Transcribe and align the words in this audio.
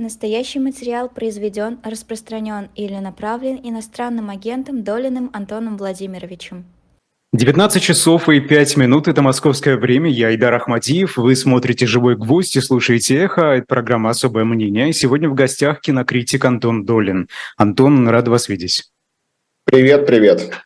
Настоящий 0.00 0.60
материал 0.60 1.10
произведен, 1.10 1.78
распространен 1.84 2.70
или 2.74 2.94
направлен 2.94 3.60
иностранным 3.62 4.30
агентом 4.30 4.82
Долиным 4.82 5.28
Антоном 5.34 5.76
Владимировичем. 5.76 6.64
19 7.34 7.82
часов 7.82 8.30
и 8.30 8.40
5 8.40 8.78
минут– 8.78 9.08
это 9.08 9.20
московское 9.20 9.76
время. 9.76 10.08
Я 10.08 10.34
Идар 10.34 10.54
Ахмадиев. 10.54 11.18
Вы 11.18 11.36
смотрите 11.36 11.86
«Живой 11.86 12.16
гвоздь» 12.16 12.56
и 12.56 12.62
слушаете 12.62 13.16
«Эхо». 13.16 13.56
Это 13.56 13.66
программа 13.66 14.08
«Особое 14.08 14.44
мнение». 14.44 14.88
И 14.88 14.94
сегодня 14.94 15.28
в 15.28 15.34
гостях 15.34 15.82
кинокритик 15.82 16.46
Антон 16.46 16.86
Долин. 16.86 17.28
Антон, 17.58 18.08
рад 18.08 18.26
вас 18.26 18.48
видеть. 18.48 18.84
Привет, 19.66 20.06
привет. 20.06 20.62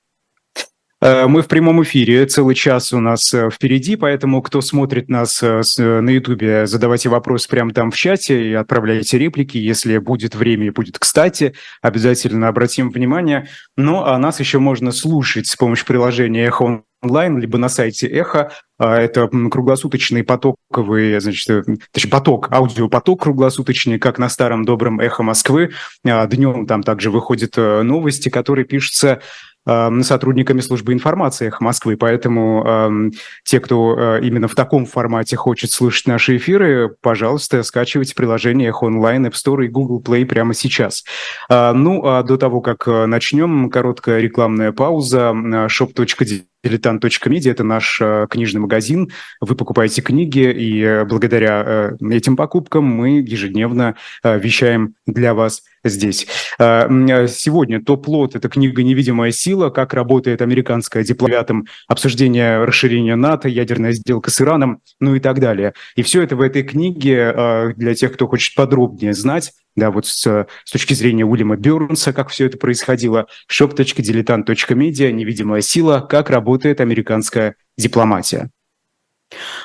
Э, 1.04 1.26
мы 1.26 1.42
в 1.42 1.48
прямом 1.48 1.82
эфире, 1.82 2.24
целый 2.24 2.54
час 2.54 2.94
у 2.94 2.98
нас 2.98 3.34
э, 3.34 3.50
впереди, 3.50 3.94
поэтому 3.94 4.40
кто 4.40 4.62
смотрит 4.62 5.10
нас 5.10 5.42
э, 5.42 5.60
на 5.78 6.08
Ютубе, 6.08 6.66
задавайте 6.66 7.10
вопросы 7.10 7.46
прямо 7.46 7.74
там 7.74 7.90
в 7.90 7.96
чате 7.96 8.48
и 8.48 8.54
отправляйте 8.54 9.18
реплики, 9.18 9.58
если 9.58 9.98
будет 9.98 10.34
время 10.34 10.68
и 10.68 10.70
будет 10.70 10.98
кстати, 10.98 11.54
обязательно 11.82 12.48
обратим 12.48 12.90
внимание. 12.90 13.48
Ну, 13.76 14.02
а 14.02 14.16
нас 14.16 14.40
еще 14.40 14.58
можно 14.60 14.92
слушать 14.92 15.46
с 15.46 15.56
помощью 15.56 15.84
приложения 15.84 16.46
«Эхо 16.46 16.82
онлайн, 17.02 17.38
либо 17.38 17.58
на 17.58 17.68
сайте 17.68 18.06
Эхо. 18.06 18.52
А, 18.78 18.96
это 18.96 19.28
круглосуточный 19.28 20.24
потоковый, 20.24 21.20
значит, 21.20 21.66
точнее, 21.92 22.10
поток, 22.10 22.48
аудиопоток 22.50 23.22
круглосуточный, 23.22 23.98
как 23.98 24.18
на 24.18 24.30
старом 24.30 24.64
добром 24.64 25.00
Эхо 25.00 25.22
Москвы. 25.22 25.72
А, 26.06 26.26
Днем 26.26 26.66
там 26.66 26.82
также 26.82 27.10
выходят 27.10 27.56
новости, 27.58 28.30
которые 28.30 28.64
пишутся 28.64 29.20
сотрудниками 29.66 30.60
службы 30.60 30.92
информации 30.92 31.52
Москвы, 31.60 31.96
поэтому 31.96 32.62
э, 32.66 33.10
те, 33.44 33.60
кто 33.60 33.96
э, 33.98 34.20
именно 34.22 34.48
в 34.48 34.54
таком 34.54 34.86
формате 34.86 35.36
хочет 35.36 35.70
слушать 35.70 36.06
наши 36.06 36.36
эфиры, 36.36 36.94
пожалуйста, 37.00 37.62
скачивайте 37.62 38.14
приложение 38.14 38.68
Эхо 38.68 38.84
онлайн 38.84 39.26
App 39.26 39.32
Store 39.32 39.64
и 39.64 39.68
Google 39.68 40.02
Play 40.02 40.26
прямо 40.26 40.54
сейчас. 40.54 41.04
Э, 41.48 41.72
ну, 41.72 42.04
а 42.06 42.22
до 42.22 42.36
того, 42.36 42.60
как 42.60 42.86
э, 42.86 43.06
начнем, 43.06 43.70
короткая 43.70 44.20
рекламная 44.20 44.72
пауза. 44.72 45.32
shop.de 45.34 46.44
Дилетант.медиа– 46.64 47.50
это 47.52 47.62
наш 47.62 47.98
э, 48.00 48.26
книжный 48.30 48.62
магазин. 48.62 49.10
Вы 49.40 49.54
покупаете 49.54 50.00
книги, 50.00 50.50
и 50.50 50.82
э, 50.82 51.04
благодаря 51.04 51.62
э, 51.66 51.96
этим 52.10 52.36
покупкам 52.36 52.84
мы 52.84 53.18
ежедневно 53.20 53.96
э, 54.22 54.38
вещаем 54.38 54.94
для 55.06 55.34
вас 55.34 55.62
здесь. 55.84 56.26
Э, 56.58 56.88
э 56.88 57.28
сегодня 57.28 57.82
топ-лот– 57.82 58.34
это 58.36 58.48
книга 58.48 58.82
«Невидимая 58.82 59.30
сила. 59.30 59.70
Как 59.70 59.94
работает 59.94 60.42
американская 60.42 61.04
дипломатом. 61.04 61.66
Обсуждение 61.86 62.64
расширения 62.64 63.16
НАТО, 63.16 63.48
ядерная 63.48 63.92
сделка 63.92 64.30
с 64.30 64.40
Ираном, 64.40 64.80
ну 65.00 65.14
и 65.14 65.20
так 65.20 65.40
далее». 65.40 65.74
И 65.96 66.02
все 66.02 66.22
это 66.22 66.36
в 66.36 66.40
этой 66.40 66.62
книге 66.62 67.32
э, 67.34 67.72
для 67.76 67.94
тех, 67.94 68.12
кто 68.12 68.26
хочет 68.26 68.54
подробнее 68.54 69.12
знать 69.14 69.52
да, 69.76 69.90
вот 69.90 70.06
с, 70.06 70.46
с 70.64 70.70
точки 70.70 70.94
зрения 70.94 71.24
Уильяма 71.24 71.56
Бёрнса, 71.56 72.12
как 72.12 72.28
все 72.28 72.46
это 72.46 72.58
происходило, 72.58 73.26
shop.diletant.media, 73.50 75.10
невидимая 75.10 75.62
сила, 75.62 76.00
как 76.00 76.30
работает 76.30 76.80
американская 76.80 77.56
дипломатия. 77.76 78.50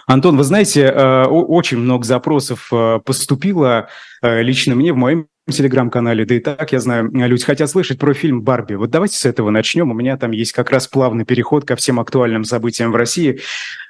Антон, 0.07 0.35
вы 0.35 0.43
знаете, 0.43 0.89
очень 0.91 1.77
много 1.77 2.03
запросов 2.03 2.71
поступило 3.05 3.89
лично 4.23 4.73
мне 4.73 4.93
в 4.93 4.95
моем 4.95 5.27
телеграм-канале, 5.51 6.25
да 6.25 6.35
и 6.35 6.39
так, 6.39 6.71
я 6.71 6.79
знаю, 6.79 7.09
люди 7.11 7.43
хотят 7.43 7.69
слышать 7.69 7.99
про 7.99 8.13
фильм 8.13 8.41
«Барби». 8.41 8.75
Вот 8.75 8.89
давайте 8.89 9.17
с 9.17 9.25
этого 9.25 9.49
начнем. 9.49 9.91
У 9.91 9.93
меня 9.93 10.17
там 10.17 10.31
есть 10.31 10.51
как 10.51 10.71
раз 10.71 10.87
плавный 10.87 11.25
переход 11.25 11.65
ко 11.65 11.75
всем 11.75 11.99
актуальным 11.99 12.43
событиям 12.43 12.91
в 12.91 12.95
России. 12.95 13.39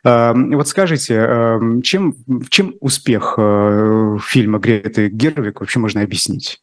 Вот 0.03 0.67
скажите, 0.67 1.59
чем, 1.83 2.15
чем 2.49 2.75
успех 2.79 3.33
фильма 3.37 4.59
Греты 4.59 5.09
Гервик 5.09 5.59
вообще 5.59 5.79
можно 5.79 6.01
объяснить? 6.01 6.61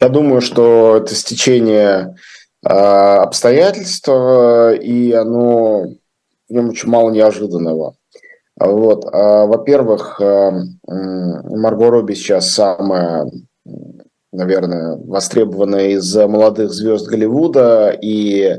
Я 0.00 0.08
думаю, 0.08 0.40
что 0.40 0.96
это 0.96 1.14
стечение 1.14 2.16
обстоятельств, 2.62 4.08
и 4.08 5.12
оно 5.12 5.82
в 6.48 6.52
нем 6.52 6.68
очень 6.70 6.88
мало 6.88 7.10
неожиданного. 7.10 7.94
Вот. 8.58 9.04
Во-первых, 9.04 10.20
Марго 10.20 11.90
Робби 11.90 12.14
сейчас 12.14 12.52
самая 12.52 13.26
наверное, 14.32 14.96
востребованная 14.96 15.90
из 15.90 16.14
молодых 16.14 16.72
звезд 16.72 17.06
Голливуда, 17.06 17.96
и 18.00 18.58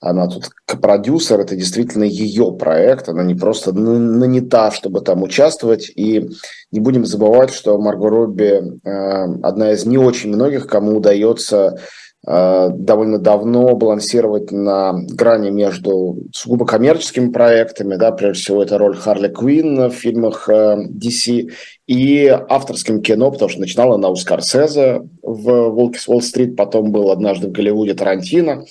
она 0.00 0.28
тут 0.28 0.50
продюсер, 0.80 1.40
это 1.40 1.56
действительно 1.56 2.04
ее 2.04 2.52
проект, 2.52 3.08
она 3.08 3.22
не 3.22 3.34
просто 3.34 3.72
нанята, 3.72 4.70
чтобы 4.70 5.00
там 5.00 5.22
участвовать, 5.22 5.90
и 5.94 6.28
не 6.70 6.80
будем 6.80 7.06
забывать, 7.06 7.52
что 7.52 7.78
Марго 7.78 8.10
Робби 8.10 8.78
э, 8.84 9.24
одна 9.42 9.72
из 9.72 9.86
не 9.86 9.96
очень 9.96 10.30
многих, 10.30 10.66
кому 10.66 10.96
удается 10.96 11.78
довольно 12.24 13.18
давно 13.18 13.76
балансировать 13.76 14.50
на 14.50 14.94
грани 14.94 15.50
между 15.50 16.18
сугубо 16.34 16.66
коммерческими 16.66 17.30
проектами, 17.30 17.94
да, 17.94 18.10
прежде 18.10 18.42
всего 18.42 18.62
это 18.64 18.78
роль 18.78 18.96
Харли 18.96 19.28
Квинн 19.28 19.88
в 19.88 19.94
фильмах 19.94 20.48
DC, 20.48 21.46
э, 21.46 21.52
и 21.86 22.26
авторским 22.26 23.00
кино, 23.00 23.30
потому 23.30 23.48
что 23.48 23.60
начинала 23.60 23.94
она 23.94 24.08
у 24.08 24.16
Скорсезе 24.16 25.02
в 25.22 25.68
«Волке 25.70 26.00
с 26.00 26.08
Уолл-стрит», 26.08 26.56
потом 26.56 26.90
был 26.90 27.12
однажды 27.12 27.46
в 27.46 27.52
Голливуде 27.52 27.94
Тарантино. 27.94 28.64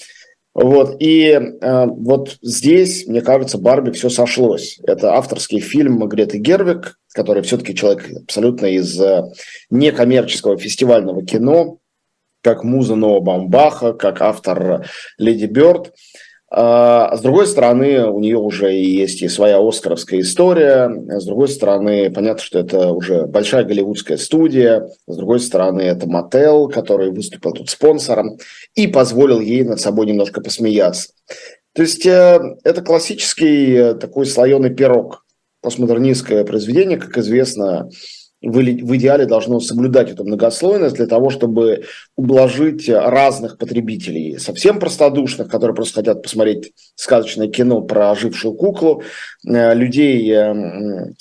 Вот, 0.54 0.96
и 1.00 1.32
э, 1.32 1.86
вот 1.86 2.38
здесь, 2.42 3.08
мне 3.08 3.22
кажется, 3.22 3.58
Барби 3.58 3.92
все 3.92 4.10
сошлось. 4.10 4.80
Это 4.84 5.14
авторский 5.14 5.60
фильм 5.60 6.00
Греты 6.08 6.38
Гервик, 6.38 6.98
который 7.14 7.44
все-таки 7.44 7.76
человек 7.76 8.10
абсолютно 8.24 8.68
из 8.68 9.00
э, 9.02 9.24
некоммерческого 9.70 10.58
фестивального 10.58 11.26
кино, 11.26 11.80
как 12.46 12.64
муза 12.64 12.94
Ноа 12.94 13.22
Бамбаха, 13.22 13.94
как 13.94 14.22
автор 14.22 14.86
Леди 15.18 15.46
Бёрд. 15.46 15.94
А 16.52 17.18
с 17.18 17.22
другой 17.22 17.48
стороны, 17.48 18.06
у 18.06 18.20
нее 18.20 18.38
уже 18.38 18.72
есть 18.72 19.24
и 19.24 19.28
своя 19.28 19.58
оскаровская 19.58 20.20
история. 20.20 20.92
С 21.08 21.26
другой 21.26 21.48
стороны, 21.48 22.12
понятно, 22.12 22.44
что 22.44 22.60
это 22.60 22.92
уже 22.92 23.26
большая 23.26 23.64
голливудская 23.64 24.18
студия. 24.18 24.88
С 25.08 25.18
другой 25.18 25.40
стороны, 25.40 25.82
это 25.82 26.08
Мотел, 26.08 26.70
который 26.70 27.10
выступил 27.10 27.52
тут 27.52 27.72
спонсором 27.72 28.38
и 28.76 28.86
позволил 28.86 29.40
ей 29.40 29.64
над 29.64 29.80
собой 29.80 30.06
немножко 30.06 30.40
посмеяться. 30.40 31.14
То 31.74 31.82
есть 31.82 32.06
э, 32.06 32.40
это 32.64 32.84
классический 32.84 33.74
э, 33.74 33.94
такой 33.96 34.28
слоеный 34.28 34.70
пирог. 34.70 35.26
Постмодернистское 35.62 36.46
произведение, 36.46 37.00
как 37.00 37.18
известно, 37.18 37.90
в 38.46 38.96
идеале 38.96 39.26
должно 39.26 39.60
соблюдать 39.60 40.12
эту 40.12 40.24
многослойность 40.24 40.96
для 40.96 41.08
того, 41.08 41.30
чтобы 41.30 41.86
ублажить 42.16 42.88
разных 42.88 43.58
потребителей, 43.58 44.38
совсем 44.38 44.80
простодушных, 44.80 45.50
которые 45.50 45.76
просто 45.76 45.96
хотят 45.96 46.22
посмотреть 46.22 46.74
сказочное 46.96 47.48
кино 47.48 47.82
про 47.82 48.12
ожившую 48.12 48.54
куклу, 48.54 49.02
э, 49.48 49.74
людей 49.74 50.32
э, 50.32 51.12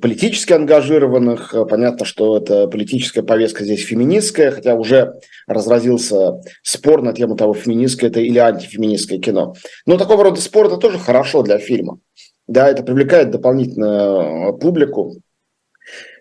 политически 0.00 0.54
ангажированных. 0.54 1.54
Понятно, 1.68 2.06
что 2.06 2.38
эта 2.38 2.66
политическая 2.66 3.22
повестка 3.22 3.64
здесь 3.64 3.84
феминистская, 3.84 4.50
хотя 4.50 4.74
уже 4.74 5.14
разразился 5.46 6.40
спор 6.62 7.02
на 7.02 7.12
тему 7.12 7.36
того, 7.36 7.52
феминистское 7.52 8.08
это 8.08 8.20
или 8.20 8.38
антифеминистское 8.38 9.18
кино. 9.18 9.54
Но 9.86 9.98
такого 9.98 10.24
рода 10.24 10.40
спор 10.40 10.66
это 10.66 10.78
тоже 10.78 10.98
хорошо 10.98 11.42
для 11.42 11.58
фильма. 11.58 11.98
Да, 12.46 12.68
это 12.68 12.82
привлекает 12.82 13.30
дополнительную 13.30 14.56
публику, 14.58 15.16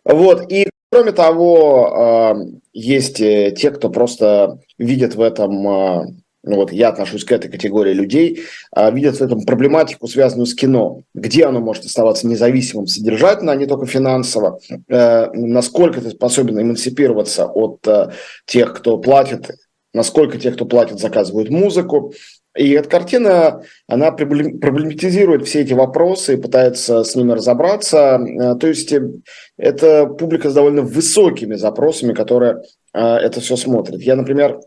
вот, 0.06 0.52
и 0.52 0.70
кроме 0.92 1.12
того, 1.12 2.54
есть 2.74 3.22
э, 3.22 3.54
те, 3.56 3.72
кто 3.72 3.90
просто 3.90 4.60
видит 4.78 5.16
в 5.16 5.22
этом 5.22 5.68
а, 5.68 6.06
ну 6.44 6.58
вот 6.58 6.74
я 6.74 6.90
отношусь 6.90 7.24
к 7.24 7.32
этой 7.32 7.50
категории 7.50 7.94
людей, 7.94 8.44
а, 8.72 8.92
видят 8.92 9.16
в 9.16 9.22
этом 9.22 9.46
проблематику, 9.46 10.08
связанную 10.08 10.46
с 10.46 10.54
кино. 10.54 11.04
Где 11.14 11.46
оно 11.46 11.62
может 11.62 11.86
оставаться 11.86 12.28
независимым 12.28 12.88
содержательно, 12.88 13.54
а 13.54 13.56
не 13.56 13.66
только 13.66 13.86
финансово. 13.86 14.60
Э, 14.90 15.32
насколько 15.32 16.02
ты 16.02 16.10
способен 16.10 16.62
эмансипироваться 16.62 17.46
от 17.46 17.88
э, 17.88 18.10
тех, 18.46 18.74
кто 18.74 18.98
платит, 18.98 19.52
насколько 19.94 20.38
те, 20.38 20.52
кто 20.52 20.66
платит, 20.66 21.00
заказывают 21.00 21.50
музыку. 21.50 22.14
И 22.56 22.72
эта 22.72 22.88
картина, 22.88 23.64
она 23.88 24.12
проблематизирует 24.12 25.48
все 25.48 25.62
эти 25.62 25.74
вопросы 25.74 26.34
и 26.34 26.42
пытается 26.42 27.04
с 27.04 27.16
ними 27.16 27.32
разобраться. 27.32 28.20
Э, 28.20 28.56
то 28.56 28.68
есть 28.68 28.92
э, 28.94 29.10
это 29.58 30.06
публика 30.06 30.50
с 30.50 30.54
довольно 30.54 30.84
высокими 30.84 31.56
запросами, 31.56 32.14
которая 32.14 32.62
э, 32.94 33.00
это 33.00 33.42
все 33.42 33.56
смотрит. 33.56 34.02
Я, 34.02 34.16
например, 34.16 34.60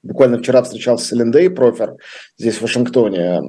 Буквально 0.00 0.38
вчера 0.38 0.62
встречался 0.62 1.06
с 1.06 1.12
Элендей 1.12 1.50
Профер 1.50 1.96
здесь, 2.38 2.58
в 2.58 2.62
Вашингтоне, 2.62 3.40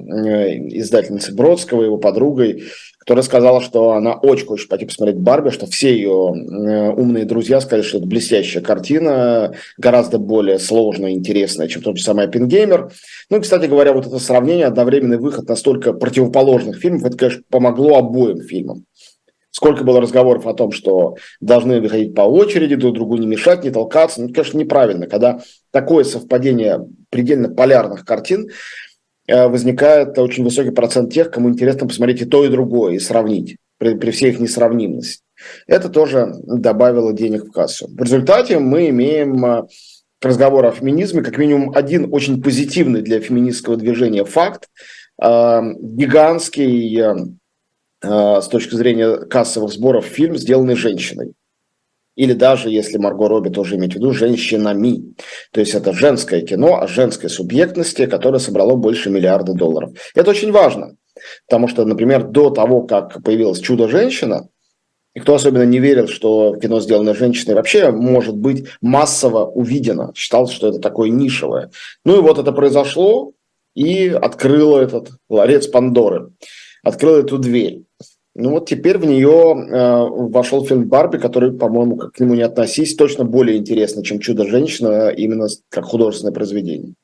издательницей 0.80 1.32
Бродского, 1.32 1.84
его 1.84 1.96
подругой, 1.96 2.64
которая 3.00 3.24
сказала, 3.24 3.60
что 3.62 3.92
она 3.92 4.14
очень 4.14 4.46
хочет 4.46 4.68
пойти 4.68 4.84
посмотреть 4.84 5.18
Барби, 5.18 5.50
что 5.50 5.66
все 5.66 5.94
ее 5.94 6.10
умные 6.10 7.24
друзья 7.24 7.60
сказали, 7.60 7.82
что 7.82 7.98
это 7.98 8.06
блестящая 8.06 8.62
картина, 8.62 9.54
гораздо 9.78 10.18
более 10.18 10.58
сложная 10.58 11.10
и 11.10 11.14
интересная, 11.14 11.66
чем 11.66 11.82
тот 11.82 11.96
же 11.96 12.04
самый 12.04 12.26
Оппенгеймер. 12.26 12.92
Ну 13.30 13.36
и, 13.38 13.40
кстати 13.40 13.66
говоря, 13.66 13.94
вот 13.94 14.06
это 14.06 14.18
сравнение, 14.18 14.66
одновременный 14.66 15.16
выход 15.16 15.48
настолько 15.48 15.94
противоположных 15.94 16.76
фильмов, 16.78 17.04
это, 17.04 17.16
конечно, 17.16 17.42
помогло 17.48 17.96
обоим 17.96 18.42
фильмам. 18.42 18.84
Сколько 19.50 19.82
было 19.82 20.00
разговоров 20.00 20.46
о 20.46 20.54
том, 20.54 20.70
что 20.70 21.16
должны 21.40 21.80
выходить 21.80 22.14
по 22.14 22.22
очереди, 22.22 22.76
друг 22.76 22.94
другу 22.94 23.16
не 23.16 23.26
мешать, 23.26 23.64
не 23.64 23.70
толкаться. 23.70 24.20
Ну, 24.20 24.26
это, 24.26 24.34
конечно, 24.34 24.58
неправильно. 24.58 25.06
Когда 25.06 25.40
такое 25.72 26.04
совпадение 26.04 26.86
предельно 27.10 27.48
полярных 27.48 28.04
картин, 28.04 28.48
э, 28.48 28.52
возникает 29.30 30.18
очень 30.18 30.44
высокий 30.44 30.70
процент 30.70 31.12
тех, 31.12 31.30
кому 31.30 31.48
интересно 31.48 31.86
посмотреть 31.86 32.22
и 32.22 32.24
то, 32.24 32.44
и 32.44 32.48
другое, 32.48 32.94
и 32.94 32.98
сравнить 32.98 33.56
при, 33.78 33.94
при 33.94 34.10
всей 34.10 34.30
их 34.30 34.40
несравнимости. 34.40 35.22
Это 35.66 35.88
тоже 35.88 36.34
добавило 36.44 37.12
денег 37.12 37.46
в 37.46 37.50
кассу. 37.50 37.88
В 37.88 38.02
результате 38.02 38.58
мы 38.58 38.88
имеем 38.90 39.44
э, 39.44 39.62
разговор 40.20 40.66
о 40.66 40.72
феминизме, 40.72 41.22
как 41.22 41.38
минимум 41.38 41.72
один 41.74 42.12
очень 42.12 42.42
позитивный 42.42 43.02
для 43.02 43.20
феминистского 43.20 43.76
движения 43.76 44.24
факт, 44.24 44.68
э, 45.22 45.60
гигантский 45.80 47.30
Э, 48.02 48.40
с 48.40 48.48
точки 48.48 48.74
зрения 48.76 49.18
кассовых 49.26 49.72
сборов 49.72 50.06
фильм, 50.06 50.36
сделанный 50.36 50.74
женщиной. 50.74 51.34
Или 52.20 52.34
даже, 52.34 52.68
если 52.68 52.98
Марго 52.98 53.28
Робби 53.28 53.48
тоже 53.48 53.76
иметь 53.76 53.92
в 53.92 53.94
виду, 53.96 54.12
женщинами. 54.12 55.14
То 55.52 55.60
есть 55.60 55.74
это 55.74 55.94
женское 55.94 56.42
кино 56.42 56.78
о 56.82 56.86
женской 56.86 57.30
субъектности, 57.30 58.04
которое 58.04 58.40
собрало 58.40 58.74
больше 58.74 59.08
миллиарда 59.08 59.54
долларов. 59.54 59.92
Это 60.14 60.32
очень 60.32 60.52
важно. 60.52 60.96
Потому 61.48 61.66
что, 61.66 61.86
например, 61.86 62.24
до 62.24 62.50
того, 62.50 62.82
как 62.82 63.22
появилась 63.22 63.60
«Чудо-женщина», 63.60 64.50
и 65.14 65.20
кто 65.20 65.34
особенно 65.34 65.62
не 65.62 65.78
верил, 65.78 66.08
что 66.08 66.56
кино, 66.56 66.80
сделанное 66.80 67.14
женщиной, 67.14 67.54
вообще 67.54 67.90
может 67.90 68.36
быть 68.36 68.66
массово 68.82 69.46
увидено. 69.46 70.12
Считал, 70.14 70.46
что 70.46 70.68
это 70.68 70.78
такое 70.78 71.08
нишевое. 71.08 71.70
Ну 72.04 72.18
и 72.18 72.20
вот 72.20 72.38
это 72.38 72.52
произошло 72.52 73.32
и 73.74 74.08
открыло 74.08 74.78
этот 74.78 75.08
ларец 75.30 75.68
Пандоры. 75.68 76.32
Открыло 76.82 77.20
эту 77.20 77.38
дверь. 77.38 77.84
Ну 78.36 78.50
вот 78.50 78.68
теперь 78.68 78.96
в 78.98 79.04
нее 79.04 79.28
э, 79.28 80.30
вошел 80.30 80.64
фильм 80.64 80.84
«Барби», 80.84 81.18
который, 81.18 81.52
по-моему, 81.52 81.96
как 81.96 82.12
к 82.12 82.20
нему 82.20 82.34
не 82.34 82.42
относись, 82.42 82.94
точно 82.94 83.24
более 83.24 83.58
интересно, 83.58 84.04
чем 84.04 84.20
«Чудо-женщина», 84.20 85.08
именно 85.08 85.48
как 85.68 85.84
художественное 85.84 86.32
произведение. 86.32 86.94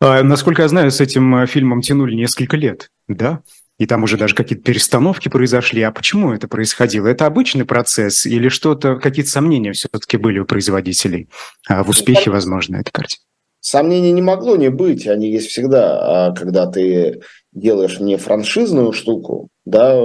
А, 0.00 0.22
насколько 0.22 0.62
я 0.62 0.68
знаю, 0.68 0.90
с 0.90 1.00
этим 1.00 1.36
э, 1.36 1.46
фильмом 1.46 1.82
тянули 1.82 2.14
несколько 2.14 2.56
лет, 2.56 2.90
да? 3.06 3.42
И 3.78 3.86
там 3.86 4.02
уже 4.02 4.16
даже 4.16 4.34
какие-то 4.34 4.64
перестановки 4.64 5.28
произошли. 5.28 5.82
А 5.82 5.92
почему 5.92 6.32
это 6.32 6.48
происходило? 6.48 7.06
Это 7.06 7.26
обычный 7.26 7.64
процесс 7.64 8.26
или 8.26 8.48
что-то, 8.48 8.96
какие-то 8.96 9.30
сомнения 9.30 9.72
все-таки 9.72 10.16
были 10.16 10.40
у 10.40 10.44
производителей 10.44 11.28
а 11.68 11.84
в 11.84 11.88
успехе, 11.90 12.30
возможно, 12.30 12.76
этой 12.76 12.90
картины? 12.90 13.22
Сомнений 13.60 14.12
не 14.12 14.22
могло 14.22 14.56
не 14.56 14.70
быть, 14.70 15.06
они 15.06 15.30
есть 15.30 15.48
всегда, 15.48 16.28
а 16.28 16.32
когда 16.32 16.66
ты 16.66 17.20
делаешь 17.52 18.00
не 18.00 18.16
франшизную 18.16 18.92
штуку, 18.92 19.48
да, 19.64 20.00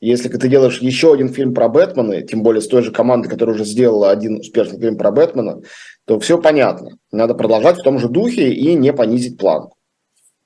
если 0.00 0.28
ты 0.28 0.48
делаешь 0.48 0.80
еще 0.80 1.12
один 1.12 1.28
фильм 1.28 1.54
про 1.54 1.68
Бэтмена, 1.68 2.22
тем 2.22 2.42
более 2.42 2.60
с 2.60 2.68
той 2.68 2.82
же 2.82 2.92
командой, 2.92 3.28
которая 3.28 3.54
уже 3.54 3.64
сделала 3.64 4.10
один 4.10 4.36
успешный 4.40 4.80
фильм 4.80 4.96
про 4.96 5.10
Бэтмена, 5.10 5.62
то 6.06 6.18
все 6.20 6.40
понятно. 6.40 6.96
Надо 7.10 7.34
продолжать 7.34 7.78
в 7.78 7.82
том 7.82 7.98
же 7.98 8.08
духе 8.08 8.52
и 8.52 8.74
не 8.74 8.92
понизить 8.92 9.38
планку. 9.38 9.76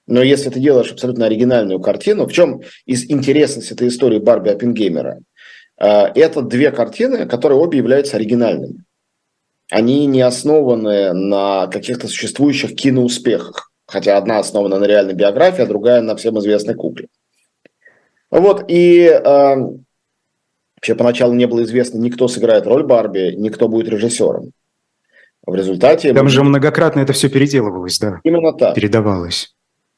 Но 0.06 0.22
если 0.22 0.50
ты 0.50 0.60
делаешь 0.60 0.92
абсолютно 0.92 1.26
оригинальную 1.26 1.80
картину, 1.80 2.26
в 2.26 2.32
чем 2.32 2.62
из 2.84 3.10
интересность 3.10 3.72
этой 3.72 3.88
истории 3.88 4.18
Барби 4.18 4.50
Оппенгеймера? 4.50 5.18
А, 5.78 6.10
это 6.14 6.42
две 6.42 6.70
картины, 6.70 7.26
которые 7.26 7.58
обе 7.58 7.78
являются 7.78 8.16
оригинальными. 8.16 8.84
Они 9.70 10.06
не 10.06 10.20
основаны 10.20 11.12
на 11.12 11.66
каких-то 11.66 12.06
существующих 12.06 12.76
киноуспехах 12.76 13.72
хотя 13.86 14.16
одна 14.16 14.38
основана 14.38 14.78
на 14.78 14.84
реальной 14.84 15.14
биографии, 15.14 15.62
а 15.62 15.66
другая 15.66 16.00
на 16.00 16.16
всем 16.16 16.38
известной 16.38 16.74
кукле. 16.74 17.08
Вот, 18.30 18.64
и 18.68 19.04
э, 19.04 19.22
вообще 19.22 20.94
поначалу 20.96 21.32
не 21.34 21.46
было 21.46 21.62
известно, 21.62 21.98
никто 21.98 22.28
сыграет 22.28 22.66
роль 22.66 22.82
Барби, 22.82 23.34
никто 23.36 23.68
будет 23.68 23.88
режиссером. 23.88 24.50
В 25.46 25.54
результате... 25.54 26.12
Там 26.12 26.28
же 26.28 26.42
многократно 26.42 27.00
это 27.00 27.12
все 27.12 27.28
переделывалось, 27.28 27.98
да? 28.00 28.20
Именно 28.24 28.52
так. 28.52 28.74
Передавалось. 28.74 29.54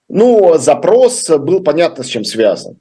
Ну, 0.08 0.58
запрос 0.58 1.28
был 1.28 1.62
понятно, 1.62 2.04
с 2.04 2.06
чем 2.06 2.24
связан. 2.24 2.78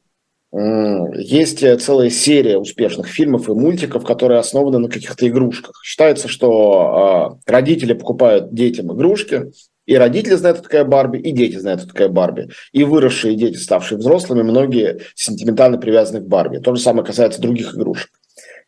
Есть 1.14 1.60
целая 1.60 2.10
серия 2.10 2.58
успешных 2.58 3.08
фильмов 3.08 3.48
и 3.48 3.54
мультиков, 3.54 4.04
которые 4.04 4.40
основаны 4.40 4.80
на 4.80 4.90
каких-то 4.90 5.28
игрушках. 5.28 5.80
Считается, 5.84 6.28
что 6.28 7.38
э, 7.46 7.52
родители 7.52 7.94
покупают 7.94 8.54
детям 8.54 8.92
игрушки, 8.92 9.52
и 9.86 9.96
родители 9.96 10.34
знают, 10.34 10.64
такая 10.64 10.84
Барби, 10.84 11.20
и 11.20 11.32
дети 11.32 11.58
знают, 11.58 11.88
такая 11.88 12.10
Барби. 12.10 12.50
И 12.74 12.84
выросшие 12.84 13.36
дети, 13.36 13.58
ставшие 13.58 14.00
взрослыми, 14.00 14.42
многие 14.42 15.00
сентиментально 15.16 15.78
привязаны 15.78 16.22
к 16.22 16.28
Барби. 16.28 16.58
То 16.58 16.76
же 16.76 16.82
самое 16.82 17.06
касается 17.06 17.42
других 17.42 17.76
игрушек. 17.76 18.10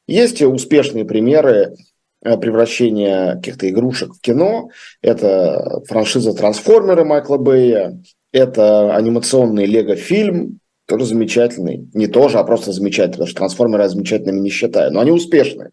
Есть 0.08 0.42
успешные 0.42 1.06
примеры 1.06 1.76
э, 2.24 2.38
превращения 2.38 3.36
каких-то 3.36 3.68
игрушек 3.68 4.14
в 4.14 4.22
кино. 4.22 4.70
Это 5.02 5.82
франшиза 5.88 6.34
«Трансформеры» 6.34 7.04
Майкла 7.04 7.38
Бэя, 7.38 8.00
это 8.32 8.96
анимационный 8.96 9.66
Лего-фильм, 9.66 10.60
тоже 10.90 11.06
замечательный. 11.06 11.88
Не 11.94 12.08
тоже, 12.08 12.40
а 12.40 12.44
просто 12.44 12.72
замечательный, 12.72 13.14
потому 13.14 13.28
что 13.28 13.38
«Трансформеры» 13.38 13.84
я 13.84 13.90
замечательными 13.90 14.40
не 14.40 14.50
считаю. 14.50 14.92
Но 14.92 15.00
они 15.00 15.12
успешные. 15.12 15.70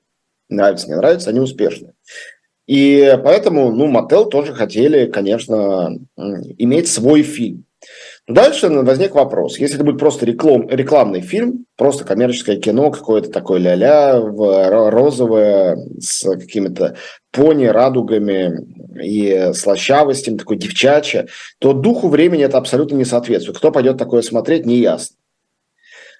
Нравится, 0.50 0.88
не 0.88 0.94
нравится, 0.94 1.30
они 1.30 1.40
успешные. 1.40 1.94
И 2.66 3.18
поэтому, 3.24 3.72
ну, 3.72 3.86
Мотел 3.86 4.26
тоже 4.28 4.52
хотели, 4.52 5.06
конечно, 5.06 5.98
иметь 6.16 6.88
свой 6.88 7.22
фильм. 7.22 7.64
Но 8.28 8.34
дальше 8.34 8.68
возник 8.68 9.14
вопрос. 9.14 9.58
Если 9.58 9.76
это 9.76 9.84
будет 9.84 10.00
просто 10.00 10.26
реклам, 10.26 10.68
рекламный 10.68 11.20
фильм, 11.20 11.64
просто 11.76 12.04
коммерческое 12.04 12.56
кино, 12.56 12.90
какое-то 12.90 13.30
такое 13.30 13.60
ля-ля, 13.60 14.18
розовое, 14.18 15.78
с 16.00 16.24
какими-то 16.24 16.96
пони, 17.30 17.66
радугами 17.66 18.66
и 19.00 19.52
слащавостью, 19.54 20.36
такой 20.36 20.56
девчачье, 20.56 21.28
то 21.58 21.72
духу 21.72 22.08
времени 22.08 22.44
это 22.44 22.58
абсолютно 22.58 22.96
не 22.96 23.04
соответствует. 23.04 23.58
Кто 23.58 23.70
пойдет 23.70 23.98
такое 23.98 24.22
смотреть, 24.22 24.66
не 24.66 24.76
ясно. 24.76 25.16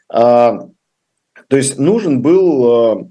А, 0.09 0.69
то 1.49 1.57
есть 1.57 1.79
нужен 1.79 2.23
был 2.23 2.67
а, 2.67 3.11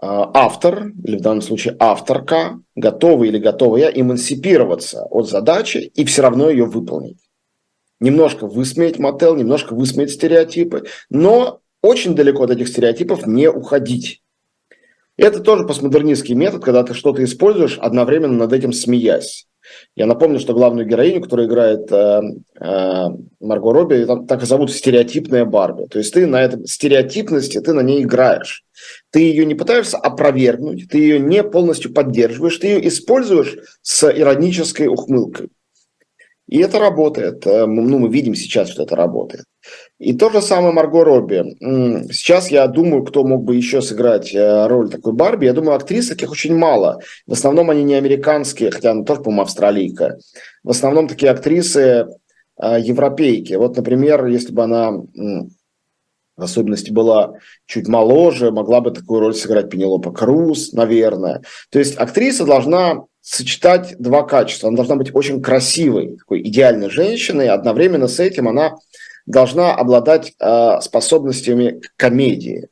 а, 0.00 0.30
автор, 0.34 0.88
или 1.04 1.16
в 1.16 1.20
данном 1.20 1.42
случае 1.42 1.76
авторка, 1.78 2.60
готова 2.74 3.24
или 3.24 3.38
готовая 3.38 3.88
эмансипироваться 3.88 5.04
от 5.04 5.28
задачи 5.28 5.92
и 5.94 6.04
все 6.04 6.22
равно 6.22 6.50
ее 6.50 6.64
выполнить. 6.64 7.18
Немножко 8.00 8.46
высмеять 8.46 8.98
мотел, 8.98 9.36
немножко 9.36 9.74
высмеять 9.74 10.10
стереотипы, 10.10 10.86
но 11.08 11.60
очень 11.82 12.14
далеко 12.14 12.44
от 12.44 12.50
этих 12.50 12.68
стереотипов 12.68 13.26
не 13.26 13.48
уходить. 13.48 14.21
Это 15.16 15.40
тоже 15.40 15.66
постмодернистский 15.66 16.34
метод, 16.34 16.64
когда 16.64 16.82
ты 16.84 16.94
что-то 16.94 17.22
используешь, 17.22 17.78
одновременно 17.78 18.34
над 18.34 18.52
этим 18.52 18.72
смеясь. 18.72 19.46
Я 19.94 20.06
напомню, 20.06 20.38
что 20.38 20.54
главную 20.54 20.86
героиню, 20.86 21.22
которая 21.22 21.46
играет 21.46 21.90
э, 21.92 22.20
э, 22.60 23.06
Марго 23.40 23.72
Робби, 23.72 24.04
там, 24.04 24.26
так 24.26 24.42
и 24.42 24.46
зовут 24.46 24.72
стереотипная 24.72 25.44
Барби. 25.44 25.86
То 25.86 25.98
есть 25.98 26.12
ты 26.12 26.26
на 26.26 26.42
этом 26.42 26.66
стереотипности, 26.66 27.60
ты 27.60 27.72
на 27.72 27.80
ней 27.80 28.02
играешь. 28.02 28.64
Ты 29.10 29.20
ее 29.20 29.44
не 29.44 29.54
пытаешься 29.54 29.98
опровергнуть, 29.98 30.88
ты 30.88 30.98
ее 30.98 31.20
не 31.20 31.42
полностью 31.44 31.92
поддерживаешь, 31.92 32.56
ты 32.56 32.68
ее 32.68 32.88
используешь 32.88 33.56
с 33.82 34.10
иронической 34.10 34.88
ухмылкой. 34.88 35.50
И 36.48 36.58
это 36.58 36.78
работает. 36.78 37.46
Э, 37.46 37.66
ну, 37.66 37.98
мы 37.98 38.08
видим 38.08 38.34
сейчас, 38.34 38.70
что 38.70 38.82
это 38.82 38.96
работает. 38.96 39.44
И 40.02 40.14
то 40.14 40.30
же 40.30 40.42
самое 40.42 40.74
Марго 40.74 41.04
Робби. 41.04 41.56
Сейчас 42.12 42.50
я 42.50 42.66
думаю, 42.66 43.04
кто 43.04 43.22
мог 43.22 43.44
бы 43.44 43.54
еще 43.54 43.80
сыграть 43.80 44.34
э, 44.34 44.66
роль 44.66 44.90
такой 44.90 45.12
Барби. 45.12 45.44
Я 45.44 45.52
думаю, 45.52 45.76
актрис 45.76 46.08
таких 46.08 46.32
очень 46.32 46.56
мало. 46.56 46.98
В 47.24 47.32
основном 47.32 47.70
они 47.70 47.84
не 47.84 47.94
американские, 47.94 48.72
хотя 48.72 48.90
она 48.90 49.04
тоже, 49.04 49.20
по-моему, 49.20 49.42
австралийка. 49.42 50.18
В 50.64 50.70
основном 50.70 51.06
такие 51.06 51.30
актрисы 51.30 52.08
э, 52.60 52.80
европейки. 52.80 53.54
Вот, 53.54 53.76
например, 53.76 54.26
если 54.26 54.52
бы 54.52 54.64
она 54.64 54.90
в 54.90 56.42
особенности 56.42 56.90
была 56.90 57.34
чуть 57.66 57.86
моложе, 57.86 58.50
могла 58.50 58.80
бы 58.80 58.90
такую 58.90 59.20
роль 59.20 59.34
сыграть 59.34 59.70
Пенелопа 59.70 60.10
Круз, 60.10 60.72
наверное. 60.72 61.42
То 61.70 61.78
есть 61.78 61.96
актриса 61.96 62.44
должна 62.44 63.04
сочетать 63.20 63.94
два 64.00 64.24
качества. 64.24 64.68
Она 64.68 64.76
должна 64.76 64.96
быть 64.96 65.14
очень 65.14 65.40
красивой, 65.40 66.16
такой 66.16 66.42
идеальной 66.42 66.90
женщиной, 66.90 67.48
одновременно 67.48 68.08
с 68.08 68.18
этим 68.18 68.48
она 68.48 68.72
должна 69.26 69.74
обладать 69.74 70.32
э, 70.38 70.80
способностями 70.80 71.80
к 71.80 71.94
комедии, 71.96 72.68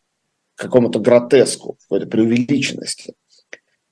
к 0.54 0.62
какому-то 0.62 0.98
гротеску, 0.98 1.76
какой-то 1.82 2.06
преувеличенности. 2.06 3.14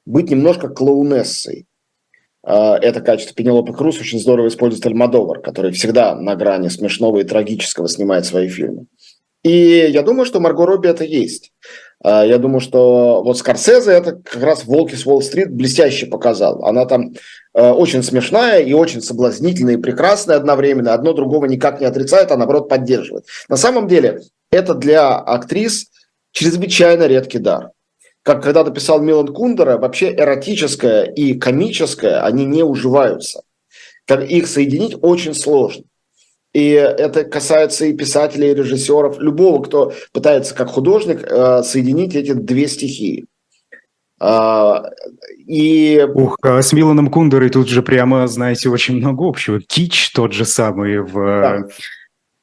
Быть 0.06 0.30
немножко 0.30 0.68
клоунессой. 0.68 1.66
Э, 2.46 2.74
это 2.74 3.00
качество 3.00 3.34
Пенелопы 3.34 3.72
Круз 3.72 4.00
очень 4.00 4.20
здорово 4.20 4.48
использует 4.48 4.86
Альмадовар, 4.86 5.40
который 5.40 5.72
всегда 5.72 6.14
на 6.14 6.34
грани 6.34 6.68
смешного 6.68 7.18
и 7.18 7.24
трагического 7.24 7.88
снимает 7.88 8.26
свои 8.26 8.48
фильмы. 8.48 8.86
И 9.42 9.88
я 9.90 10.02
думаю, 10.02 10.26
что 10.26 10.40
Марго 10.40 10.66
Робби 10.66 10.88
это 10.88 11.04
есть. 11.04 11.52
А, 12.02 12.24
я 12.24 12.38
думаю, 12.38 12.60
что 12.60 13.22
вот 13.24 13.38
Скорсезе 13.38 13.92
это 13.92 14.12
как 14.12 14.42
раз 14.42 14.64
«Волки 14.64 14.94
с 14.94 15.06
Уолл-стрит» 15.06 15.50
блестяще 15.52 16.06
показал. 16.06 16.64
Она 16.64 16.84
там 16.86 17.14
э, 17.54 17.70
очень 17.70 18.02
смешная 18.02 18.60
и 18.60 18.72
очень 18.72 19.02
соблазнительная 19.02 19.74
и 19.74 19.80
прекрасная 19.80 20.36
одновременно. 20.36 20.94
Одно 20.94 21.12
другого 21.12 21.46
никак 21.46 21.80
не 21.80 21.86
отрицает, 21.86 22.30
а 22.30 22.36
наоборот 22.36 22.68
поддерживает. 22.68 23.24
На 23.48 23.56
самом 23.56 23.88
деле 23.88 24.22
это 24.50 24.74
для 24.74 25.16
актрис 25.16 25.90
чрезвычайно 26.32 27.06
редкий 27.06 27.38
дар. 27.38 27.70
Как 28.22 28.42
когда-то 28.42 28.70
писал 28.70 29.00
Милан 29.00 29.28
Кундера, 29.28 29.78
вообще 29.78 30.14
эротическое 30.14 31.04
и 31.04 31.34
комическое, 31.34 32.22
они 32.24 32.44
не 32.44 32.62
уживаются. 32.62 33.42
Их 34.08 34.46
соединить 34.46 34.96
очень 35.02 35.34
сложно. 35.34 35.84
И 36.58 36.70
это 36.70 37.22
касается 37.22 37.86
и 37.86 37.92
писателей, 37.92 38.50
и 38.50 38.54
режиссеров, 38.54 39.20
любого, 39.20 39.62
кто 39.62 39.92
пытается 40.12 40.56
как 40.56 40.68
художник 40.68 41.22
э, 41.22 41.62
соединить 41.62 42.16
эти 42.16 42.32
две 42.32 42.66
стихии. 42.66 43.26
А, 44.18 44.82
и... 45.46 46.04
Ух, 46.12 46.36
а 46.42 46.60
с 46.60 46.72
Миланом 46.72 47.10
Кундерой 47.10 47.50
тут 47.50 47.68
же 47.68 47.80
прямо, 47.80 48.26
знаете, 48.26 48.70
очень 48.70 48.96
много 48.96 49.28
общего. 49.28 49.60
Кич 49.60 50.10
тот 50.10 50.32
же 50.32 50.44
самый 50.44 50.98
в... 50.98 51.14
Да. 51.14 51.68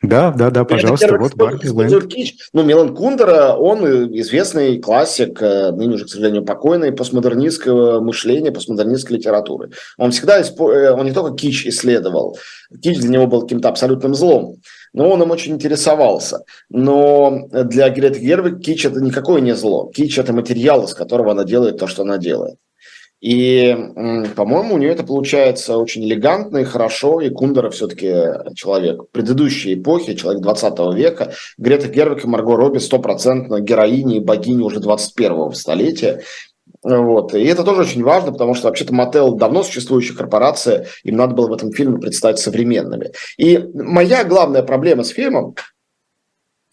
Да, 0.08 0.32
да, 0.32 0.50
да, 0.50 0.66
пожалуйста, 0.66 1.08
это, 1.08 1.18
вот 1.18 1.36
Барби 1.36 2.08
Кич. 2.08 2.36
Ну, 2.54 2.64
Милан 2.64 2.96
Кундера, 2.96 3.54
он 3.54 3.86
известный 4.20 4.80
классик, 4.80 5.42
э, 5.42 5.72
ныне 5.72 5.96
уже, 5.96 6.06
к 6.06 6.10
сожалению, 6.10 6.44
покойный, 6.44 6.92
постмодернистского 6.92 8.00
мышления, 8.02 8.52
постмодернистской 8.52 9.18
литературы. 9.18 9.72
Он 9.98 10.12
всегда, 10.12 10.40
э, 10.40 10.92
он 10.92 11.06
не 11.06 11.12
только 11.12 11.36
кич 11.36 11.66
исследовал, 11.66 12.38
кич 12.82 13.00
для 13.00 13.10
него 13.10 13.28
был 13.28 13.42
каким-то 13.42 13.70
абсолютным 13.70 14.16
злом, 14.16 14.58
но 14.94 15.10
он 15.10 15.22
им 15.22 15.32
очень 15.32 15.54
интересовался. 15.54 16.44
Но 16.70 17.48
для 17.52 17.90
Греты 17.90 18.20
Гервик 18.20 18.62
кич– 18.62 18.86
это 18.88 19.02
никакое 19.02 19.42
не 19.42 19.56
зло. 19.56 19.92
Кич– 19.94 20.18
это 20.20 20.34
материал, 20.34 20.84
из 20.86 20.94
которого 20.94 21.32
она 21.32 21.44
делает 21.44 21.78
то, 21.78 21.88
что 21.88 22.04
она 22.04 22.18
делает. 22.18 22.56
И, 23.26 23.76
по-моему, 24.36 24.76
у 24.76 24.78
нее 24.78 24.92
это 24.92 25.04
получается 25.04 25.80
очень 25.80 26.06
элегантно 26.06 26.60
и 26.60 26.64
хорошо. 26.64 27.22
И 27.22 27.32
Кундера 27.32 27.72
все-таки 27.72 28.14
человек 28.54 29.10
предыдущей 29.12 29.74
эпохи, 29.74 30.14
человек 30.14 30.44
20 30.44 30.96
века. 30.96 31.34
Грета 31.58 31.88
Гервик 31.88 32.24
и 32.24 32.28
Марго 32.28 32.56
Робби 32.56 32.78
стопроцентно 32.78 33.62
героини 33.62 34.18
и 34.18 34.20
богини 34.20 34.62
уже 34.62 34.80
21-го 34.80 35.54
столетия. 35.54 36.22
Вот. 36.84 37.34
И 37.34 37.44
это 37.44 37.64
тоже 37.64 37.82
очень 37.82 38.04
важно, 38.04 38.32
потому 38.32 38.54
что 38.54 38.68
вообще-то 38.68 38.94
Мотел 38.94 39.34
давно 39.34 39.64
существующая 39.64 40.14
корпорация, 40.16 40.86
им 41.04 41.16
надо 41.16 41.34
было 41.34 41.48
в 41.48 41.54
этом 41.54 41.72
фильме 41.72 41.98
представить 41.98 42.38
современными. 42.38 43.12
И 43.40 43.58
моя 43.74 44.24
главная 44.24 44.62
проблема 44.62 45.04
с 45.04 45.10
фильмом, 45.10 45.56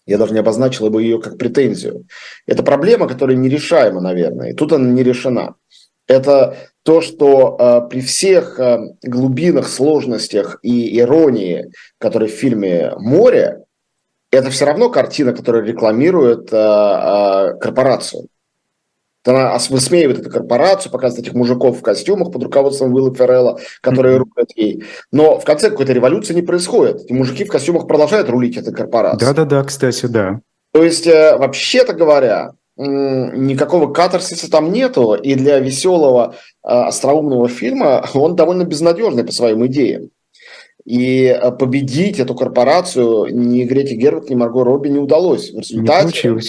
я 0.05 0.19
даже 0.19 0.33
не 0.33 0.39
обозначила 0.39 0.89
бы 0.89 1.01
ее 1.01 1.19
как 1.19 1.39
претензию, 1.39 2.05
это 2.45 2.61
проблема, 2.61 3.07
которая 3.07 3.37
нерешаема, 3.37 4.01
наверное, 4.01 4.51
и 4.51 4.53
тут 4.53 4.73
она 4.73 4.87
не 4.87 5.01
решена 5.01 5.55
это 6.07 6.57
то, 6.83 7.01
что 7.01 7.55
э, 7.57 7.89
при 7.89 8.01
всех 8.01 8.59
э, 8.59 8.79
глубинах, 9.03 9.67
сложностях 9.67 10.59
и 10.61 10.99
иронии, 10.99 11.71
которые 11.97 12.29
в 12.29 12.35
фильме 12.35 12.93
«Море», 12.97 13.63
это 14.31 14.49
все 14.49 14.65
равно 14.65 14.89
картина, 14.89 15.33
которая 15.33 15.63
рекламирует 15.63 16.51
э, 16.51 16.57
э, 16.57 17.57
корпорацию. 17.59 18.27
Она 19.25 19.57
высмеивает 19.69 20.19
эту 20.19 20.29
корпорацию, 20.29 20.91
показывает 20.91 21.25
этих 21.25 21.37
мужиков 21.37 21.79
в 21.79 21.81
костюмах 21.81 22.33
под 22.33 22.43
руководством 22.43 22.93
Уилла 22.93 23.15
Феррелла, 23.15 23.59
которые 23.79 24.17
mm-hmm. 24.17 24.31
рулят 24.35 24.51
ей. 24.55 24.83
Но 25.13 25.39
в 25.39 25.45
конце 25.45 25.69
какой-то 25.69 25.93
революции 25.93 26.33
не 26.33 26.41
происходит. 26.41 27.09
И 27.09 27.13
мужики 27.13 27.45
в 27.45 27.49
костюмах 27.49 27.87
продолжают 27.87 28.27
рулить 28.27 28.57
этой 28.57 28.73
корпорацией. 28.73 29.33
Да-да-да, 29.33 29.63
кстати, 29.63 30.07
да. 30.07 30.41
То 30.73 30.83
есть, 30.83 31.07
э, 31.07 31.37
вообще-то 31.37 31.93
говоря, 31.93 32.51
никакого 32.75 33.91
катарсиса 33.93 34.49
там 34.49 34.71
нету, 34.71 35.13
и 35.13 35.35
для 35.35 35.59
веселого 35.59 36.35
а, 36.63 36.87
остроумного 36.87 37.47
фильма 37.47 38.05
он 38.13 38.35
довольно 38.35 38.63
безнадежный 38.63 39.23
по 39.23 39.31
своим 39.31 39.65
идеям. 39.67 40.09
И 40.85 41.27
а, 41.27 41.51
победить 41.51 42.19
эту 42.19 42.35
корпорацию 42.35 43.27
ни 43.35 43.63
Грете 43.63 43.95
Гервик, 43.95 44.29
ни 44.29 44.35
Марго 44.35 44.63
Робби 44.63 44.89
не 44.89 44.99
удалось. 44.99 45.51
В 45.51 45.59
результате 45.59 46.29
не 46.29 46.39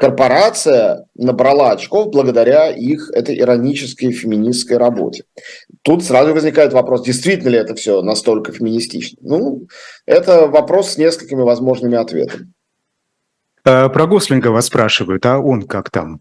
корпорация 0.00 1.04
набрала 1.14 1.72
очков 1.72 2.10
благодаря 2.10 2.70
их 2.70 3.10
этой 3.12 3.38
иронической 3.38 4.12
феминистской 4.12 4.78
работе. 4.78 5.24
Тут 5.82 6.02
сразу 6.02 6.32
возникает 6.32 6.72
вопрос, 6.72 7.04
действительно 7.04 7.50
ли 7.50 7.58
это 7.58 7.74
все 7.74 8.00
настолько 8.00 8.50
феминистично? 8.50 9.18
Ну, 9.20 9.66
это 10.06 10.46
вопрос 10.46 10.92
с 10.92 10.96
несколькими 10.96 11.42
возможными 11.42 11.98
ответами. 11.98 12.50
Э, 13.64 13.88
про 13.88 14.06
Гослинга 14.06 14.48
вас 14.48 14.66
спрашивают, 14.66 15.24
а 15.26 15.38
он 15.38 15.62
как 15.62 15.90
там? 15.90 16.20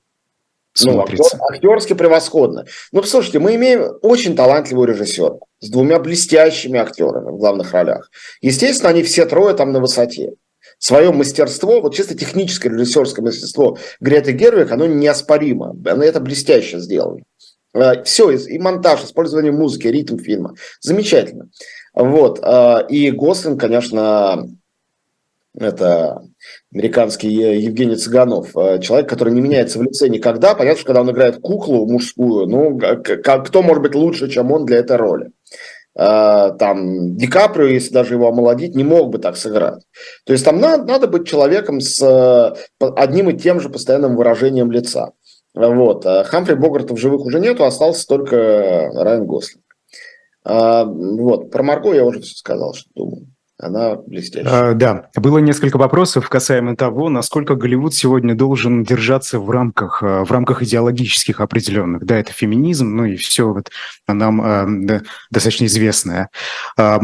Смотрится. 0.73 1.37
Ну, 1.37 1.43
актер, 1.43 1.55
актерски 1.55 1.93
превосходно. 1.93 2.65
Ну, 2.91 3.01
послушайте, 3.01 3.39
мы 3.39 3.55
имеем 3.55 3.97
очень 4.01 4.35
талантливую 4.35 4.87
режиссерку 4.87 5.47
с 5.59 5.69
двумя 5.69 5.99
блестящими 5.99 6.79
актерами 6.79 7.31
в 7.31 7.37
главных 7.37 7.73
ролях. 7.73 8.09
Естественно, 8.41 8.89
они 8.89 9.03
все 9.03 9.25
трое 9.25 9.55
там 9.55 9.71
на 9.71 9.79
высоте. 9.79 10.33
Свое 10.77 11.11
мастерство, 11.11 11.81
вот 11.81 11.95
чисто 11.95 12.15
техническое 12.15 12.69
режиссерское 12.69 13.25
мастерство 13.25 13.77
Греты 13.99 14.31
Гервик, 14.31 14.71
оно 14.71 14.85
неоспоримо. 14.85 15.75
Оно 15.85 16.03
это 16.03 16.19
блестяще 16.21 16.79
сделано. 16.79 17.21
Э, 17.73 18.03
все, 18.03 18.31
и 18.31 18.57
монтаж, 18.59 19.03
использование 19.03 19.51
музыки, 19.51 19.87
ритм 19.87 20.17
фильма. 20.17 20.55
Замечательно. 20.79 21.49
Вот. 21.93 22.39
Э, 22.41 22.85
и 22.87 23.11
Гослинг, 23.11 23.59
конечно, 23.59 24.47
это 25.53 26.23
американский 26.73 27.29
Евгений 27.29 27.95
Цыганов, 27.95 28.55
э, 28.55 28.79
человек, 28.79 29.09
который 29.09 29.33
не 29.33 29.41
меняется 29.41 29.79
в 29.79 29.83
лице 29.83 30.07
никогда. 30.07 30.53
Понятно, 30.53 30.77
что 30.77 30.87
когда 30.87 31.01
он 31.01 31.11
играет 31.11 31.41
куклу 31.41 31.87
мужскую, 31.87 32.47
ну, 32.47 32.79
кто 32.79 33.61
может 33.61 33.83
быть 33.83 33.95
лучше, 33.95 34.29
чем 34.29 34.51
он 34.51 34.65
для 34.65 34.77
этой 34.77 34.97
роли? 34.97 35.31
Э, 35.97 36.51
там 36.59 37.15
Ди 37.17 37.27
Каприо, 37.27 37.67
если 37.67 37.91
даже 37.91 38.13
его 38.13 38.27
омолодить, 38.27 38.75
не 38.75 38.83
мог 38.83 39.09
бы 39.09 39.17
так 39.17 39.35
сыграть. 39.35 39.83
То 40.25 40.33
есть 40.33 40.45
там 40.45 40.59
надо, 40.59 40.83
надо 40.83 41.07
быть 41.07 41.27
человеком 41.27 41.81
с 41.81 42.01
э, 42.01 42.55
одним 42.79 43.31
и 43.31 43.37
тем 43.37 43.59
же 43.59 43.69
постоянным 43.69 44.15
выражением 44.15 44.71
лица. 44.71 45.13
Вот. 45.55 46.05
Хамфри 46.05 46.53
Богарта 46.53 46.93
в 46.93 46.99
живых 46.99 47.21
уже 47.25 47.39
нету, 47.39 47.65
остался 47.65 48.05
только 48.05 48.91
Райан 48.93 49.25
Гослинг. 49.25 49.65
Вот. 50.45 51.49
Про 51.49 51.63
Марго 51.63 51.93
я 51.93 52.05
уже 52.05 52.21
все 52.21 52.35
сказал, 52.35 52.75
что 52.75 52.87
думаю. 52.95 53.27
Она 53.61 53.95
блестящая. 53.95 54.71
А, 54.71 54.73
да, 54.73 55.09
было 55.15 55.39
несколько 55.39 55.77
вопросов 55.77 56.29
касаемо 56.29 56.77
того, 56.77 57.09
насколько 57.09 57.55
Голливуд 57.55 57.93
сегодня 57.93 58.33
должен 58.33 58.85
держаться 58.85 59.37
в 59.37 59.49
рамках, 59.51 60.01
а, 60.01 60.23
в 60.23 60.31
рамках 60.31 60.63
идеологических 60.63 61.41
определенных. 61.41 62.05
Да, 62.05 62.17
это 62.17 62.31
феминизм, 62.31 62.95
ну 62.95 63.03
и 63.03 63.17
все 63.17 63.51
вот 63.51 63.69
нам 64.07 64.41
а, 64.41 64.65
да, 64.65 65.01
достаточно 65.29 65.65
известное. 65.65 66.29
А, 66.77 67.01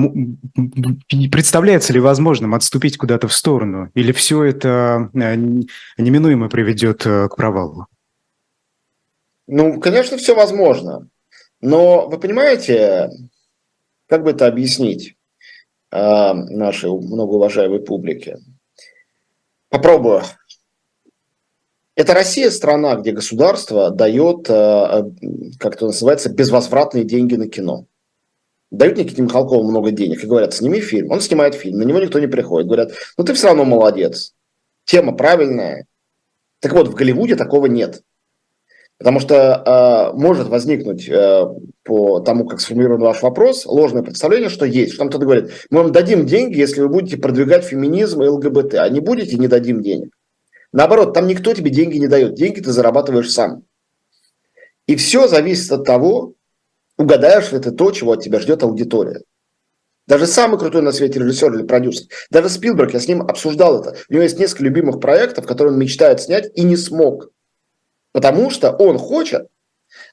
представляется 1.29 1.91
ли 1.91 1.99
возможным 1.99 2.55
отступить 2.55 2.97
куда-то 2.97 3.27
в 3.27 3.33
сторону, 3.33 3.89
или 3.93 4.13
все 4.13 4.43
это 4.43 5.09
неминуемо 5.13 6.47
приведет 6.47 7.03
к 7.03 7.35
провалу? 7.35 7.87
Ну, 9.47 9.81
конечно, 9.81 10.15
все 10.17 10.33
возможно. 10.33 11.09
Но 11.59 12.07
вы 12.07 12.17
понимаете, 12.17 13.09
как 14.07 14.23
бы 14.23 14.31
это 14.31 14.47
объяснить? 14.47 15.14
Э, 15.95 16.33
нашей 16.33 16.89
многоуважаемой 16.89 17.79
публике. 17.79 18.39
Попробую. 19.69 20.23
Это 21.95 22.13
Россия 22.13 22.51
страна, 22.51 22.95
где 22.95 23.13
государство 23.13 23.91
дает, 23.91 24.49
э, 24.49 25.03
как 25.57 25.75
это 25.75 25.85
называется, 25.85 26.29
безвозвратные 26.29 27.05
деньги 27.05 27.35
на 27.35 27.47
кино. 27.47 27.85
Дают 28.71 28.97
Никите 28.97 29.21
Михалкову 29.21 29.63
много 29.63 29.91
денег 29.91 30.21
и 30.21 30.27
говорят, 30.27 30.53
сними 30.53 30.81
фильм. 30.81 31.11
Он 31.11 31.21
снимает 31.21 31.55
фильм, 31.55 31.77
на 31.77 31.83
него 31.83 32.01
никто 32.01 32.19
не 32.19 32.27
приходит. 32.27 32.67
Говорят, 32.67 32.91
ну 33.17 33.23
ты 33.23 33.33
все 33.33 33.47
равно 33.47 33.63
молодец. 33.63 34.33
Тема 34.83 35.15
правильная. 35.15 35.85
Так 36.59 36.73
вот, 36.73 36.89
в 36.89 36.93
Голливуде 36.93 37.37
такого 37.37 37.67
нет. 37.67 38.01
Потому 38.97 39.19
что 39.19 40.13
э, 40.13 40.17
может 40.17 40.47
возникнуть 40.47 41.09
э, 41.09 41.45
по 41.83 42.21
тому, 42.21 42.45
как 42.45 42.61
сформирован 42.61 43.01
ваш 43.01 43.21
вопрос, 43.21 43.65
ложное 43.65 44.03
представление, 44.03 44.49
что 44.49 44.65
есть. 44.65 44.93
Что 44.93 44.99
там 44.99 45.09
кто-то 45.09 45.25
говорит, 45.25 45.51
мы 45.69 45.83
вам 45.83 45.91
дадим 45.91 46.25
деньги, 46.25 46.57
если 46.57 46.81
вы 46.81 46.87
будете 46.87 47.17
продвигать 47.17 47.65
феминизм 47.65 48.23
и 48.23 48.27
ЛГБТ, 48.27 48.75
а 48.75 48.87
не 48.87 49.01
будете, 49.01 49.37
не 49.37 49.49
дадим 49.49 49.81
денег. 49.81 50.13
Наоборот, 50.71 51.13
там 51.13 51.27
никто 51.27 51.53
тебе 51.53 51.71
деньги 51.71 51.97
не 51.97 52.07
дает, 52.07 52.35
деньги 52.35 52.61
ты 52.61 52.71
зарабатываешь 52.71 53.31
сам. 53.31 53.63
И 54.87 54.95
все 54.95 55.27
зависит 55.27 55.71
от 55.71 55.83
того, 55.83 56.33
угадаешь 56.97 57.51
ли 57.51 57.59
ты 57.59 57.71
то, 57.71 57.91
чего 57.91 58.13
от 58.13 58.23
тебя 58.23 58.39
ждет 58.39 58.63
аудитория. 58.63 59.21
Даже 60.07 60.27
самый 60.27 60.59
крутой 60.59 60.83
на 60.83 60.91
свете 60.91 61.19
режиссер 61.19 61.53
или 61.53 61.63
продюсер. 61.63 62.07
Даже 62.29 62.49
Спилберг, 62.49 62.93
я 62.93 62.99
с 62.99 63.07
ним 63.07 63.23
обсуждал 63.23 63.81
это. 63.81 63.97
У 64.07 64.13
него 64.13 64.23
есть 64.23 64.39
несколько 64.39 64.63
любимых 64.63 64.99
проектов, 64.99 65.47
которые 65.47 65.73
он 65.73 65.79
мечтает 65.79 66.21
снять 66.21 66.49
и 66.53 66.63
не 66.63 66.77
смог. 66.77 67.31
Потому 68.15 68.49
что 68.49 68.71
он 68.71 68.97
хочет, 68.97 69.47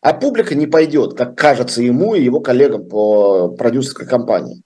а 0.00 0.12
публика 0.12 0.56
не 0.56 0.66
пойдет, 0.66 1.14
как 1.16 1.38
кажется 1.38 1.82
ему 1.82 2.16
и 2.16 2.24
его 2.24 2.40
коллегам 2.40 2.88
по 2.88 3.50
продюсерской 3.50 4.08
компании. 4.08 4.64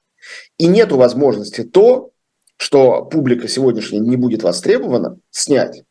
И 0.56 0.66
нет 0.66 0.90
возможности 0.90 1.62
то, 1.62 2.12
что 2.56 3.04
публика 3.04 3.46
сегодняшняя 3.46 3.98
не 3.98 4.16
будет 4.16 4.42
востребована, 4.42 5.18
снять. 5.30 5.82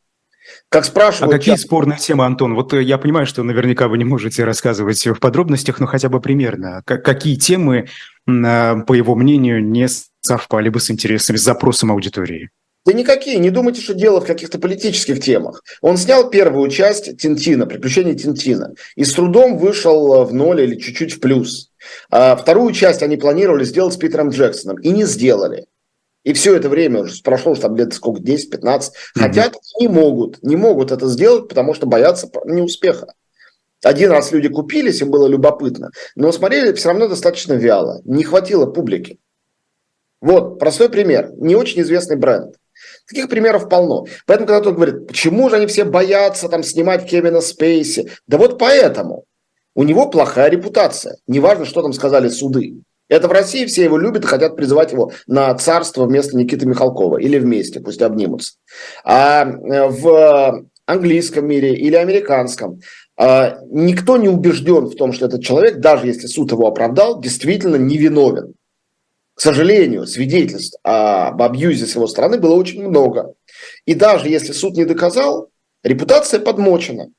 Как 0.70 0.86
спрашивают... 0.86 1.36
А 1.36 1.38
какие 1.38 1.54
часто... 1.54 1.68
спорные 1.68 2.00
темы, 2.00 2.26
Антон? 2.26 2.56
Вот 2.56 2.74
я 2.74 2.98
понимаю, 2.98 3.28
что 3.28 3.44
наверняка 3.44 3.90
вы 3.90 4.00
не 4.00 4.06
можете 4.06 4.44
рассказывать 4.44 5.06
в 5.06 5.20
подробностях, 5.20 5.80
но 5.80 5.86
хотя 5.86 6.10
бы 6.10 6.22
примерно. 6.22 6.82
Какие 6.84 7.36
темы, 7.36 7.90
по 8.26 8.94
его 8.94 9.14
мнению, 9.14 9.64
не 9.64 9.88
совпали 10.22 10.70
бы 10.70 10.80
с 10.80 10.90
интересами, 10.90 11.38
с 11.38 11.44
запросом 11.44 11.92
аудитории? 11.92 12.50
Да 12.86 12.94
никакие, 12.94 13.40
не 13.40 13.50
думайте, 13.50 13.82
что 13.82 13.96
дело 13.96 14.22
в 14.22 14.28
каких-то 14.28 14.60
политических 14.60 15.20
темах. 15.20 15.64
Он 15.82 15.98
снял 15.98 16.30
первую 16.30 16.70
часть 16.70 17.18
Тинтина, 17.18 17.66
«Приключения 17.66 18.14
Тинтина», 18.14 18.76
и 18.96 19.04
с 19.04 19.14
трудом 19.14 19.58
вышел 19.58 20.24
в 20.24 20.34
ноль 20.34 20.62
или 20.62 20.76
чуть-чуть 20.76 21.14
в 21.14 21.20
плюс. 21.20 21.72
А 22.12 22.36
вторую 22.36 22.74
часть 22.74 23.02
они 23.02 23.18
планировали 23.18 23.64
сделать 23.64 23.96
с 23.96 23.98
Питером 23.98 24.30
Джексоном, 24.30 24.78
и 24.78 24.90
не 24.90 25.06
сделали. 25.06 25.66
И 26.24 26.34
все 26.34 26.56
это 26.56 26.70
время 26.70 27.02
уже 27.02 27.22
прошло 27.24 27.54
уже 27.54 27.62
там 27.62 27.76
лет 27.76 27.94
сколько, 27.94 28.22
10-15. 28.22 28.62
Mm-hmm. 28.62 28.90
Хотят, 29.16 29.56
не 29.80 29.88
могут. 29.88 30.42
Не 30.44 30.56
могут 30.56 30.92
это 30.92 31.08
сделать, 31.08 31.48
потому 31.48 31.74
что 31.74 31.88
боятся 31.88 32.30
неуспеха. 32.46 33.14
Один 33.84 34.12
раз 34.12 34.32
люди 34.32 34.50
купились, 34.50 35.02
им 35.02 35.12
было 35.12 35.28
любопытно, 35.28 35.92
но 36.16 36.32
смотрели 36.32 36.74
все 36.74 36.90
равно 36.90 37.08
достаточно 37.08 37.54
вяло. 37.54 38.02
Не 38.04 38.24
хватило 38.24 38.66
публики. 38.66 39.20
Вот, 40.22 40.58
простой 40.58 40.90
пример. 40.90 41.32
Не 41.38 41.56
очень 41.56 41.82
известный 41.82 42.16
бренд. 42.16 42.56
Таких 43.08 43.30
примеров 43.30 43.70
полно. 43.70 44.06
Поэтому, 44.26 44.48
когда 44.48 44.62
кто-то 44.62 44.76
говорит, 44.76 45.08
почему 45.08 45.50
же 45.50 45.58
они 45.58 45.68
все 45.68 45.84
боятся 45.84 46.50
там 46.50 46.64
снимать 46.64 47.08
Кевина 47.10 47.42
Спейси? 47.42 48.12
Да 48.28 48.38
вот 48.38 48.58
поэтому. 48.58 49.26
У 49.76 49.84
него 49.84 50.10
плохая 50.10 50.50
репутация. 50.50 51.18
Неважно, 51.28 51.66
что 51.66 51.82
там 51.82 51.94
сказали 51.94 52.30
суды. 52.30 52.76
Это 53.08 53.28
в 53.28 53.32
России 53.32 53.66
все 53.66 53.84
его 53.84 53.98
любят 53.98 54.24
и 54.24 54.28
хотят 54.28 54.56
призывать 54.56 54.92
его 54.92 55.12
на 55.28 55.54
царство 55.56 56.06
вместо 56.06 56.38
Никиты 56.38 56.66
Михалкова. 56.66 57.18
Или 57.18 57.38
вместе, 57.38 57.80
пусть 57.80 58.02
обнимутся. 58.02 58.54
А 59.04 59.46
э, 59.46 59.88
в 59.90 60.66
английском 60.86 61.48
мире 61.48 61.76
или 61.76 61.96
американском 61.96 62.80
а, 63.18 63.58
никто 63.70 64.18
не 64.18 64.28
убежден 64.28 64.88
в 64.88 64.96
том, 64.96 65.14
что 65.14 65.26
этот 65.26 65.44
человек, 65.44 65.78
даже 65.78 66.08
если 66.08 66.28
суд 66.28 66.52
его 66.52 66.68
оправдал, 66.68 67.22
действительно 67.22 67.78
невиновен. 67.78 68.54
К 69.36 69.42
сожалению, 69.42 70.08
свидетельств 70.08 70.80
об 70.84 71.42
абьюзе 71.42 71.86
с 71.86 71.96
его 71.96 72.08
стороны 72.08 72.40
было 72.40 72.56
очень 72.56 72.88
много. 72.88 73.34
И 73.86 73.94
даже 73.94 74.30
если 74.30 74.54
суд 74.54 74.76
не 74.76 74.86
доказал, 74.86 75.50
репутация 75.84 76.40
подмочена. 76.40 77.10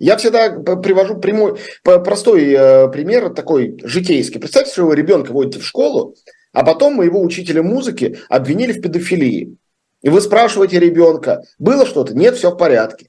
Я 0.00 0.16
всегда 0.16 0.50
привожу 0.50 1.18
прямой, 1.18 1.58
простой 1.84 2.50
э, 2.50 2.88
пример, 2.88 3.30
такой 3.30 3.78
житейский. 3.84 4.40
Представьте, 4.40 4.72
что 4.72 4.86
вы 4.86 4.96
ребенка 4.96 5.30
водите 5.30 5.60
в 5.60 5.64
школу, 5.64 6.16
а 6.52 6.64
потом 6.64 6.94
моего 6.94 7.22
учителя 7.22 7.62
музыки 7.62 8.18
обвинили 8.28 8.72
в 8.72 8.82
педофилии. 8.82 9.56
И 10.02 10.08
вы 10.08 10.20
спрашиваете 10.20 10.80
ребенка, 10.80 11.42
было 11.60 11.86
что-то? 11.86 12.14
Нет, 12.16 12.36
все 12.36 12.50
в 12.50 12.56
порядке. 12.56 13.06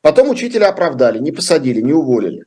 Потом 0.00 0.30
учителя 0.30 0.68
оправдали, 0.68 1.18
не 1.18 1.32
посадили, 1.32 1.80
не 1.80 1.92
уволили. 1.92 2.44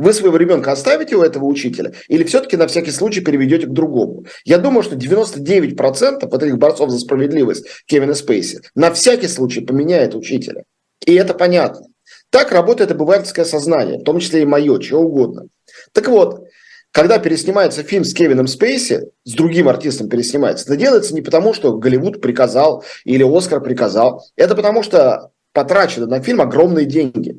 Вы 0.00 0.14
своего 0.14 0.38
ребенка 0.38 0.72
оставите 0.72 1.14
у 1.14 1.22
этого 1.22 1.44
учителя 1.44 1.92
или 2.08 2.24
все-таки 2.24 2.56
на 2.56 2.66
всякий 2.66 2.90
случай 2.90 3.20
переведете 3.20 3.66
к 3.66 3.70
другому? 3.70 4.24
Я 4.44 4.56
думаю, 4.56 4.82
что 4.82 4.96
99% 4.96 6.26
вот 6.26 6.42
этих 6.42 6.56
борцов 6.56 6.88
за 6.88 6.98
справедливость 6.98 7.66
Кевина 7.84 8.14
Спейси 8.14 8.62
на 8.74 8.90
всякий 8.92 9.28
случай 9.28 9.60
поменяет 9.60 10.14
учителя. 10.14 10.64
И 11.04 11.14
это 11.14 11.34
понятно. 11.34 11.84
Так 12.30 12.50
работает 12.50 12.90
обывательское 12.90 13.44
сознание, 13.44 13.98
в 13.98 14.04
том 14.04 14.20
числе 14.20 14.40
и 14.40 14.46
мое, 14.46 14.78
чего 14.78 15.02
угодно. 15.02 15.48
Так 15.92 16.08
вот, 16.08 16.46
когда 16.92 17.18
переснимается 17.18 17.82
фильм 17.82 18.04
с 18.04 18.14
Кевином 18.14 18.46
Спейси, 18.46 19.02
с 19.24 19.32
другим 19.34 19.68
артистом 19.68 20.08
переснимается, 20.08 20.64
это 20.64 20.76
делается 20.76 21.14
не 21.14 21.20
потому, 21.20 21.52
что 21.52 21.76
Голливуд 21.76 22.22
приказал 22.22 22.84
или 23.04 23.22
Оскар 23.22 23.60
приказал. 23.60 24.24
Это 24.36 24.54
потому, 24.56 24.82
что 24.82 25.28
потрачены 25.52 26.06
на 26.06 26.22
фильм 26.22 26.40
огромные 26.40 26.86
деньги. 26.86 27.38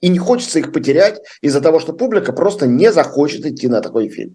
И 0.00 0.08
не 0.08 0.18
хочется 0.18 0.58
их 0.58 0.72
потерять 0.72 1.20
из-за 1.42 1.60
того, 1.60 1.78
что 1.78 1.92
публика 1.92 2.32
просто 2.32 2.66
не 2.66 2.92
захочет 2.92 3.44
идти 3.44 3.68
на 3.68 3.80
такой 3.80 4.08
фильм. 4.08 4.34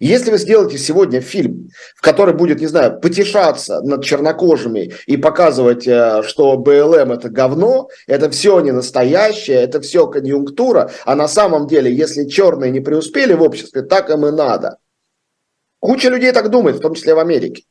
Если 0.00 0.30
вы 0.30 0.38
сделаете 0.38 0.76
сегодня 0.76 1.20
фильм, 1.20 1.70
в 1.96 2.02
который 2.02 2.34
будет, 2.34 2.60
не 2.60 2.66
знаю, 2.66 3.00
потешаться 3.00 3.80
над 3.80 4.04
чернокожими 4.04 4.92
и 5.06 5.16
показывать, 5.16 5.86
э, 5.86 6.22
что 6.24 6.58
БЛМ 6.58 7.12
это 7.12 7.30
говно, 7.30 7.88
это 8.06 8.30
все 8.30 8.60
не 8.60 8.70
настоящее, 8.70 9.56
это 9.56 9.80
все 9.80 10.06
конъюнктура, 10.06 10.90
а 11.06 11.14
на 11.14 11.26
самом 11.26 11.66
деле, 11.66 11.94
если 11.94 12.28
черные 12.28 12.70
не 12.70 12.80
преуспели 12.80 13.32
в 13.32 13.42
обществе, 13.42 13.82
так 13.82 14.10
им 14.10 14.26
и 14.26 14.30
надо. 14.30 14.76
Куча 15.80 16.10
людей 16.10 16.32
так 16.32 16.50
думает, 16.50 16.76
в 16.76 16.80
том 16.80 16.94
числе 16.94 17.14
в 17.14 17.18
Америке. 17.18 17.64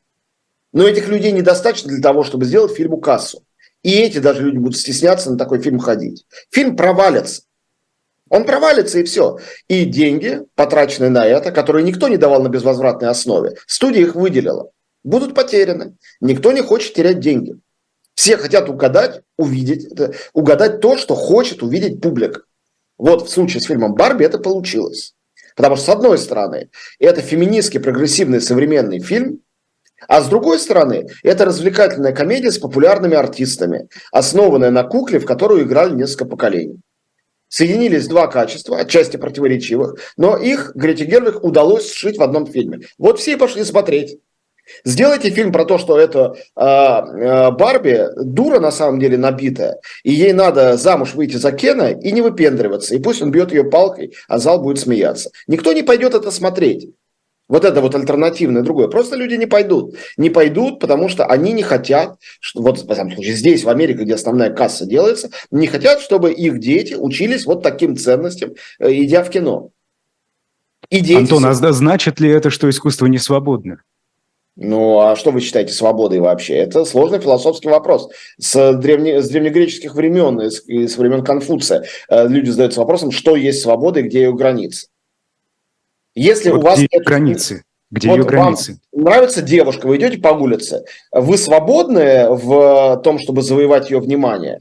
Но 0.74 0.88
этих 0.88 1.08
людей 1.08 1.32
недостаточно 1.32 1.92
для 1.92 2.02
того, 2.02 2.24
чтобы 2.24 2.46
сделать 2.46 2.74
фильму 2.74 2.98
кассу. 2.98 3.44
И 3.84 3.94
эти 3.94 4.20
даже 4.20 4.44
люди 4.44 4.58
будут 4.58 4.78
стесняться 4.78 5.32
на 5.32 5.38
такой 5.38 5.62
фильм 5.62 5.80
ходить. 5.80 6.26
Фильм 6.52 6.76
провалится. 6.76 7.44
Он 8.30 8.46
провалится 8.46 9.00
и 9.00 9.04
все. 9.04 9.40
И 9.68 9.86
деньги, 9.86 10.42
потраченные 10.56 11.10
на 11.10 11.26
это, 11.26 11.52
которые 11.52 11.84
никто 11.84 12.08
не 12.08 12.18
давал 12.18 12.42
на 12.42 12.48
безвозвратной 12.48 13.10
основе, 13.10 13.58
студия 13.68 14.04
их 14.04 14.16
выделила, 14.16 14.72
будут 15.04 15.34
потеряны. 15.34 15.98
Никто 16.22 16.52
не 16.52 16.62
хочет 16.62 16.94
терять 16.94 17.20
деньги. 17.20 17.56
Все 18.14 18.38
хотят 18.38 18.70
угадать, 18.70 19.22
увидеть, 19.38 19.90
угадать 20.34 20.80
то, 20.80 20.98
что 20.98 21.16
хочет 21.16 21.64
увидеть 21.64 22.02
публика. 22.02 22.44
Вот 22.98 23.28
в 23.28 23.32
случае 23.32 23.62
с 23.62 23.66
фильмом 23.66 23.96
«Барби» 23.96 24.26
это 24.26 24.38
получилось. 24.38 25.16
Потому 25.56 25.76
что, 25.76 25.86
с 25.86 25.90
одной 25.90 26.18
стороны, 26.18 26.70
это 27.00 27.22
феминистский, 27.22 27.80
прогрессивный, 27.80 28.40
современный 28.40 29.00
фильм, 29.00 29.42
а 30.08 30.22
с 30.22 30.28
другой 30.28 30.60
стороны, 30.60 31.08
это 31.24 31.46
развлекательная 31.46 32.14
комедия 32.14 32.52
с 32.52 32.58
популярными 32.58 33.16
артистами, 33.16 33.88
основанная 34.12 34.72
на 34.72 34.84
кукле, 34.84 35.20
в 35.20 35.26
которую 35.26 35.64
играли 35.64 35.94
несколько 35.94 36.26
поколений. 36.26 36.80
Соединились 37.48 38.08
два 38.08 38.28
качества, 38.28 38.80
отчасти 38.80 39.18
противоречивых, 39.18 39.96
но 40.16 40.38
их 40.38 40.72
Грете 40.74 41.06
Гервих 41.06 41.44
удалось 41.44 41.92
сшить 41.92 42.18
в 42.18 42.24
одном 42.24 42.48
фильме. 42.48 42.80
Вот 42.98 43.20
все 43.20 43.34
и 43.34 43.36
пошли 43.36 43.64
смотреть. 43.66 44.20
Сделайте 44.86 45.32
фильм 45.32 45.52
про 45.52 45.66
то, 45.66 45.78
что 45.78 46.00
это 46.00 46.36
э, 46.56 46.64
э, 46.64 47.52
Барби 47.52 48.08
дура 48.24 48.60
на 48.60 48.72
самом 48.72 49.00
деле 49.00 49.18
набитая, 49.18 49.80
и 50.04 50.12
ей 50.12 50.32
надо 50.34 50.78
замуж 50.78 51.14
выйти 51.14 51.36
за 51.36 51.52
Кена 51.52 51.92
и 51.92 52.12
не 52.12 52.22
выпендриваться, 52.22 52.96
и 52.96 53.00
пусть 53.00 53.22
он 53.22 53.32
бьет 53.32 53.52
ее 53.52 53.66
палкой, 53.66 54.14
а 54.30 54.38
зал 54.38 54.62
будет 54.62 54.80
смеяться. 54.80 55.32
Никто 55.48 55.74
не 55.74 55.84
пойдет 55.84 56.14
это 56.14 56.32
смотреть. 56.32 56.90
Вот 57.52 57.66
это 57.66 57.82
вот 57.82 57.94
альтернативное 57.94 58.62
другое. 58.62 58.88
Просто 58.88 59.18
люди 59.18 59.34
не 59.36 59.46
пойдут. 59.46 59.96
Не 60.16 60.30
пойдут, 60.30 60.80
потому 60.80 61.10
что 61.10 61.26
они 61.26 61.52
не 61.52 61.64
хотят, 61.64 62.16
что, 62.40 62.62
вот 62.62 62.80
в 62.80 62.90
этом 62.90 63.12
случае 63.12 63.36
здесь, 63.36 63.66
в 63.66 63.70
Америке, 63.70 64.04
где 64.04 64.14
основная 64.14 64.52
касса 64.52 64.86
делается, 64.86 65.32
не 65.52 65.68
хотят, 65.68 66.00
чтобы 66.00 66.32
их 66.32 66.60
дети 66.60 66.94
учились 66.94 67.46
вот 67.46 67.62
таким 67.62 67.98
ценностям, 67.98 68.52
э, 68.80 68.94
идя 68.94 69.22
в 69.22 69.30
кино. 69.30 69.72
И 70.90 71.02
дети... 71.02 71.18
Антон, 71.18 71.46
а 71.46 71.54
значит 71.54 72.22
ли 72.22 72.30
это, 72.30 72.52
что 72.52 72.70
искусство 72.70 73.08
не 73.08 73.18
свободно? 73.18 73.82
Ну, 74.56 75.02
а 75.02 75.18
что 75.18 75.32
вы 75.32 75.42
считаете 75.42 75.74
свободой 75.74 76.22
вообще? 76.22 76.56
Это 76.56 76.86
сложный 76.86 77.20
философский 77.20 77.68
вопрос. 77.68 78.10
С, 78.40 78.74
древне, 78.76 79.22
с 79.22 79.28
древнегреческих 79.28 79.94
времен, 79.94 80.40
с, 80.40 80.64
с 80.66 80.98
времен 80.98 81.22
Конфуция 81.22 81.84
э, 82.08 82.28
люди 82.30 82.50
задаются 82.50 82.80
вопросом, 82.80 83.12
что 83.12 83.36
есть 83.36 83.62
свобода 83.62 84.00
и 84.00 84.04
где 84.04 84.22
ее 84.22 84.34
границы. 84.34 84.88
Если 86.16 86.50
вот 86.50 86.60
у 86.60 86.62
вас 86.62 86.80
где 86.80 86.88
нет 86.92 87.06
границы, 87.06 87.64
где 87.90 88.10
вот 88.10 88.18
ее 88.18 88.24
границы? 88.24 88.80
Вам 88.92 89.04
нравится 89.04 89.42
девушка, 89.42 89.88
вы 89.88 89.98
идете 89.98 90.18
по 90.18 90.30
улице, 90.30 90.84
вы 91.12 91.38
свободны 91.38 92.30
в 92.30 93.02
том, 93.04 93.20
чтобы 93.20 93.42
завоевать 93.42 93.90
ее 93.90 94.00
внимание? 94.00 94.60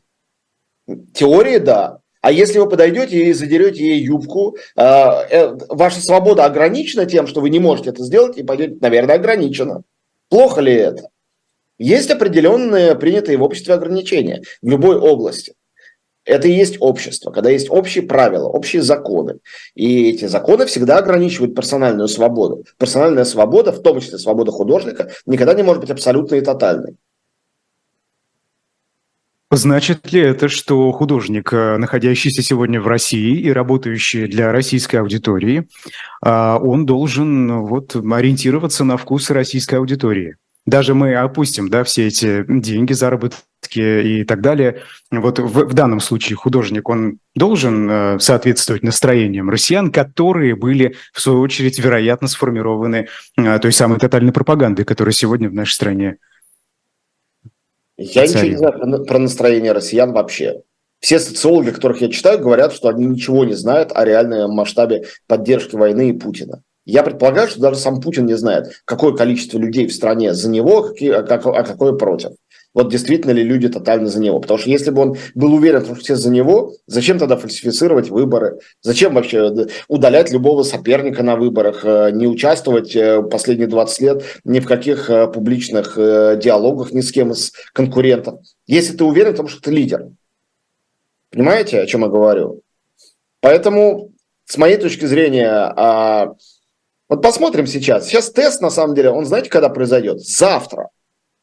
Теории 1.14 1.58
да. 1.58 2.00
А 2.20 2.32
если 2.32 2.58
вы 2.58 2.68
подойдете 2.68 3.26
и 3.26 3.32
задерете 3.32 3.82
ей 3.82 4.02
юбку, 4.02 4.56
э, 4.76 4.82
э, 4.82 5.56
ваша 5.70 6.00
свобода 6.00 6.44
ограничена 6.44 7.06
тем, 7.06 7.26
что 7.26 7.40
вы 7.40 7.48
не 7.48 7.58
можете 7.58 7.90
это 7.90 8.04
сделать, 8.04 8.36
и 8.36 8.42
пойдете, 8.42 8.76
наверное, 8.80 9.14
ограничена. 9.14 9.82
Плохо 10.28 10.60
ли 10.60 10.74
это? 10.74 11.08
Есть 11.78 12.10
определенные 12.10 12.94
принятые 12.94 13.38
в 13.38 13.42
обществе 13.42 13.72
ограничения 13.72 14.42
в 14.60 14.68
любой 14.68 14.98
области. 14.98 15.54
Это 16.30 16.46
и 16.46 16.52
есть 16.52 16.76
общество, 16.78 17.32
когда 17.32 17.50
есть 17.50 17.68
общие 17.70 18.04
правила, 18.04 18.46
общие 18.46 18.82
законы. 18.82 19.38
И 19.74 20.10
эти 20.10 20.26
законы 20.26 20.64
всегда 20.66 20.98
ограничивают 20.98 21.56
персональную 21.56 22.06
свободу. 22.06 22.64
Персональная 22.78 23.24
свобода, 23.24 23.72
в 23.72 23.82
том 23.82 23.98
числе 23.98 24.16
свобода 24.16 24.52
художника, 24.52 25.10
никогда 25.26 25.54
не 25.54 25.64
может 25.64 25.80
быть 25.80 25.90
абсолютной 25.90 26.38
и 26.38 26.42
тотальной. 26.42 26.94
Значит 29.50 30.12
ли 30.12 30.20
это, 30.20 30.48
что 30.48 30.92
художник, 30.92 31.52
э, 31.52 31.76
находящийся 31.78 32.42
сегодня 32.42 32.80
в 32.80 32.86
России 32.86 33.36
и 33.40 33.50
работающий 33.50 34.28
для 34.28 34.52
российской 34.52 34.96
аудитории, 34.96 35.66
а, 36.22 36.60
он 36.62 36.86
должен 36.86 37.62
вот 37.62 37.96
ориентироваться 37.96 38.84
на 38.84 38.96
вкус 38.96 39.30
российской 39.30 39.74
аудитории? 39.74 40.36
Даже 40.64 40.94
мы 40.94 41.16
опустим 41.16 41.68
да, 41.68 41.82
все 41.82 42.06
эти 42.06 42.44
деньги, 42.46 42.92
заработки 42.92 43.38
и 43.72 44.24
так 44.24 44.40
далее. 44.40 44.82
Вот 45.10 45.38
в, 45.38 45.64
в 45.64 45.74
данном 45.74 46.00
случае 46.00 46.36
художник, 46.36 46.88
он 46.88 47.18
должен 47.34 47.88
э, 47.90 48.18
соответствовать 48.18 48.82
настроениям 48.82 49.50
россиян, 49.50 49.92
которые 49.92 50.56
были, 50.56 50.96
в 51.12 51.20
свою 51.20 51.40
очередь, 51.40 51.78
вероятно, 51.78 52.28
сформированы 52.28 53.08
э, 53.36 53.58
той 53.58 53.72
самой 53.72 53.98
тотальной 53.98 54.32
пропагандой, 54.32 54.84
которая 54.84 55.12
сегодня 55.12 55.48
в 55.48 55.54
нашей 55.54 55.74
стране. 55.74 56.16
Я 57.96 58.26
ничего 58.26 58.42
не 58.42 58.56
знаю 58.56 59.04
про 59.04 59.18
настроение 59.18 59.72
россиян 59.72 60.12
вообще. 60.12 60.62
Все 61.00 61.18
социологи, 61.18 61.70
которых 61.70 62.00
я 62.02 62.08
читаю, 62.08 62.38
говорят, 62.38 62.72
что 62.72 62.88
они 62.88 63.06
ничего 63.06 63.44
не 63.44 63.54
знают 63.54 63.90
о 63.94 64.04
реальном 64.04 64.52
масштабе 64.52 65.04
поддержки 65.26 65.74
войны 65.74 66.10
и 66.10 66.12
Путина. 66.12 66.62
Я 66.84 67.02
предполагаю, 67.02 67.48
что 67.48 67.60
даже 67.60 67.76
сам 67.76 68.00
Путин 68.00 68.26
не 68.26 68.34
знает, 68.34 68.82
какое 68.84 69.12
количество 69.14 69.58
людей 69.58 69.86
в 69.86 69.94
стране 69.94 70.34
за 70.34 70.50
него, 70.50 70.88
а, 70.88 71.18
а 71.18 71.62
какое 71.62 71.92
против. 71.92 72.32
Вот 72.72 72.90
действительно 72.90 73.32
ли 73.32 73.42
люди 73.42 73.68
тотально 73.68 74.08
за 74.08 74.20
него. 74.20 74.40
Потому 74.40 74.58
что 74.58 74.70
если 74.70 74.90
бы 74.90 75.02
он 75.02 75.16
был 75.34 75.54
уверен, 75.54 75.84
что 75.84 75.94
все 75.94 76.16
за 76.16 76.30
него, 76.30 76.74
зачем 76.86 77.18
тогда 77.18 77.36
фальсифицировать 77.36 78.10
выборы? 78.10 78.60
Зачем 78.80 79.14
вообще 79.14 79.66
удалять 79.88 80.30
любого 80.30 80.62
соперника 80.62 81.22
на 81.22 81.36
выборах, 81.36 81.84
э, 81.84 82.10
не 82.12 82.26
участвовать 82.26 82.94
э, 82.94 83.22
последние 83.22 83.68
20 83.68 84.00
лет 84.00 84.24
ни 84.44 84.60
в 84.60 84.66
каких 84.66 85.10
э, 85.10 85.26
публичных 85.26 85.96
диалогах 85.96 86.92
ни 86.92 87.00
с 87.00 87.10
кем 87.10 87.32
из 87.32 87.52
конкурентов? 87.72 88.40
Если 88.66 88.96
ты 88.96 89.04
уверен 89.04 89.32
в 89.32 89.36
том, 89.36 89.48
что 89.48 89.60
ты 89.60 89.70
лидер. 89.70 90.06
Понимаете, 91.30 91.80
о 91.80 91.86
чем 91.86 92.02
я 92.02 92.08
говорю? 92.08 92.62
Поэтому, 93.40 94.12
с 94.44 94.56
моей 94.56 94.76
точки 94.76 95.06
зрения, 95.06 95.48
а, 95.48 96.34
вот 97.08 97.22
посмотрим 97.22 97.66
сейчас. 97.66 98.06
Сейчас 98.06 98.30
тест, 98.30 98.60
на 98.60 98.70
самом 98.70 98.94
деле, 98.94 99.10
он 99.10 99.24
знаете, 99.24 99.48
когда 99.48 99.68
произойдет? 99.68 100.20
Завтра. 100.20 100.90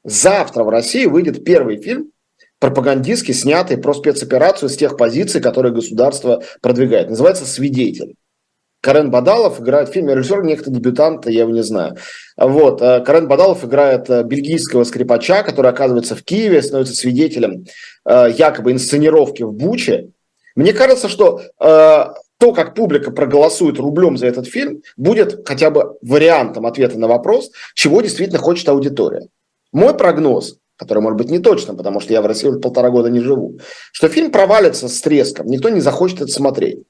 Завтра 0.07 0.63
в 0.63 0.69
России 0.69 1.05
выйдет 1.05 1.43
первый 1.43 1.81
фильм, 1.81 2.11
пропагандистский, 2.59 3.33
снятый 3.33 3.77
про 3.77 3.93
спецоперацию 3.93 4.69
с 4.69 4.77
тех 4.77 4.95
позиций, 4.95 5.41
которые 5.41 5.73
государство 5.73 6.41
продвигает. 6.61 7.09
Называется 7.09 7.45
«Свидетель». 7.45 8.15
Карен 8.79 9.11
Бадалов 9.11 9.59
играет 9.59 9.89
в 9.89 9.91
фильме, 9.91 10.15
режиссер 10.15 10.43
некто 10.43 10.71
дебютант, 10.71 11.27
я 11.27 11.41
его 11.41 11.51
не 11.51 11.61
знаю. 11.61 11.97
Вот, 12.37 12.81
э, 12.81 13.01
Карен 13.01 13.27
Бадалов 13.27 13.65
играет 13.65 14.09
э, 14.09 14.23
бельгийского 14.23 14.85
скрипача, 14.85 15.43
который 15.43 15.71
оказывается 15.71 16.15
в 16.15 16.23
Киеве, 16.23 16.61
становится 16.61 16.95
свидетелем 16.95 17.65
э, 18.05 18.27
якобы 18.37 18.71
инсценировки 18.71 19.43
в 19.43 19.51
Буче. 19.51 20.11
Мне 20.55 20.71
кажется, 20.71 21.09
что 21.09 21.41
то, 21.59 22.53
как 22.53 22.75
публика 22.75 23.11
проголосует 23.11 23.77
рублем 23.77 24.17
за 24.17 24.25
этот 24.25 24.47
фильм, 24.47 24.81
будет 24.95 25.47
хотя 25.47 25.69
бы 25.69 25.97
вариантом 26.01 26.65
ответа 26.65 26.97
на 26.97 27.07
вопрос, 27.07 27.51
чего 27.75 28.01
действительно 28.01 28.39
хочет 28.39 28.67
аудитория. 28.69 29.27
Мой 29.71 29.93
прогноз, 29.95 30.57
который 30.77 30.99
может 30.99 31.17
быть 31.17 31.29
не 31.29 31.39
точным, 31.39 31.77
потому 31.77 31.99
что 31.99 32.13
я 32.13 32.21
в 32.21 32.25
России 32.25 32.47
уже 32.47 32.59
полтора 32.59 32.89
года 32.89 33.09
не 33.09 33.19
живу, 33.19 33.59
что 33.91 34.07
фильм 34.07 34.31
провалится 34.31 34.87
с 34.87 35.01
треском, 35.01 35.47
никто 35.47 35.69
не 35.69 35.81
захочет 35.81 36.21
это 36.21 36.31
смотреть. 36.31 36.83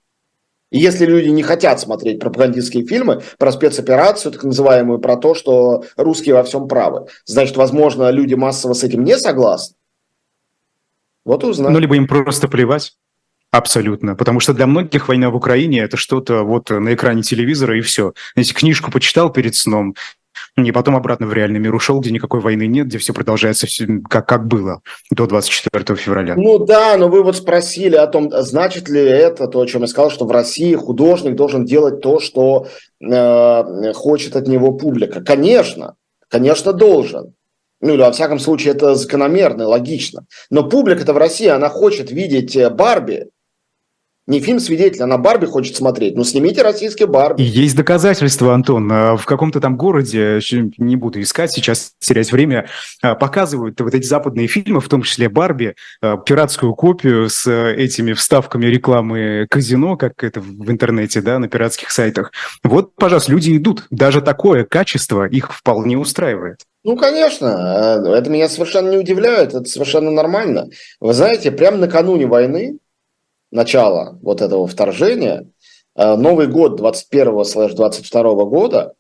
И 0.70 0.80
если 0.80 1.06
люди 1.06 1.30
не 1.30 1.44
хотят 1.44 1.80
смотреть 1.80 2.20
пропагандистские 2.20 2.86
фильмы 2.86 3.22
про 3.38 3.52
спецоперацию, 3.54 4.34
так 4.34 4.44
называемую, 4.44 5.00
про 5.00 5.16
то, 5.16 5.34
что 5.34 5.86
русские 5.96 6.36
во 6.36 6.44
всем 6.44 6.68
правы, 6.68 7.08
значит, 7.26 7.56
возможно, 7.56 8.10
люди 8.10 8.34
массово 8.34 8.74
с 8.74 8.84
этим 8.84 9.04
не 9.04 9.18
согласны. 9.18 9.76
Вот 11.24 11.44
узнаем. 11.44 11.74
Ну, 11.74 11.80
либо 11.80 11.96
им 11.96 12.08
просто 12.08 12.48
плевать. 12.48 12.98
Абсолютно. 13.50 14.16
Потому 14.16 14.42
что 14.42 14.54
для 14.54 14.68
многих 14.68 15.08
война 15.08 15.30
в 15.30 15.36
Украине 15.36 15.80
это 15.80 15.96
что-то 15.96 16.44
вот 16.44 16.70
на 16.70 16.94
экране 16.94 17.22
телевизора 17.22 17.78
и 17.78 17.82
все. 17.82 18.14
Если 18.36 18.54
книжку 18.54 18.92
почитал 18.92 19.32
перед 19.32 19.56
сном, 19.56 19.96
и 20.56 20.72
потом 20.72 20.96
обратно 20.96 21.28
в 21.28 21.34
реальный 21.34 21.60
мир 21.60 21.74
ушел, 21.74 22.00
где 22.00 22.12
никакой 22.12 22.40
войны 22.40 22.68
нет, 22.68 22.88
где 22.88 22.98
все 22.98 23.14
продолжается 23.14 23.68
как, 24.10 24.28
как 24.28 24.48
было 24.48 24.82
до 25.12 25.28
24 25.28 25.96
февраля. 25.98 26.36
Ну 26.36 26.60
да, 26.60 26.98
но 26.98 27.10
вы 27.10 27.24
вот 27.24 27.38
спросили 27.38 27.96
о 27.96 28.08
том, 28.08 28.32
значит 28.32 28.90
ли 28.90 29.02
это 29.02 29.48
то, 29.48 29.62
о 29.62 29.68
чем 29.68 29.82
я 29.82 29.88
сказал, 29.88 30.12
что 30.12 30.26
в 30.26 30.32
России 30.32 30.76
художник 30.76 31.36
должен 31.36 31.66
делать 31.66 32.02
то, 32.02 32.20
что 32.20 32.68
э, 33.00 33.94
хочет 33.94 34.36
от 34.36 34.48
него 34.48 34.74
публика. 34.74 35.22
Конечно, 35.22 35.96
конечно 36.30 36.74
должен. 36.74 37.34
Ну, 37.80 37.94
или, 37.94 38.02
во 38.02 38.12
всяком 38.12 38.40
случае, 38.40 38.74
это 38.74 38.96
закономерно, 38.96 39.68
логично. 39.68 40.26
Но 40.50 40.68
публика-то 40.68 41.14
в 41.14 41.18
России, 41.18 41.48
она 41.48 41.70
хочет 41.70 42.12
видеть 42.12 42.56
э, 42.56 42.70
Барби, 42.70 43.28
не 44.28 44.42
фильм 44.42 44.60
«Свидетель», 44.60 45.02
она 45.02 45.18
Барби 45.18 45.46
хочет 45.46 45.78
смотреть. 45.78 46.16
Ну, 46.16 46.26
снимите 46.26 46.62
российский 46.62 47.06
Барби. 47.06 47.42
И 47.42 47.46
есть 47.46 47.76
доказательства, 47.76 48.54
Антон. 48.54 48.92
А, 48.92 49.16
в 49.16 49.26
каком-то 49.26 49.62
там 49.62 49.78
городе, 49.78 50.40
не 50.78 50.98
буду 50.98 51.22
искать 51.22 51.52
сейчас, 51.52 51.94
терять 52.00 52.32
время, 52.32 52.68
а, 53.02 53.16
показывают 53.16 53.80
вот 53.80 53.94
эти 53.94 54.06
западные 54.06 54.48
фильмы, 54.48 54.82
в 54.82 54.90
том 54.90 55.02
числе 55.02 55.30
«Барби», 55.30 55.76
а, 56.02 56.18
пиратскую 56.18 56.76
копию 56.76 57.30
с 57.30 57.50
этими 57.50 58.12
вставками 58.12 58.66
рекламы 58.66 59.48
казино, 59.50 59.96
как 59.96 60.22
это 60.24 60.42
в 60.42 60.70
интернете, 60.70 61.22
да, 61.22 61.40
на 61.40 61.48
пиратских 61.48 61.90
сайтах. 61.90 62.32
Вот, 62.64 62.96
пожалуйста, 62.96 63.32
люди 63.32 63.56
идут. 63.56 63.86
Даже 63.92 64.22
такое 64.22 64.66
качество 64.66 65.26
их 65.26 65.54
вполне 65.54 65.98
устраивает. 65.98 66.60
Ну, 66.84 66.98
конечно, 66.98 68.02
это 68.16 68.30
меня 68.30 68.50
совершенно 68.50 68.92
не 68.92 68.98
удивляет, 68.98 69.54
это 69.54 69.66
совершенно 69.66 70.12
нормально. 70.12 70.68
Вы 71.00 71.14
знаете, 71.14 71.52
прямо 71.52 71.78
накануне 71.78 72.28
войны 72.28 72.78
начала 73.52 74.18
вот 74.22 74.42
этого 74.42 74.68
вторжения, 74.68 75.50
э, 75.96 76.16
Новый 76.16 76.48
год 76.48 76.80
21-22 76.80 78.46
года, 78.46 78.94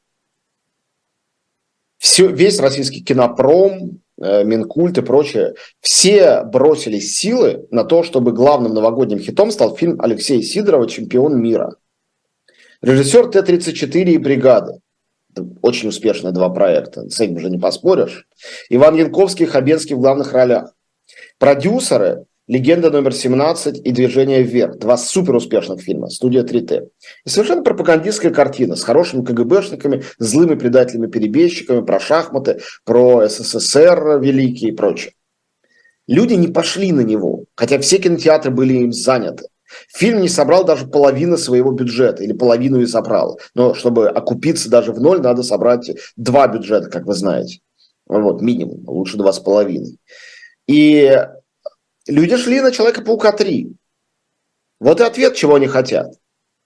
все, 1.97 2.27
весь 2.27 2.59
российский 2.59 3.03
кинопром, 3.03 4.01
э, 4.21 4.43
Минкульт 4.43 4.97
и 4.97 5.01
прочее, 5.01 5.55
все 5.81 6.43
бросили 6.43 6.99
силы 6.99 7.67
на 7.71 7.83
то, 7.83 8.03
чтобы 8.03 8.31
главным 8.31 8.73
новогодним 8.73 9.19
хитом 9.19 9.51
стал 9.51 9.75
фильм 9.75 9.99
Алексея 9.99 10.41
Сидорова 10.41 10.87
«Чемпион 10.87 11.41
мира». 11.41 11.75
Режиссер 12.81 13.27
Т-34 13.31 14.03
и 14.03 14.17
«Бригады». 14.17 14.79
Очень 15.61 15.89
успешные 15.89 16.33
два 16.33 16.49
проекта, 16.49 17.09
с 17.09 17.19
этим 17.19 17.35
уже 17.35 17.49
не 17.49 17.59
поспоришь. 17.59 18.27
Иван 18.69 18.95
Янковский 18.95 19.45
и 19.45 19.47
Хабенский 19.47 19.95
в 19.95 19.99
главных 19.99 20.33
ролях. 20.33 20.73
Продюсеры 21.37 22.25
«Легенда 22.47 22.89
номер 22.89 23.11
17» 23.11 23.81
и 23.81 23.91
«Движение 23.91 24.41
вверх». 24.41 24.77
Два 24.77 24.95
супер 24.95 25.35
успешных 25.35 25.81
фильма, 25.81 26.09
студия 26.09 26.43
3Т. 26.43 26.87
И 27.25 27.29
совершенно 27.29 27.61
пропагандистская 27.61 28.31
картина 28.31 28.77
с 28.77 28.83
хорошими 28.83 29.25
КГБшниками, 29.25 30.03
злыми 30.17 30.55
предателями-перебежчиками, 30.55 31.81
про 31.81 31.99
шахматы, 31.99 32.61
про 32.85 33.27
СССР 33.27 34.19
великий 34.21 34.69
и 34.69 34.71
прочее. 34.71 35.11
Люди 36.07 36.35
не 36.35 36.47
пошли 36.47 36.93
на 36.93 37.01
него, 37.01 37.43
хотя 37.53 37.79
все 37.79 37.97
кинотеатры 37.97 38.49
были 38.49 38.75
им 38.75 38.93
заняты. 38.93 39.47
Фильм 39.93 40.21
не 40.21 40.29
собрал 40.29 40.63
даже 40.63 40.87
половину 40.87 41.37
своего 41.37 41.71
бюджета, 41.71 42.23
или 42.23 42.31
половину 42.31 42.79
и 42.79 42.87
собрал. 42.87 43.41
Но 43.55 43.73
чтобы 43.73 44.07
окупиться 44.07 44.69
даже 44.69 44.93
в 44.93 45.01
ноль, 45.01 45.19
надо 45.19 45.43
собрать 45.43 45.91
два 46.15 46.47
бюджета, 46.47 46.89
как 46.89 47.05
вы 47.05 47.13
знаете. 47.13 47.59
Вот, 48.07 48.41
минимум, 48.41 48.87
лучше 48.87 49.17
два 49.17 49.33
с 49.33 49.39
половиной. 49.39 49.99
И 50.65 51.11
Люди 52.07 52.37
шли 52.37 52.61
на 52.61 52.71
Человека-паука 52.71 53.31
3. 53.31 53.71
Вот 54.79 54.99
и 54.99 55.03
ответ, 55.03 55.35
чего 55.35 55.55
они 55.55 55.67
хотят. 55.67 56.13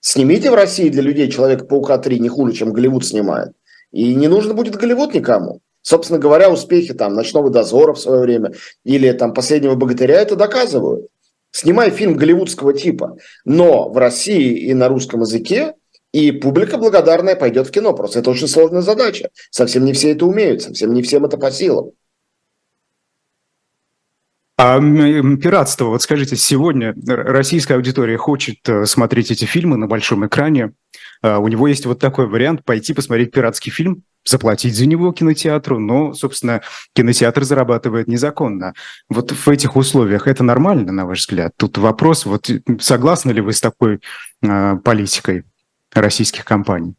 Снимите 0.00 0.50
в 0.50 0.54
России 0.54 0.88
для 0.88 1.02
людей 1.02 1.30
Человека-паука 1.30 1.98
3 1.98 2.18
не 2.20 2.28
хуже, 2.28 2.52
чем 2.52 2.72
Голливуд 2.72 3.04
снимает. 3.04 3.52
И 3.90 4.14
не 4.14 4.28
нужно 4.28 4.54
будет 4.54 4.76
Голливуд 4.76 5.14
никому. 5.14 5.60
Собственно 5.82 6.20
говоря, 6.20 6.48
успехи 6.48 6.94
там 6.94 7.14
«Ночного 7.14 7.50
дозора» 7.50 7.92
в 7.92 8.00
свое 8.00 8.20
время 8.20 8.52
или 8.84 9.10
там 9.12 9.34
«Последнего 9.34 9.74
богатыря» 9.74 10.20
это 10.20 10.36
доказывают. 10.36 11.08
Снимай 11.50 11.90
фильм 11.90 12.16
голливудского 12.16 12.72
типа, 12.72 13.18
но 13.44 13.90
в 13.90 13.98
России 13.98 14.56
и 14.56 14.74
на 14.74 14.88
русском 14.88 15.20
языке, 15.20 15.74
и 16.12 16.30
публика 16.30 16.78
благодарная 16.78 17.36
пойдет 17.36 17.66
в 17.66 17.70
кино. 17.72 17.92
Просто 17.94 18.20
это 18.20 18.30
очень 18.30 18.48
сложная 18.48 18.80
задача. 18.80 19.30
Совсем 19.50 19.84
не 19.84 19.92
все 19.92 20.12
это 20.12 20.24
умеют, 20.24 20.62
совсем 20.62 20.94
не 20.94 21.02
всем 21.02 21.24
это 21.24 21.36
по 21.36 21.50
силам. 21.50 21.90
А 24.64 24.78
пиратство, 24.78 25.86
вот 25.86 26.02
скажите, 26.02 26.36
сегодня 26.36 26.94
российская 27.04 27.74
аудитория 27.74 28.16
хочет 28.16 28.58
э, 28.68 28.86
смотреть 28.86 29.32
эти 29.32 29.44
фильмы 29.44 29.76
на 29.76 29.88
большом 29.88 30.24
экране. 30.24 30.72
А 31.20 31.40
у 31.40 31.48
него 31.48 31.66
есть 31.66 31.84
вот 31.84 31.98
такой 31.98 32.28
вариант 32.28 32.64
пойти 32.64 32.94
посмотреть 32.94 33.32
пиратский 33.32 33.72
фильм, 33.72 34.04
заплатить 34.24 34.76
за 34.76 34.86
него 34.86 35.10
кинотеатру, 35.10 35.80
но, 35.80 36.14
собственно, 36.14 36.62
кинотеатр 36.92 37.42
зарабатывает 37.42 38.06
незаконно. 38.06 38.74
Вот 39.08 39.32
в 39.32 39.48
этих 39.48 39.74
условиях 39.74 40.28
это 40.28 40.44
нормально, 40.44 40.92
на 40.92 41.06
ваш 41.06 41.22
взгляд? 41.22 41.54
Тут 41.56 41.76
вопрос, 41.78 42.24
вот 42.24 42.48
согласны 42.78 43.32
ли 43.32 43.40
вы 43.40 43.54
с 43.54 43.60
такой 43.60 43.98
э, 44.42 44.76
политикой 44.76 45.42
российских 45.92 46.44
компаний? 46.44 46.94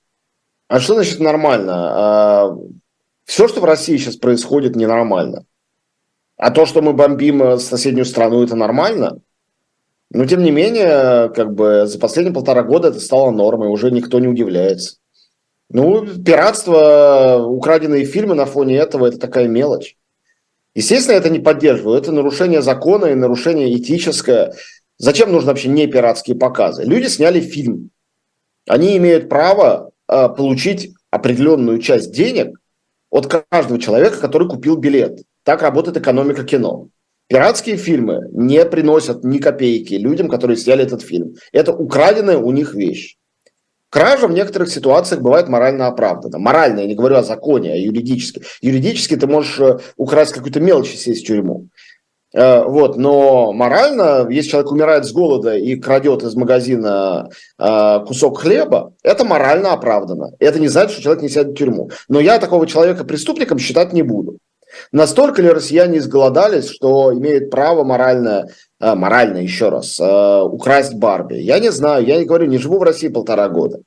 А 0.67 0.82
что 0.82 0.95
значит 0.95 1.21
нормально? 1.21 1.73
А, 1.76 2.58
все, 3.23 3.47
что 3.47 3.62
в 3.62 3.63
России 3.63 3.95
сейчас 3.95 4.17
происходит, 4.17 4.76
ненормально. 4.76 5.45
А 6.43 6.51
то, 6.51 6.65
что 6.65 6.82
мы 6.82 6.91
бомбим 6.91 7.41
э, 7.41 7.58
соседнюю 7.58 8.03
страну, 8.03 8.43
это 8.43 8.58
нормально. 8.58 9.21
Но, 10.12 10.25
тем 10.25 10.43
не 10.43 10.51
менее, 10.51 11.29
как 11.29 11.53
бы 11.53 11.86
за 11.86 11.97
последние 11.97 12.34
полтора 12.34 12.63
года 12.63 12.89
это 12.89 12.99
стало 12.99 13.32
нормой, 13.32 13.69
уже 13.69 13.91
никто 13.91 14.19
не 14.19 14.27
удивляется. 14.27 14.97
Ну, 15.69 16.06
пиратство, 16.06 17.45
украденные 17.47 18.03
фильмы 18.03 18.36
на 18.36 18.45
фоне 18.45 18.75
этого– 18.75 19.06
это 19.08 19.19
такая 19.19 19.47
мелочь. 19.47 19.95
Естественно, 20.75 21.15
это 21.15 21.29
не 21.29 21.39
поддерживаю. 21.39 21.97
Это 21.97 22.12
нарушение 22.12 22.62
закона 22.62 23.06
и 23.06 23.15
нарушение 23.15 23.73
этическое. 23.73 24.53
Зачем 24.97 25.32
нужны 25.32 25.47
вообще 25.47 25.69
не 25.69 25.88
пиратские 25.88 26.36
показы? 26.36 26.84
Люди 26.84 27.08
сняли 27.08 27.39
фильм. 27.39 27.89
Они 28.67 28.97
имеют 28.97 29.29
право 29.29 29.91
э, 30.10 30.27
получить 30.27 30.93
определенную 31.10 31.79
часть 31.79 32.12
денег 32.12 32.60
от 33.10 33.27
каждого 33.49 33.79
человека, 33.79 34.17
который 34.19 34.49
купил 34.49 34.75
билет. 34.75 35.21
Так 35.43 35.62
работает 35.62 35.97
экономика 35.97 36.43
кино. 36.43 36.88
Пиратские 37.27 37.77
фильмы 37.77 38.27
не 38.32 38.63
приносят 38.65 39.23
ни 39.23 39.39
копейки 39.39 39.95
людям, 39.95 40.29
которые 40.29 40.58
сняли 40.58 40.84
этот 40.84 41.01
фильм. 41.01 41.36
Это 41.51 41.73
украденная 41.73 42.38
у 42.38 42.51
них 42.51 42.73
вещь. 42.73 43.15
Кража 43.89 44.27
в 44.27 44.32
некоторых 44.32 44.69
ситуациях 44.69 45.21
бывает 45.21 45.47
морально 45.49 45.88
оправдана. 45.88 46.39
Морально, 46.39 46.79
я 46.79 46.88
не 46.88 46.95
говорю 46.95 47.17
о 47.17 47.23
законе, 47.23 47.73
а 47.73 47.75
юридически. 47.75 48.41
Юридически 48.62 49.15
ты 49.15 49.27
можешь 49.27 49.60
э, 49.60 49.79
украсть 49.97 50.34
какую-то 50.34 50.60
мелочь 50.60 50.93
и 50.93 50.97
сесть 50.97 51.23
в 51.23 51.27
тюрьму. 51.27 51.67
Э, 52.34 52.63
вот, 52.63 52.97
но 52.97 53.53
морально, 53.53 54.27
если 54.29 54.49
человек 54.49 54.71
умирает 54.71 55.06
с 55.06 55.12
голода 55.12 55.56
и 55.56 55.75
крадет 55.75 56.23
из 56.23 56.34
магазина 56.34 57.29
э, 57.60 57.99
кусок 58.08 58.39
хлеба, 58.39 58.93
это 59.03 59.25
морально 59.25 59.73
оправдано. 59.73 60.32
Это 60.39 60.60
не 60.60 60.69
значит, 60.69 60.93
что 60.93 61.03
человек 61.03 61.21
не 61.21 61.29
сядет 61.29 61.51
в 61.51 61.58
тюрьму. 61.58 61.91
Но 62.10 62.19
я 62.19 62.39
такого 62.39 62.65
человека 62.65 63.06
преступником 63.06 63.60
считать 63.60 63.93
не 63.93 64.01
буду. 64.01 64.39
Настолько 64.91 65.41
ли 65.41 65.49
россияне 65.49 65.97
изголодались, 65.97 66.69
что 66.69 67.13
имеют 67.13 67.49
право 67.49 67.83
морально, 67.83 68.47
э, 68.79 68.95
морально 68.95 69.38
еще 69.38 69.69
раз, 69.69 69.99
э, 69.99 70.41
украсть 70.43 70.93
Барби? 70.95 71.36
Я 71.36 71.59
не 71.59 71.71
знаю, 71.71 72.05
я 72.05 72.17
не 72.17 72.25
говорю, 72.25 72.47
не 72.47 72.57
живу 72.57 72.79
в 72.79 72.83
России 72.83 73.07
полтора 73.07 73.49
года. 73.49 73.79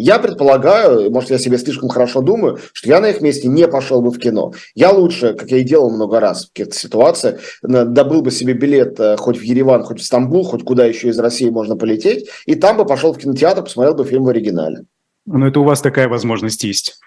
Я 0.00 0.20
предполагаю, 0.20 1.10
может, 1.10 1.30
я 1.30 1.38
себе 1.38 1.58
слишком 1.58 1.88
хорошо 1.88 2.20
думаю, 2.20 2.60
что 2.72 2.88
я 2.88 3.00
на 3.00 3.10
их 3.10 3.20
месте 3.20 3.48
не 3.48 3.66
пошел 3.66 4.00
бы 4.00 4.12
в 4.12 4.18
кино. 4.18 4.52
Я 4.76 4.92
лучше, 4.92 5.34
как 5.34 5.50
я 5.50 5.58
и 5.58 5.64
делал 5.64 5.90
много 5.90 6.20
раз 6.20 6.44
в 6.44 6.48
каких-то 6.52 6.78
ситуациях, 6.78 7.40
добыл 7.62 8.22
бы 8.22 8.30
себе 8.30 8.52
билет 8.52 8.98
э, 9.00 9.16
хоть 9.16 9.38
в 9.38 9.42
Ереван, 9.42 9.82
хоть 9.82 10.00
в 10.00 10.04
Стамбул, 10.04 10.44
хоть 10.44 10.62
куда 10.62 10.84
еще 10.84 11.08
из 11.08 11.18
России 11.18 11.50
можно 11.50 11.76
полететь, 11.76 12.28
и 12.46 12.54
там 12.54 12.76
бы 12.76 12.86
пошел 12.86 13.12
в 13.12 13.18
кинотеатр, 13.18 13.64
посмотрел 13.64 13.96
бы 13.96 14.04
фильм 14.04 14.22
в 14.22 14.28
оригинале. 14.28 14.84
Но 15.26 15.48
это 15.48 15.58
у 15.58 15.64
вас 15.64 15.80
такая 15.80 16.08
возможность 16.08 16.62
есть. 16.62 17.00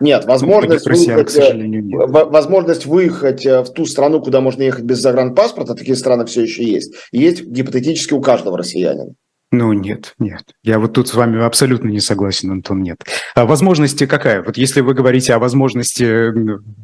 Нет, 0.00 0.24
возможность, 0.24 0.86
россиян, 0.86 1.16
выехать, 1.16 1.32
к 1.32 1.36
сожалению, 1.36 1.84
нет. 1.84 2.10
возможность 2.10 2.86
выехать 2.86 3.46
э, 3.46 3.62
в 3.62 3.70
ту 3.72 3.86
страну, 3.86 4.20
куда 4.20 4.40
можно 4.40 4.62
ехать 4.62 4.84
без 4.84 4.98
загранпаспорта, 4.98 5.74
такие 5.74 5.96
страны 5.96 6.26
все 6.26 6.42
еще 6.42 6.64
есть. 6.64 6.94
Есть 7.12 7.44
гипотетически 7.44 8.14
у 8.14 8.20
каждого 8.20 8.58
россиянина. 8.58 9.14
Ну, 9.52 9.72
нет, 9.72 10.14
нет. 10.18 10.42
Я 10.64 10.80
вот 10.80 10.92
тут 10.92 11.06
с 11.06 11.14
вами 11.14 11.44
абсолютно 11.44 11.88
не 11.88 12.00
согласен, 12.00 12.50
Антон, 12.50 12.82
нет. 12.82 12.96
А 13.36 13.46
возможности 13.46 14.04
какая? 14.04 14.42
Вот 14.42 14.56
если 14.56 14.80
вы 14.80 14.92
говорите 14.92 15.32
о 15.34 15.38
возможности 15.38 16.32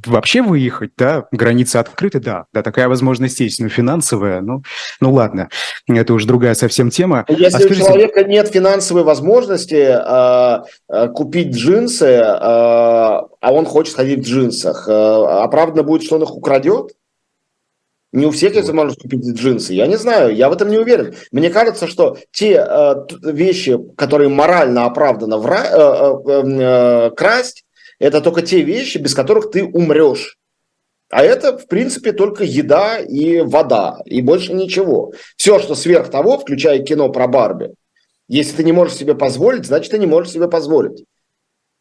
вообще 0.07 0.42
выехать, 0.42 0.92
да, 0.96 1.27
границы 1.33 1.77
открыты, 1.77 2.20
да, 2.20 2.44
да, 2.53 2.62
такая 2.62 2.88
возможность 2.88 3.40
есть, 3.40 3.61
но 3.61 3.68
финансовая, 3.68 4.40
ну, 4.42 4.62
ну 5.01 5.12
ладно, 5.12 5.48
это 5.88 6.14
уже 6.14 6.29
другая 6.29 6.55
совсем 6.55 6.90
тема. 6.90 7.25
Если 7.29 7.44
а 7.46 7.51
скажите... 7.51 7.83
у 7.83 7.87
человека 7.87 8.25
нет 8.25 8.48
финансовой 8.48 9.03
возможности 9.03 9.98
э, 9.98 10.62
э, 10.88 11.09
купить 11.09 11.57
джинсы, 11.57 12.07
э, 12.07 12.22
а 12.22 13.27
он 13.42 13.66
хочет 13.66 13.96
ходить 13.96 14.20
в 14.20 14.29
джинсах, 14.29 14.87
э, 14.88 14.92
оправданно 14.92 15.83
будет, 15.83 16.05
что 16.05 16.14
он 16.14 16.22
их 16.22 16.37
украдет? 16.37 16.92
Не 18.12 18.27
у 18.27 18.31
всех 18.31 18.55
есть 18.55 18.68
возможность 18.68 19.01
купить 19.01 19.27
джинсы. 19.27 19.72
Я 19.72 19.87
не 19.87 19.96
знаю, 19.96 20.37
я 20.37 20.51
в 20.51 20.53
этом 20.53 20.68
не 20.68 20.79
уверен. 20.79 21.14
Мне 21.33 21.48
кажется, 21.48 21.87
что 21.87 22.18
те 22.31 22.55
э, 22.57 22.94
вещи, 23.22 23.79
которые 23.96 24.29
морально 24.29 24.85
оправданно 24.85 25.37
вра- 25.37 25.70
э, 25.70 26.31
э, 26.31 26.33
эм, 26.33 26.61
э, 26.61 27.11
красть, 27.16 27.64
это 27.98 28.20
только 28.20 28.42
те 28.42 28.61
вещи, 28.61 28.98
без 28.98 29.14
которых 29.14 29.51
ты 29.51 29.64
умрешь. 29.64 30.37
А 31.11 31.22
это, 31.22 31.57
в 31.57 31.66
принципе, 31.68 32.12
только 32.12 32.44
еда 32.44 32.98
и 32.98 33.40
вода, 33.40 33.98
и 34.05 34.20
больше 34.20 34.53
ничего. 34.53 35.12
Все, 35.37 35.59
что 35.59 35.75
сверх 35.75 36.11
того, 36.11 36.38
включая 36.38 36.81
кино 36.81 37.11
про 37.11 37.29
Барби, 37.29 37.75
если 38.29 38.57
ты 38.57 38.64
не 38.64 38.72
можешь 38.72 38.96
себе 38.96 39.14
позволить, 39.14 39.66
значит, 39.66 39.90
ты 39.90 39.98
не 39.98 40.07
можешь 40.07 40.33
себе 40.33 40.48
позволить. 40.48 41.05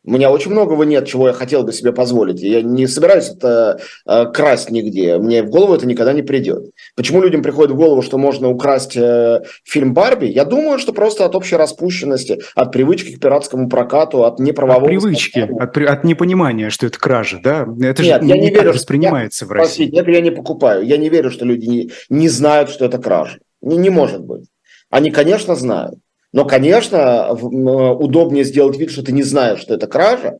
У 0.03 0.11
меня 0.11 0.31
очень 0.31 0.49
многого 0.49 0.83
нет, 0.83 1.07
чего 1.07 1.27
я 1.27 1.33
хотел 1.33 1.63
бы 1.63 1.71
себе 1.71 1.93
позволить. 1.93 2.41
Я 2.41 2.63
не 2.63 2.87
собираюсь 2.87 3.29
это 3.29 3.79
э, 4.07 4.25
красть 4.33 4.71
нигде. 4.71 5.19
Мне 5.19 5.43
в 5.43 5.49
голову 5.51 5.75
это 5.75 5.85
никогда 5.85 6.11
не 6.11 6.23
придет. 6.23 6.71
Почему 6.95 7.21
людям 7.21 7.43
приходит 7.43 7.71
в 7.71 7.75
голову, 7.75 8.01
что 8.01 8.17
можно 8.17 8.49
украсть 8.49 8.97
э, 8.97 9.41
фильм 9.63 9.93
Барби? 9.93 10.25
Я 10.25 10.45
думаю, 10.45 10.79
что 10.79 10.91
просто 10.91 11.25
от 11.25 11.35
общей 11.35 11.55
распущенности, 11.55 12.41
от 12.55 12.71
привычки 12.71 13.15
к 13.15 13.19
пиратскому 13.19 13.69
прокату, 13.69 14.23
от 14.23 14.39
неправового... 14.39 14.85
От 14.85 14.89
привычки, 14.89 15.39
от, 15.39 15.77
от 15.77 16.03
непонимания, 16.03 16.71
что 16.71 16.87
это 16.87 16.97
кража, 16.97 17.39
да? 17.43 17.67
Это 17.81 18.01
нет, 18.01 18.21
же 18.23 18.27
я 18.27 18.37
не, 18.37 18.39
не 18.41 18.49
верю, 18.49 18.73
воспринимается 18.73 19.45
я, 19.45 19.49
в 19.49 19.51
России. 19.51 19.85
Нет, 19.85 20.07
я 20.07 20.21
не 20.21 20.31
покупаю. 20.31 20.83
Я 20.83 20.97
не 20.97 21.09
верю, 21.09 21.29
что 21.29 21.45
люди 21.45 21.65
не, 21.67 21.91
не 22.09 22.27
знают, 22.27 22.71
что 22.71 22.85
это 22.85 22.97
кража. 22.97 23.37
Не, 23.61 23.77
не 23.77 23.91
может 23.91 24.21
быть. 24.21 24.45
Они, 24.89 25.11
конечно, 25.11 25.55
знают. 25.55 25.99
Но, 26.33 26.45
конечно, 26.45 27.33
удобнее 27.33 28.43
сделать 28.43 28.77
вид, 28.77 28.91
что 28.91 29.03
ты 29.03 29.11
не 29.11 29.23
знаешь, 29.23 29.59
что 29.59 29.73
это 29.73 29.87
кража, 29.87 30.37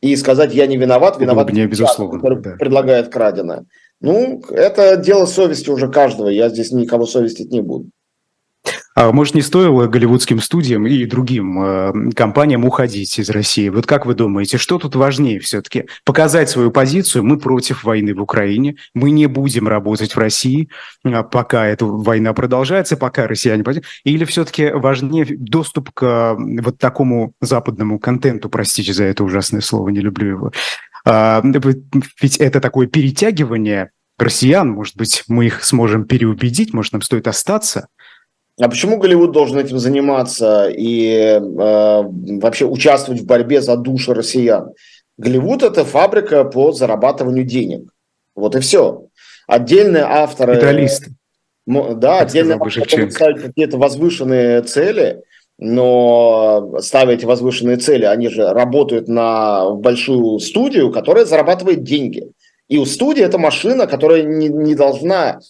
и 0.00 0.16
сказать, 0.16 0.54
я 0.54 0.66
не 0.66 0.76
виноват, 0.76 1.20
виноват 1.20 1.46
удобнее, 1.46 1.66
безусловно, 1.66 2.18
который 2.18 2.42
да. 2.42 2.50
предлагает 2.52 3.08
краденое. 3.08 3.66
Ну, 4.00 4.42
это 4.50 4.96
дело 4.96 5.26
совести 5.26 5.68
уже 5.70 5.88
каждого, 5.88 6.28
я 6.28 6.48
здесь 6.48 6.72
никого 6.72 7.06
совестить 7.06 7.50
не 7.50 7.60
буду. 7.60 7.90
А 9.00 9.12
может, 9.12 9.34
не 9.34 9.40
стоило 9.40 9.86
голливудским 9.86 10.40
студиям 10.40 10.86
и 10.86 11.06
другим 11.06 11.62
э, 11.62 12.12
компаниям 12.14 12.66
уходить 12.66 13.18
из 13.18 13.30
России? 13.30 13.70
Вот 13.70 13.86
как 13.86 14.04
вы 14.04 14.12
думаете, 14.12 14.58
что 14.58 14.78
тут 14.78 14.94
важнее 14.94 15.40
все-таки? 15.40 15.86
Показать 16.04 16.50
свою 16.50 16.70
позицию, 16.70 17.24
мы 17.24 17.38
против 17.38 17.84
войны 17.84 18.14
в 18.14 18.20
Украине, 18.20 18.76
мы 18.92 19.10
не 19.10 19.24
будем 19.24 19.68
работать 19.68 20.14
в 20.14 20.18
России, 20.18 20.68
а 21.02 21.22
пока 21.22 21.64
эта 21.64 21.86
война 21.86 22.34
продолжается, 22.34 22.98
пока 22.98 23.26
россияне... 23.26 23.64
Или 24.04 24.26
все-таки 24.26 24.68
важнее 24.70 25.24
доступ 25.30 25.92
к 25.92 26.36
вот 26.38 26.76
такому 26.76 27.32
западному 27.40 27.98
контенту, 27.98 28.50
простите 28.50 28.92
за 28.92 29.04
это 29.04 29.24
ужасное 29.24 29.62
слово, 29.62 29.88
не 29.88 30.00
люблю 30.00 30.28
его. 30.28 30.52
А, 31.06 31.42
ведь 32.20 32.36
это 32.36 32.60
такое 32.60 32.86
перетягивание 32.86 33.92
россиян, 34.18 34.68
может 34.68 34.98
быть, 34.98 35.24
мы 35.26 35.46
их 35.46 35.64
сможем 35.64 36.04
переубедить, 36.04 36.74
может, 36.74 36.92
нам 36.92 37.00
стоит 37.00 37.26
остаться– 37.28 37.86
а 38.60 38.68
почему 38.68 38.98
Голливуд 38.98 39.32
должен 39.32 39.58
этим 39.58 39.78
заниматься 39.78 40.68
и 40.68 41.08
э, 41.12 41.40
вообще 41.42 42.66
участвовать 42.66 43.22
в 43.22 43.26
борьбе 43.26 43.62
за 43.62 43.76
души 43.76 44.12
россиян? 44.12 44.72
Голливуд– 45.16 45.62
это 45.64 45.84
фабрика 45.84 46.44
по 46.44 46.72
зарабатыванию 46.72 47.44
денег. 47.44 47.90
Вот 48.34 48.56
и 48.56 48.60
все. 48.60 49.06
Отдельные 49.46 50.04
авторы... 50.04 50.54
Капиталисты. 50.54 51.12
Да, 51.66 52.20
отдельные 52.20 52.56
авторы 52.56 53.10
ставить 53.10 53.42
какие-то 53.42 53.78
возвышенные 53.78 54.62
цели, 54.62 55.22
но 55.58 56.78
ставя 56.80 57.14
эти 57.14 57.26
возвышенные 57.26 57.76
цели, 57.76 58.04
они 58.04 58.28
же 58.28 58.48
работают 58.48 59.08
на 59.08 59.70
большую 59.70 60.38
студию, 60.38 60.90
которая 60.90 61.26
зарабатывает 61.26 61.82
деньги. 61.82 62.30
И 62.68 62.78
у 62.78 62.86
студии 62.86 63.22
это 63.22 63.36
машина, 63.36 63.86
которая 63.86 64.22
не, 64.22 64.48
не 64.48 64.74
должна 64.74 65.40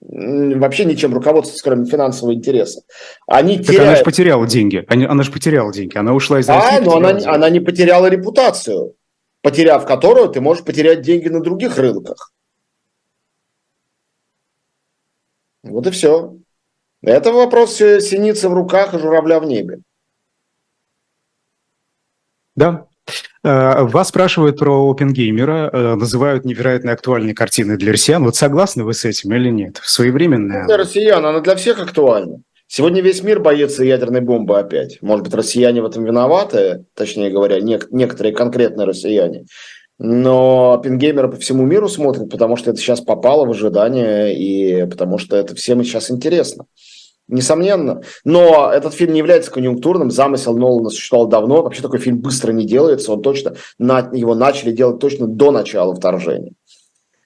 вообще 0.00 0.84
ничем 0.84 1.12
руководствоваться, 1.14 1.62
кроме 1.62 1.86
финансового 1.86 2.34
интереса. 2.34 2.82
Они 3.26 3.58
так 3.58 3.66
теряют... 3.66 3.88
она 3.88 3.96
же 3.96 4.04
потеряла 4.04 4.46
деньги. 4.46 4.84
Она, 4.88 5.10
она 5.10 5.22
же 5.22 5.30
потеряла 5.30 5.72
деньги. 5.72 5.96
Она 5.96 6.14
ушла 6.14 6.40
из 6.40 6.48
России. 6.48 6.78
А, 6.78 6.80
но 6.80 6.96
она, 6.96 7.10
она 7.26 7.50
не 7.50 7.60
потеряла 7.60 8.06
репутацию, 8.06 8.94
потеряв 9.42 9.86
которую 9.86 10.28
ты 10.28 10.40
можешь 10.40 10.64
потерять 10.64 11.02
деньги 11.02 11.28
на 11.28 11.40
других 11.40 11.76
рынках. 11.78 12.32
Вот 15.62 15.86
и 15.86 15.90
все. 15.90 16.36
Это 17.02 17.32
вопрос 17.32 17.76
синицы 17.76 18.48
в 18.48 18.54
руках 18.54 18.94
и 18.94 18.98
журавля 18.98 19.40
в 19.40 19.44
небе. 19.44 19.80
Да, 22.56 22.86
Э, 22.89 22.89
вас 23.42 24.08
спрашивают 24.08 24.58
про 24.58 24.90
Опенгеймера, 24.90 25.70
э, 25.72 25.94
называют 25.94 26.44
невероятно 26.44 26.92
актуальной 26.92 27.34
картиной 27.34 27.76
для 27.76 27.92
россиян. 27.92 28.24
Вот 28.24 28.36
согласны 28.36 28.84
вы 28.84 28.94
с 28.94 29.04
этим 29.04 29.32
или 29.34 29.50
нет? 29.50 29.80
Своевременная? 29.82 30.66
Для 30.66 30.76
россиян 30.76 31.24
она 31.24 31.40
для 31.40 31.56
всех 31.56 31.80
актуальна. 31.80 32.42
Сегодня 32.66 33.02
весь 33.02 33.22
мир 33.22 33.40
боится 33.40 33.82
ядерной 33.82 34.20
бомбы 34.20 34.58
опять. 34.58 34.98
Может 35.00 35.24
быть, 35.24 35.34
россияне 35.34 35.82
в 35.82 35.86
этом 35.86 36.04
виноваты, 36.04 36.84
точнее 36.94 37.30
говоря, 37.30 37.58
нек- 37.58 37.88
некоторые 37.90 38.32
конкретные 38.32 38.86
россияне. 38.86 39.46
Но 39.98 40.74
Оппенгеймера 40.74 41.28
по 41.28 41.36
всему 41.36 41.66
миру 41.66 41.88
смотрят, 41.88 42.30
потому 42.30 42.56
что 42.56 42.70
это 42.70 42.80
сейчас 42.80 43.00
попало 43.00 43.44
в 43.44 43.50
ожидание, 43.50 44.34
и 44.34 44.86
потому 44.86 45.18
что 45.18 45.36
это 45.36 45.54
всем 45.54 45.82
сейчас 45.84 46.10
интересно. 46.10 46.64
Несомненно. 47.30 48.02
Но 48.24 48.70
этот 48.72 48.94
фильм 48.94 49.12
не 49.12 49.18
является 49.18 49.50
конъюнктурным. 49.50 50.10
Замысел 50.10 50.56
Нолана 50.56 50.90
существовал 50.90 51.28
давно. 51.28 51.62
Вообще 51.62 51.82
такой 51.82 51.98
фильм 51.98 52.18
быстро 52.18 52.52
не 52.52 52.66
делается. 52.66 53.12
Он 53.12 53.22
точно, 53.22 53.54
на, 53.78 54.10
его 54.12 54.34
начали 54.34 54.72
делать 54.72 54.98
точно 54.98 55.26
до 55.26 55.50
начала 55.50 55.94
вторжения. 55.94 56.52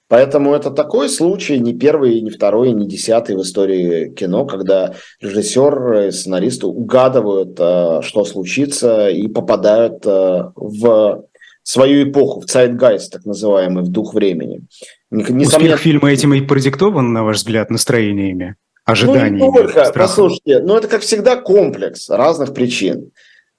Поэтому 0.07 0.53
это 0.53 0.69
такой 0.69 1.09
случай, 1.09 1.57
не 1.57 1.73
первый, 1.73 2.21
не 2.21 2.29
второй, 2.29 2.71
не 2.73 2.87
десятый 2.87 3.35
в 3.35 3.41
истории 3.41 4.13
кино, 4.13 4.45
когда 4.45 4.93
режиссер 5.19 6.07
и 6.07 6.11
сценаристы 6.11 6.67
угадывают, 6.67 7.57
э, 7.59 8.01
что 8.03 8.23
случится, 8.23 9.09
и 9.09 9.27
попадают 9.27 10.05
э, 10.05 10.43
в 10.55 11.25
свою 11.63 12.07
эпоху, 12.07 12.41
в 12.41 12.45
Zeitgeist, 12.45 13.09
так 13.11 13.25
называемый, 13.25 13.83
в 13.83 13.87
дух 13.87 14.13
времени. 14.13 14.61
Несомненно... 15.09 15.47
Успех 15.47 15.79
фильма 15.79 16.11
этим 16.11 16.35
и 16.35 16.41
продиктован, 16.41 17.11
на 17.11 17.23
ваш 17.23 17.37
взгляд, 17.37 17.71
настроениями? 17.71 18.55
Ожиданий. 18.85 19.39
Ну, 19.39 19.51
не 19.51 19.57
только, 19.63 19.91
послушайте, 19.93 20.59
ну 20.59 20.77
это 20.77 20.87
как 20.87 21.01
всегда 21.01 21.35
комплекс 21.35 22.09
разных 22.09 22.53
причин. 22.53 23.11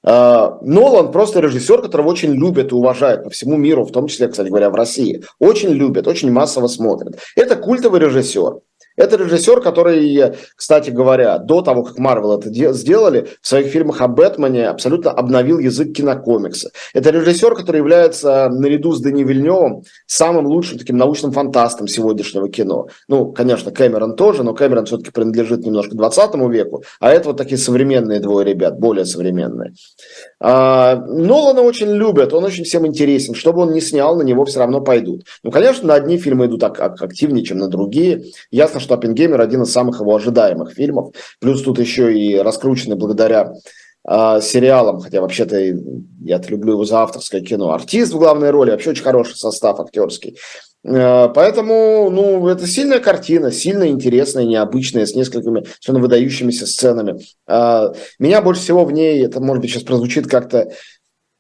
А, 0.09 0.59
Нолан 0.63 1.11
просто 1.11 1.41
режиссер, 1.41 1.83
которого 1.83 2.09
очень 2.09 2.33
любят 2.33 2.71
и 2.71 2.75
уважают 2.75 3.25
по 3.25 3.31
всему 3.31 3.57
миру, 3.57 3.85
в 3.85 3.91
том 3.91 4.07
числе, 4.07 4.29
кстати 4.29 4.49
говоря, 4.49 4.71
в 4.71 4.75
России. 4.75 5.25
Очень 5.41 5.71
любят, 5.71 6.07
очень 6.07 6.31
массово 6.31 6.69
смотрят. 6.69 7.19
Это 7.35 7.57
культовый 7.57 8.01
режиссер. 8.01 8.61
Это 8.97 9.17
режиссер, 9.17 9.61
который, 9.61 10.35
кстати 10.57 10.91
говоря, 10.91 11.39
до 11.39 11.63
того, 11.63 11.83
как 11.85 11.99
Марвел 11.99 12.39
это 12.39 12.51
сделали, 12.73 13.29
в 13.41 13.47
своих 13.47 13.69
фильмах 13.69 14.01
о 14.01 14.09
Бэтмене 14.09 14.69
абсолютно 14.69 15.11
обновил 15.11 15.59
язык 15.59 15.93
кинокомикса. 15.93 16.71
Это 16.95 17.11
режиссер, 17.11 17.55
который 17.55 17.79
является, 17.79 18.49
наряду 18.49 18.93
с 18.93 19.01
Дани 19.01 19.25
Вильневым, 19.25 19.83
самым 20.07 20.47
лучшим 20.47 20.79
таким 20.79 20.97
научным 20.97 21.33
фантастом 21.33 21.89
сегодняшнего 21.89 22.49
кино. 22.49 22.89
Ну, 23.09 23.33
конечно, 23.33 23.71
Кэмерон 23.71 24.17
тоже, 24.17 24.43
но 24.43 24.55
Кэмерон 24.55 24.87
все-таки 24.87 25.11
принадлежит 25.11 25.65
немножко 25.65 25.97
20 25.97 26.35
веку, 26.51 26.83
а 27.01 27.11
это 27.11 27.29
вот 27.29 27.37
такие 27.37 27.59
современные 27.59 28.21
двое 28.21 28.47
ребят, 28.47 28.79
более 28.79 29.05
современные. 29.05 29.75
А, 30.41 30.97
Нолана 30.97 31.63
очень 31.63 31.91
любят, 31.91 32.33
он 32.33 32.45
очень 32.45 32.65
всем 32.65 32.87
интересен. 32.87 33.35
Что 33.35 33.53
бы 33.53 33.63
он 33.63 33.73
ни 33.73 33.81
снял, 33.81 34.17
на 34.17 34.23
него 34.23 34.45
все 34.45 34.61
равно 34.61 34.81
пойдут. 34.81 35.25
Ну, 35.43 35.51
конечно, 35.51 35.87
на 35.89 35.95
одни 35.95 36.19
фильмы 36.19 36.47
идут 36.47 36.63
активнее, 36.65 37.45
чем 37.45 37.59
на 37.59 37.69
другие. 37.69 38.25
Ясно, 38.51 38.81
что 38.87 38.95
«Оппенгеймер» 38.95 39.41
один 39.41 39.63
из 39.63 39.73
самых 39.73 40.01
его 40.01 40.15
ожидаемых 40.15 40.73
фильмов. 40.73 41.15
Плюс 41.41 41.63
тут 41.63 41.79
еще 41.79 42.17
и 42.17 42.37
раскрученный 42.37 42.97
благодаря 42.97 43.53
э, 44.09 44.41
сериалам, 44.41 45.01
хотя 45.01 45.21
вообще-то 45.21 45.59
я 45.59 46.41
люблю 46.49 46.75
его 46.75 46.85
за 46.85 47.03
авторское 47.03 47.41
кино. 47.41 47.73
Артист 47.73 48.13
в 48.13 48.19
главной 48.19 48.51
роли, 48.51 48.71
вообще 48.71 48.91
очень 48.91 49.03
хороший 49.03 49.37
состав 49.37 49.81
актерский. 49.81 50.37
Э, 50.85 51.29
поэтому, 51.35 52.11
ну, 52.11 52.47
это 52.49 52.67
сильная 52.67 53.01
картина, 53.01 53.51
сильно 53.51 53.89
интересная, 53.89 54.45
необычная, 54.45 55.07
с 55.07 55.15
несколькими 55.15 55.65
совершенно 55.65 55.99
выдающимися 55.99 56.67
сценами. 56.67 57.21
Э, 57.49 57.93
меня 58.19 58.41
больше 58.41 58.63
всего 58.63 58.85
в 58.85 58.93
ней, 58.93 59.25
это, 59.25 59.41
может 59.41 59.63
быть, 59.63 59.73
сейчас 59.73 59.83
прозвучит 59.83 60.29
как-то 60.29 60.71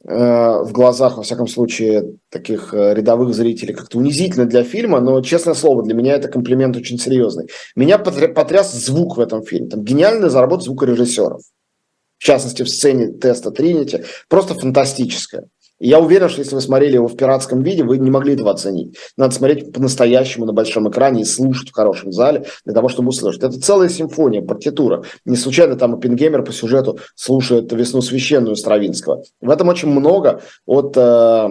в 0.09 0.73
глазах, 0.73 1.16
во 1.16 1.23
всяком 1.25 1.49
случае, 1.49 2.14
таких 2.31 2.73
э, 2.73 2.95
рядовых 2.95 3.35
зрителей 3.35 3.75
как-то 3.75 3.99
унизительно 3.99 4.47
для 4.47 4.62
фильма, 4.62 5.01
но, 5.01 5.21
честное 5.21 5.55
слово, 5.55 5.83
для 5.83 5.95
меня 5.95 6.14
это 6.14 6.29
комплимент 6.29 6.77
очень 6.77 6.99
серьезный. 6.99 7.49
Меня 7.75 7.99
потряс 7.99 8.73
звук 8.73 9.16
в 9.16 9.21
этом 9.21 9.45
фильме. 9.45 9.69
Там 9.69 9.83
гениальная 9.83 10.29
заработка 10.29 10.66
звукорежиссеров. 10.66 11.42
В 12.19 12.25
частности, 12.25 12.62
в 12.62 12.69
сцене 12.69 13.09
теста 13.09 13.51
Тринити. 13.51 14.05
Просто 14.29 14.55
фантастическая 14.55 15.49
я 15.79 16.01
уверен, 16.01 16.29
что 16.29 16.41
если 16.41 16.55
вы 16.55 16.62
смотрели 16.62 16.95
его 16.95 17.07
в 17.07 17.17
пиратском 17.17 17.62
виде, 17.62 17.85
вы 17.85 17.99
не 17.99 18.11
могли 18.11 18.35
этого 18.35 18.51
оценить. 18.51 18.97
Надо 19.17 19.35
смотреть 19.35 19.73
по-настоящему 19.73 20.47
на 20.47 20.53
большом 20.53 20.89
экране 20.89 21.23
и 21.23 21.25
слушать 21.25 21.69
в 21.69 21.75
хорошем 21.75 22.12
зале 22.12 22.47
для 22.65 22.73
того, 22.73 22.89
чтобы 22.89 23.11
услышать. 23.11 23.43
Это 23.43 23.61
целая 23.61 23.91
симфония, 23.91 24.41
партитура. 24.41 25.03
Не 25.27 25.37
случайно 25.37 25.77
там 25.77 25.95
Оппенгеймер 25.95 26.43
по 26.43 26.53
сюжету 26.53 26.99
слушает 27.15 27.71
«Весну 27.73 28.01
священную» 28.01 28.57
Стравинского. 28.57 29.23
В 29.41 29.51
этом 29.51 29.69
очень 29.69 29.89
много 29.89 30.41
от 30.65 30.97
э, 30.97 31.49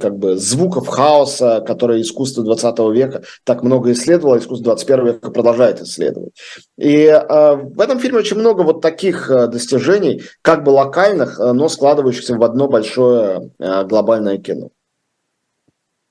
как 0.00 0.18
бы 0.18 0.36
звуков 0.36 0.88
хаоса, 0.88 1.62
которые 1.64 2.02
искусство 2.02 2.42
20 2.42 2.78
века 2.92 3.22
так 3.44 3.62
много 3.62 3.92
исследовало, 3.92 4.38
искусство 4.38 4.64
21 4.64 5.06
века 5.06 5.30
продолжает 5.30 5.80
исследовать. 5.80 6.32
И 6.76 7.04
э, 7.04 7.54
в 7.54 7.80
этом 7.80 8.00
фильме 8.00 8.18
очень 8.18 8.36
много 8.36 8.62
вот 8.62 8.80
таких 8.80 9.30
э, 9.30 9.46
достижений, 9.46 10.22
как 10.42 10.64
бы 10.64 10.70
локальных, 10.70 11.38
но 11.38 11.68
складывающихся 11.68 12.34
в 12.34 12.42
одно 12.42 12.66
большое 12.66 13.50
глобальное 13.60 14.38
кино. 14.38 14.70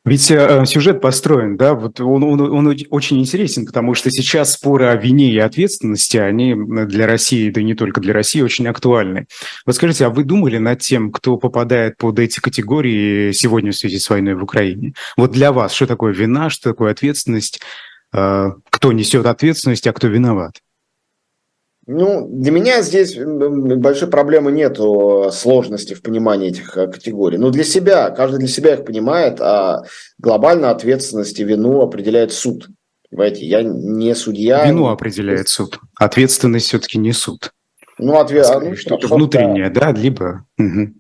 Ведь 0.06 0.32
э, 0.32 0.66
сюжет 0.66 1.02
построен, 1.02 1.58
да, 1.58 1.76
вот 1.76 2.00
он, 2.00 2.24
он, 2.24 2.40
он 2.40 2.76
очень 2.90 3.20
интересен, 3.20 3.66
потому 3.66 3.94
что 3.94 4.10
сейчас 4.10 4.54
споры 4.54 4.86
о 4.86 4.96
вине 4.96 5.30
и 5.30 5.38
ответственности, 5.38 6.16
они 6.16 6.56
для 6.56 7.06
России, 7.06 7.52
да 7.52 7.60
и 7.60 7.66
не 7.66 7.76
только 7.76 8.00
для 8.00 8.14
России, 8.14 8.42
очень 8.42 8.68
актуальны. 8.68 9.28
Вот 9.66 9.76
скажите, 9.76 10.06
а 10.06 10.10
вы 10.10 10.24
думали 10.24 10.58
над 10.58 10.80
тем, 10.80 11.12
кто 11.12 11.38
попадает 11.38 11.98
под 11.98 12.18
эти 12.18 12.40
категории 12.40 13.34
сегодня 13.34 13.72
в 13.72 13.76
связи 13.76 14.00
с 14.00 14.10
войной 14.10 14.36
в 14.36 14.44
Украине? 14.44 14.94
Вот 15.18 15.32
для 15.32 15.52
вас, 15.52 15.74
что 15.74 15.86
такое 15.86 16.14
вина, 16.14 16.50
что 16.50 16.70
такое 16.72 16.92
ответственность, 16.92 17.60
э, 18.14 18.52
кто 18.70 18.92
несет 18.94 19.26
ответственность, 19.26 19.86
а 19.86 19.94
кто 19.94 20.08
виноват? 20.08 20.54
Ну, 21.92 22.28
для 22.30 22.52
меня 22.52 22.84
здесь 22.84 23.18
большой 23.18 24.10
проблемы 24.10 24.52
нет 24.52 24.78
сложности 25.34 25.96
в 25.96 26.04
понимании 26.04 26.50
этих 26.50 26.78
э, 26.78 26.86
категорий. 26.86 27.40
Но 27.40 27.50
для 27.50 27.64
себя, 27.64 28.12
каждый 28.12 28.38
для 28.38 28.48
себя 28.48 28.76
их 28.76 28.86
понимает, 28.86 29.42
а 29.42 29.82
глобально 30.20 30.70
ответственность 30.70 31.40
и 31.40 31.44
вину 31.44 31.82
определяет 31.82 32.32
суд. 32.32 32.68
Понимаете, 33.10 33.44
я 33.48 33.64
не 33.64 34.14
судья. 34.14 34.68
Вину 34.68 34.86
определяет 34.86 35.50
суд. 35.50 35.80
Ответственность 35.96 36.68
все-таки 36.68 37.00
не 37.00 37.12
суд. 37.12 37.54
Ну, 37.98 38.20
ответ... 38.20 38.46
ну, 38.62 38.76
что-то 38.76 39.08
внутреннее, 39.08 39.72
да, 39.72 39.92
либо... 39.92 40.46
Угу. 40.60 40.94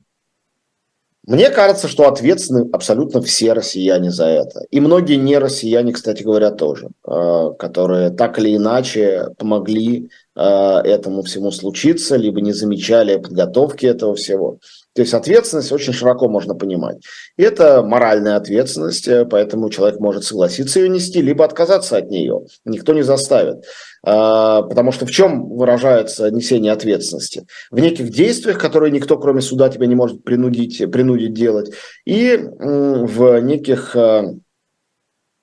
Мне 1.29 1.51
кажется, 1.51 1.87
что 1.87 2.07
ответственны 2.07 2.67
абсолютно 2.73 3.21
все 3.21 3.53
россияне 3.53 4.09
за 4.09 4.25
это. 4.25 4.61
И 4.71 4.79
многие 4.79 5.13
не 5.13 5.37
россияне, 5.37 5.93
кстати 5.93 6.23
говоря, 6.23 6.49
тоже, 6.49 6.89
э, 7.07 7.49
которые 7.59 8.09
так 8.09 8.39
или 8.39 8.55
иначе 8.55 9.27
помогли 9.37 10.07
э, 10.07 10.09
этому 10.39 11.23
всему 11.23 11.51
случиться, 11.51 12.15
либо 12.15 12.39
не 12.39 12.53
замечали 12.53 13.17
подготовки 13.17 13.85
этого 13.85 14.15
всего. 14.15 14.59
То 14.99 15.03
есть 15.03 15.13
ответственность 15.13 15.71
очень 15.71 15.93
широко 15.93 16.27
можно 16.27 16.55
понимать. 16.55 16.97
Это 17.37 17.83
моральная 17.83 18.35
ответственность, 18.35 19.07
э, 19.07 19.23
поэтому 19.23 19.69
человек 19.69 19.99
может 19.99 20.23
согласиться 20.23 20.79
ее 20.79 20.89
нести, 20.89 21.21
либо 21.21 21.45
отказаться 21.45 21.95
от 21.95 22.09
нее. 22.09 22.41
Никто 22.65 22.93
не 22.93 23.03
заставит. 23.03 23.63
А, 24.03 24.63
потому 24.63 24.91
что 24.91 25.05
в 25.05 25.11
чем 25.11 25.47
выражается 25.49 26.29
несение 26.31 26.73
ответственности? 26.73 27.45
В 27.71 27.79
неких 27.79 28.11
действиях, 28.11 28.57
которые 28.59 28.91
никто, 28.91 29.17
кроме 29.17 29.41
суда, 29.41 29.69
тебя 29.69 29.85
не 29.85 29.95
может 29.95 30.23
принудить, 30.23 30.79
принудить 30.91 31.33
делать, 31.33 31.71
и 32.05 32.37
в 32.37 33.39
неких 33.39 33.95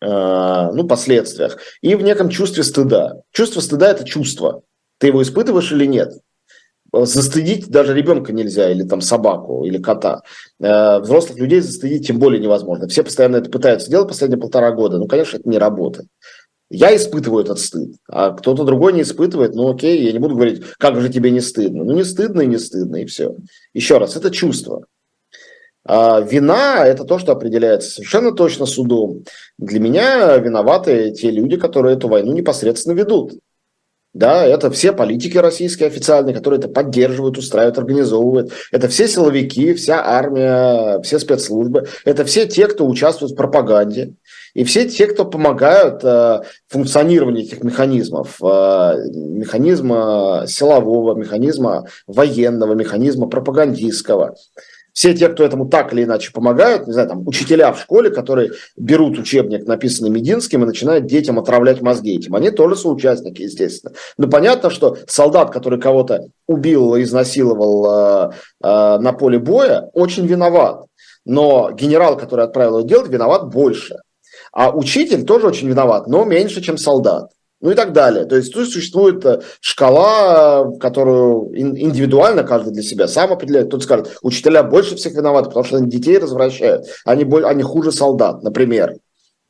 ну, 0.02 0.86
последствиях, 0.88 1.58
и 1.80 1.94
в 1.94 2.02
неком 2.02 2.28
чувстве 2.28 2.62
стыда. 2.62 3.22
Чувство 3.32 3.60
стыда– 3.60 3.90
это 3.90 4.04
чувство. 4.04 4.62
Ты 4.98 5.08
его 5.08 5.22
испытываешь 5.22 5.72
или 5.72 5.86
нет? 5.86 6.12
Застыдить 6.92 7.68
даже 7.68 7.94
ребенка 7.94 8.32
нельзя, 8.32 8.70
или 8.70 8.82
там 8.82 9.00
собаку, 9.00 9.64
или 9.64 9.78
кота. 9.78 10.22
Взрослых 10.58 11.38
людей 11.38 11.60
застыдить 11.60 12.06
тем 12.06 12.18
более 12.18 12.40
невозможно. 12.40 12.88
Все 12.88 13.02
постоянно 13.02 13.36
это 13.36 13.50
пытаются 13.50 13.90
делать 13.90 14.08
последние 14.08 14.40
полтора 14.40 14.72
года. 14.72 14.98
Ну, 14.98 15.06
конечно, 15.06 15.36
это 15.36 15.48
не 15.48 15.58
работает. 15.58 16.08
Я 16.68 16.96
испытываю 16.96 17.44
этот 17.44 17.60
стыд, 17.60 17.94
а 18.08 18.32
кто-то 18.32 18.64
другой 18.64 18.92
не 18.92 19.02
испытывает, 19.02 19.54
ну 19.54 19.72
окей, 19.72 20.02
я 20.02 20.10
не 20.10 20.18
буду 20.18 20.34
говорить, 20.34 20.64
как 20.78 21.00
же 21.00 21.08
тебе 21.08 21.30
не 21.30 21.40
стыдно. 21.40 21.84
Ну 21.84 21.92
не 21.92 22.02
стыдно 22.02 22.40
и 22.40 22.46
не 22.46 22.58
стыдно, 22.58 22.96
и 22.96 23.04
все. 23.04 23.36
Еще 23.72 23.98
раз, 23.98 24.16
это 24.16 24.32
чувство. 24.32 24.84
А 25.84 26.20
вина– 26.20 26.84
это 26.86 27.04
то, 27.04 27.20
что 27.20 27.30
определяется 27.30 27.90
совершенно 27.90 28.32
точно 28.32 28.66
судом. 28.66 29.22
Для 29.58 29.78
меня 29.78 30.36
виноваты 30.38 31.12
те 31.12 31.30
люди, 31.30 31.56
которые 31.56 31.96
эту 31.96 32.08
войну 32.08 32.32
непосредственно 32.32 32.94
ведут. 32.94 33.34
Да, 34.16 34.46
это 34.46 34.70
все 34.70 34.92
политики 34.92 35.36
российские 35.36 35.88
официальные, 35.88 36.34
которые 36.34 36.58
это 36.58 36.68
поддерживают, 36.68 37.36
устраивают, 37.36 37.76
организовывают. 37.76 38.50
Это 38.72 38.88
все 38.88 39.08
силовики, 39.08 39.74
вся 39.74 40.02
армия, 40.02 41.02
все 41.02 41.18
спецслужбы. 41.18 41.86
Это 42.06 42.24
все 42.24 42.46
те, 42.46 42.66
кто 42.66 42.86
участвует 42.86 43.32
в 43.32 43.36
пропаганде. 43.36 44.14
И 44.54 44.64
все 44.64 44.88
те, 44.88 45.06
кто 45.06 45.26
помогают 45.26 46.02
э, 46.02 46.40
функционированию 46.66 47.44
этих 47.44 47.62
механизмов, 47.62 48.38
э, 48.42 48.94
механизма 49.12 50.44
силового, 50.48 51.14
механизма 51.14 51.84
военного, 52.06 52.72
механизма 52.72 53.28
пропагандистского, 53.28 54.34
все 54.96 55.12
те, 55.12 55.28
кто 55.28 55.44
этому 55.44 55.68
так 55.68 55.92
или 55.92 56.04
иначе 56.04 56.32
помогают, 56.32 56.86
не 56.86 56.94
знаю, 56.94 57.10
там, 57.10 57.28
учителя 57.28 57.70
в 57.70 57.78
школе, 57.78 58.08
которые 58.08 58.52
берут 58.78 59.18
учебник, 59.18 59.66
написанный 59.66 60.08
Мединским, 60.08 60.62
и 60.62 60.66
начинают 60.66 61.04
детям 61.04 61.38
отравлять 61.38 61.82
мозги 61.82 62.16
этим, 62.16 62.34
они 62.34 62.50
тоже 62.50 62.76
соучастники, 62.76 63.42
естественно. 63.42 63.92
Но 64.16 64.26
понятно, 64.26 64.70
что 64.70 64.96
солдат, 65.06 65.50
который 65.50 65.78
кого-то 65.78 66.28
убил, 66.46 66.98
изнасиловал 66.98 68.30
э, 68.30 68.30
э, 68.64 68.98
на 68.98 69.12
поле 69.12 69.38
боя, 69.38 69.90
очень 69.92 70.26
виноват. 70.26 70.86
Но 71.26 71.72
генерал, 71.72 72.16
который 72.16 72.46
отправил 72.46 72.78
его 72.78 72.88
делать, 72.88 73.10
виноват 73.10 73.52
больше. 73.52 73.96
А 74.50 74.70
учитель 74.70 75.26
тоже 75.26 75.48
очень 75.48 75.68
виноват, 75.68 76.06
но 76.06 76.24
меньше, 76.24 76.62
чем 76.62 76.78
солдат. 76.78 77.32
Ну 77.66 77.72
и 77.72 77.74
так 77.74 77.92
далее. 77.92 78.26
То 78.26 78.36
есть 78.36 78.52
тут 78.52 78.68
существует 78.68 79.26
э, 79.26 79.40
шкала, 79.60 80.70
которую 80.78 81.50
индивидуально 81.52 82.44
каждый 82.44 82.72
для 82.72 82.84
себя 82.84 83.08
сам 83.08 83.32
определяет. 83.32 83.70
Тут 83.70 83.82
скажет, 83.82 84.18
учителя 84.22 84.62
больше 84.62 84.94
всех 84.94 85.14
виноваты, 85.14 85.48
потому 85.48 85.64
что 85.64 85.78
они 85.78 85.90
детей 85.90 86.16
развращают. 86.18 86.86
Они, 87.04 87.24
они 87.42 87.64
хуже 87.64 87.90
солдат, 87.90 88.44
например. 88.44 88.94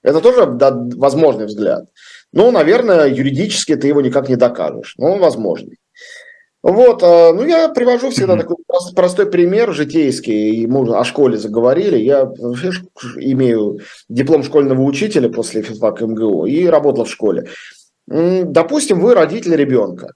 Это 0.02 0.22
тоже 0.22 0.46
да, 0.46 0.70
возможный 0.96 1.44
взгляд. 1.44 1.90
Ну, 2.32 2.50
наверное, 2.50 3.06
юридически 3.06 3.76
ты 3.76 3.88
его 3.88 4.00
никак 4.00 4.30
не 4.30 4.36
докажешь. 4.36 4.94
Но 4.96 5.12
он 5.12 5.20
возможный. 5.20 5.76
Вот, 6.62 7.00
а, 7.02 7.32
ну 7.32 7.44
я 7.44 7.68
привожу 7.68 8.10
всегда 8.10 8.34
mm-hmm. 8.34 8.38
такой 8.38 8.56
простой 8.96 9.30
пример 9.30 9.72
житейский, 9.72 10.54
и 10.54 10.66
мы 10.66 10.96
о 10.96 11.04
школе 11.04 11.36
заговорили. 11.36 11.98
Я 11.98 12.22
имею 13.18 13.78
диплом 14.08 14.42
школьного 14.42 14.80
учителя 14.80 15.28
после 15.28 15.62
физфака 15.62 16.06
МГУ 16.06 16.46
и 16.46 16.66
работал 16.66 17.04
в 17.04 17.10
школе. 17.10 17.46
Допустим, 18.06 19.00
вы 19.00 19.14
родитель 19.14 19.56
ребенка, 19.56 20.12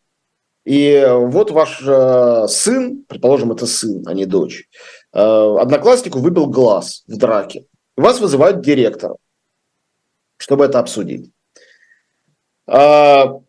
и 0.65 1.05
вот 1.09 1.51
ваш 1.51 1.83
э, 1.83 2.47
сын, 2.49 3.05
предположим, 3.09 3.51
это 3.51 3.67
сын, 3.67 4.05
а 4.07 4.15
не 4.15 4.27
дочь, 4.27 4.69
э, 5.13 5.19
однокласснику 5.19 6.19
выбил 6.19 6.47
глаз 6.47 7.03
в 7.09 7.17
драке. 7.17 7.67
Вас 7.97 8.21
вызывают 8.21 8.61
директора, 8.61 9.17
чтобы 10.37 10.65
это 10.67 10.79
обсудить. 10.79 11.31
А, 12.67 13.41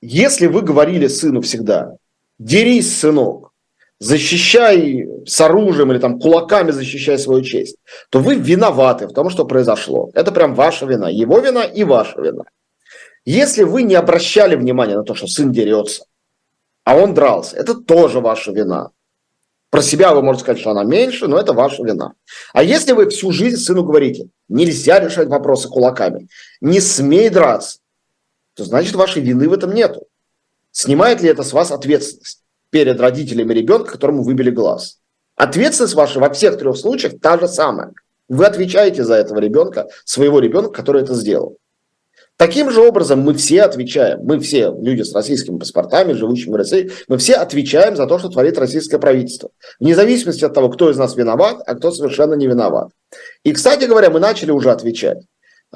если 0.00 0.46
вы 0.46 0.62
говорили 0.62 1.08
сыну 1.08 1.40
всегда, 1.40 1.96
дерись, 2.38 2.98
сынок, 2.98 3.52
защищай 3.98 5.08
с 5.26 5.40
оружием 5.40 5.90
или 5.90 5.98
там 5.98 6.20
кулаками 6.20 6.70
защищай 6.70 7.18
свою 7.18 7.42
честь, 7.42 7.76
то 8.10 8.20
вы 8.20 8.36
виноваты 8.36 9.08
в 9.08 9.12
том, 9.12 9.28
что 9.30 9.44
произошло. 9.44 10.10
Это 10.14 10.30
прям 10.32 10.54
ваша 10.54 10.86
вина. 10.86 11.08
Его 11.10 11.40
вина 11.40 11.64
и 11.64 11.82
ваша 11.82 12.20
вина. 12.20 12.44
Если 13.26 13.64
вы 13.64 13.82
не 13.82 13.96
обращали 13.96 14.54
внимания 14.54 14.96
на 14.96 15.02
то, 15.02 15.14
что 15.16 15.26
сын 15.26 15.50
дерется, 15.50 16.04
а 16.84 16.96
он 16.96 17.12
дрался, 17.12 17.56
это 17.56 17.74
тоже 17.74 18.20
ваша 18.20 18.52
вина. 18.52 18.90
Про 19.70 19.82
себя 19.82 20.14
вы 20.14 20.22
можете 20.22 20.44
сказать, 20.44 20.60
что 20.60 20.70
она 20.70 20.84
меньше, 20.84 21.26
но 21.26 21.36
это 21.36 21.52
ваша 21.52 21.82
вина. 21.82 22.12
А 22.52 22.62
если 22.62 22.92
вы 22.92 23.10
всю 23.10 23.32
жизнь 23.32 23.56
сыну 23.56 23.82
говорите, 23.82 24.28
нельзя 24.48 25.00
решать 25.00 25.26
вопросы 25.26 25.68
кулаками, 25.68 26.28
не 26.60 26.80
смей 26.80 27.28
драться, 27.28 27.80
то 28.54 28.64
значит 28.64 28.94
вашей 28.94 29.22
вины 29.22 29.48
в 29.48 29.52
этом 29.52 29.74
нету. 29.74 30.06
Снимает 30.70 31.20
ли 31.20 31.28
это 31.28 31.42
с 31.42 31.52
вас 31.52 31.72
ответственность 31.72 32.44
перед 32.70 33.00
родителями 33.00 33.52
ребенка, 33.52 33.90
которому 33.90 34.22
выбили 34.22 34.50
глаз? 34.50 35.00
Ответственность 35.34 35.94
ваша 35.94 36.20
во 36.20 36.30
всех 36.32 36.58
трех 36.58 36.76
случаях 36.76 37.20
та 37.20 37.38
же 37.38 37.48
самая. 37.48 37.92
Вы 38.28 38.46
отвечаете 38.46 39.02
за 39.02 39.14
этого 39.14 39.40
ребенка, 39.40 39.88
своего 40.04 40.38
ребенка, 40.38 40.70
который 40.70 41.02
это 41.02 41.14
сделал. 41.14 41.58
Таким 42.38 42.70
же 42.70 42.86
образом 42.86 43.20
мы 43.20 43.32
все 43.32 43.62
отвечаем, 43.62 44.20
мы 44.22 44.38
все 44.40 44.70
люди 44.78 45.02
с 45.02 45.14
российскими 45.14 45.58
паспортами, 45.58 46.12
живущими 46.12 46.52
в 46.52 46.56
России, 46.56 46.90
мы 47.08 47.16
все 47.16 47.34
отвечаем 47.34 47.96
за 47.96 48.06
то, 48.06 48.18
что 48.18 48.28
творит 48.28 48.58
российское 48.58 48.98
правительство. 48.98 49.50
Вне 49.80 49.94
зависимости 49.94 50.44
от 50.44 50.52
того, 50.52 50.68
кто 50.68 50.90
из 50.90 50.98
нас 50.98 51.16
виноват, 51.16 51.62
а 51.66 51.74
кто 51.74 51.90
совершенно 51.90 52.34
не 52.34 52.46
виноват. 52.46 52.90
И, 53.42 53.52
кстати 53.52 53.86
говоря, 53.86 54.10
мы 54.10 54.20
начали 54.20 54.50
уже 54.50 54.70
отвечать. 54.70 55.18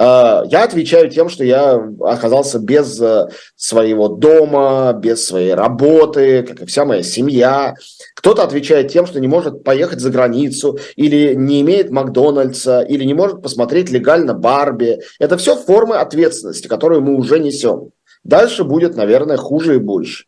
А, 0.03 0.45
я 0.47 0.65
отвечаю 0.65 1.11
тем, 1.11 1.29
что 1.29 1.45
я 1.45 1.75
оказался 2.01 2.59
без 2.59 2.99
э, 3.03 3.29
своего 3.55 4.09
дома, 4.09 4.95
без 4.95 5.27
своей 5.27 5.53
работы, 5.53 6.43
как 6.43 6.63
и 6.63 6.65
вся 6.65 6.87
моя 6.87 7.03
семья. 7.03 7.75
Кто-то 8.15 8.43
отвечает 8.43 8.91
тем, 8.91 9.05
что 9.05 9.21
не 9.21 9.29
может 9.29 9.63
поехать 9.63 10.01
за 10.01 10.09
границу, 10.09 10.79
или 10.97 11.35
не 11.35 11.61
имеет 11.61 11.91
Макдональдса, 11.91 12.81
или 12.81 13.05
не 13.05 13.13
может 13.13 13.43
посмотреть 13.43 13.91
легально 13.91 14.33
Барби. 14.33 15.01
Это 15.19 15.37
все 15.37 15.55
формы 15.55 15.97
ответственности, 15.97 16.67
которую 16.67 17.03
мы 17.03 17.15
уже 17.15 17.39
несем. 17.39 17.91
Дальше 18.25 18.65
будет, 18.65 18.97
наверное, 18.97 19.37
хуже 19.37 19.75
и 19.75 19.79
больше. 19.79 20.25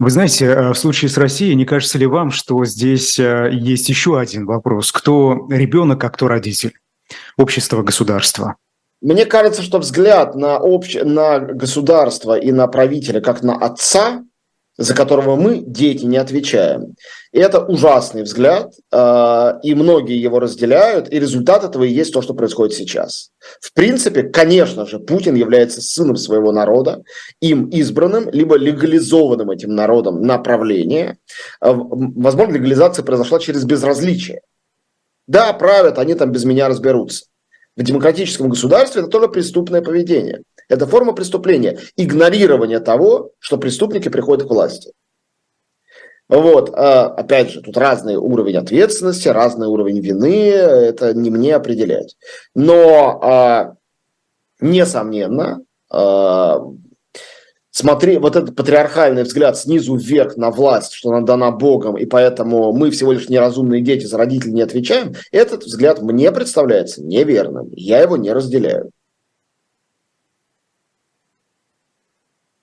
Вы 0.00 0.10
знаете, 0.10 0.46
э, 0.46 0.70
в 0.72 0.74
случае 0.74 1.10
с 1.10 1.16
Россией, 1.16 1.54
не 1.54 1.64
кажется 1.64 1.96
ли 1.98 2.06
вам, 2.06 2.32
что 2.32 2.64
здесь 2.64 3.20
э, 3.20 3.50
есть 3.52 3.88
еще 3.88 4.18
один 4.18 4.46
вопрос? 4.46 4.90
Кто 4.90 5.46
ребенок, 5.48 6.02
а 6.02 6.10
кто 6.10 6.26
родитель? 6.26 6.72
Общества, 7.36 7.82
государства? 7.82 8.56
Мне 9.00 9.26
кажется, 9.26 9.62
что 9.62 9.78
взгляд 9.78 10.34
на, 10.34 10.58
общ... 10.58 10.94
на 10.94 11.38
государство 11.38 12.38
и 12.38 12.52
на 12.52 12.66
правителя 12.68 13.20
как 13.20 13.42
на 13.42 13.54
отца, 13.54 14.22
за 14.76 14.94
которого 14.94 15.36
мы, 15.36 15.58
дети, 15.58 16.04
не 16.04 16.16
отвечаем, 16.16 16.96
это 17.32 17.60
ужасный 17.64 18.22
взгляд, 18.22 18.72
а, 18.92 19.58
и 19.62 19.74
многие 19.74 20.20
его 20.20 20.40
разделяют, 20.40 21.12
и 21.12 21.20
результат 21.20 21.64
этого 21.64 21.84
и 21.84 21.92
есть 21.92 22.12
то, 22.12 22.22
что 22.22 22.34
происходит 22.34 22.74
сейчас. 22.74 23.30
В 23.60 23.72
принципе, 23.72 24.22
конечно 24.24 24.86
же, 24.86 24.98
Путин 24.98 25.34
является 25.34 25.80
сыном 25.80 26.16
своего 26.16 26.50
народа, 26.50 27.02
им 27.40 27.68
избранным, 27.68 28.30
либо 28.30 28.56
легализованным 28.56 29.50
этим 29.50 29.74
народом 29.74 30.22
направление. 30.22 31.18
А, 31.60 31.72
возможно, 31.72 32.54
легализация 32.54 33.04
произошла 33.04 33.38
через 33.38 33.64
безразличие. 33.64 34.40
Да, 35.26 35.52
правят, 35.52 35.98
они 35.98 36.14
там 36.14 36.32
без 36.32 36.44
меня 36.44 36.68
разберутся. 36.68 37.26
В 37.76 37.82
демократическом 37.82 38.48
государстве 38.48 39.02
это 39.02 39.10
тоже 39.10 39.28
преступное 39.28 39.82
поведение. 39.82 40.42
Это 40.68 40.86
форма 40.86 41.12
преступления. 41.12 41.78
Игнорирование 41.96 42.80
того, 42.80 43.30
что 43.38 43.58
преступники 43.58 44.08
приходят 44.08 44.46
к 44.46 44.50
власти. 44.50 44.92
Вот, 46.28 46.70
а, 46.72 47.06
опять 47.06 47.50
же, 47.50 47.60
тут 47.60 47.76
разный 47.76 48.16
уровень 48.16 48.56
ответственности, 48.56 49.28
разный 49.28 49.66
уровень 49.66 50.00
вины, 50.00 50.50
это 50.50 51.12
не 51.12 51.30
мне 51.30 51.54
определять. 51.54 52.16
Но, 52.54 53.20
а, 53.22 53.74
несомненно, 54.60 55.60
а, 55.90 56.60
смотри, 57.74 58.18
вот 58.18 58.36
этот 58.36 58.54
патриархальный 58.54 59.24
взгляд 59.24 59.58
снизу 59.58 59.96
вверх 59.96 60.36
на 60.36 60.50
власть, 60.50 60.92
что 60.92 61.10
она 61.10 61.20
дана 61.20 61.50
Богом, 61.50 61.96
и 61.98 62.06
поэтому 62.06 62.72
мы 62.72 62.90
всего 62.90 63.12
лишь 63.12 63.28
неразумные 63.28 63.82
дети, 63.82 64.06
за 64.06 64.16
родителей 64.16 64.52
не 64.52 64.62
отвечаем, 64.62 65.14
этот 65.32 65.64
взгляд 65.64 66.00
мне 66.00 66.30
представляется 66.30 67.02
неверным. 67.02 67.70
Я 67.72 68.00
его 68.00 68.16
не 68.16 68.32
разделяю. 68.32 68.90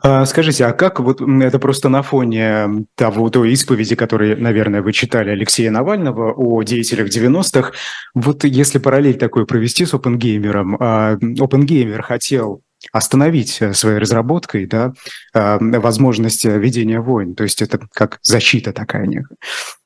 А, 0.04 0.26
скажите, 0.26 0.66
а 0.66 0.72
как 0.72 1.00
вот 1.00 1.22
это 1.22 1.60
просто 1.60 1.90
на 1.90 2.02
фоне 2.02 2.86
того, 2.96 3.30
той 3.30 3.52
исповеди, 3.52 3.96
которую, 3.96 4.42
наверное, 4.42 4.82
вы 4.82 4.94
читали 4.94 5.30
Алексея 5.30 5.72
Навального 5.72 6.34
о 6.34 6.64
деятелях 6.64 7.10
90-х, 7.10 7.74
вот 8.16 8.46
если 8.46 8.80
параллель 8.80 9.18
такой 9.18 9.46
провести 9.46 9.86
с 9.86 9.94
OpenGamer, 9.94 11.20
OpenGamer 11.20 12.02
хотел 12.02 12.64
остановить 12.92 13.62
э, 13.62 13.74
своей 13.74 14.00
разработкой 14.00 14.66
да, 14.66 14.94
э, 15.34 15.58
возможность 15.60 16.46
э, 16.46 16.58
ведения 16.58 17.00
войн. 17.00 17.36
То 17.36 17.44
есть 17.44 17.62
это 17.62 17.80
как 17.94 18.20
защита 18.24 18.74
такая 18.74 19.06
некая. 19.06 19.38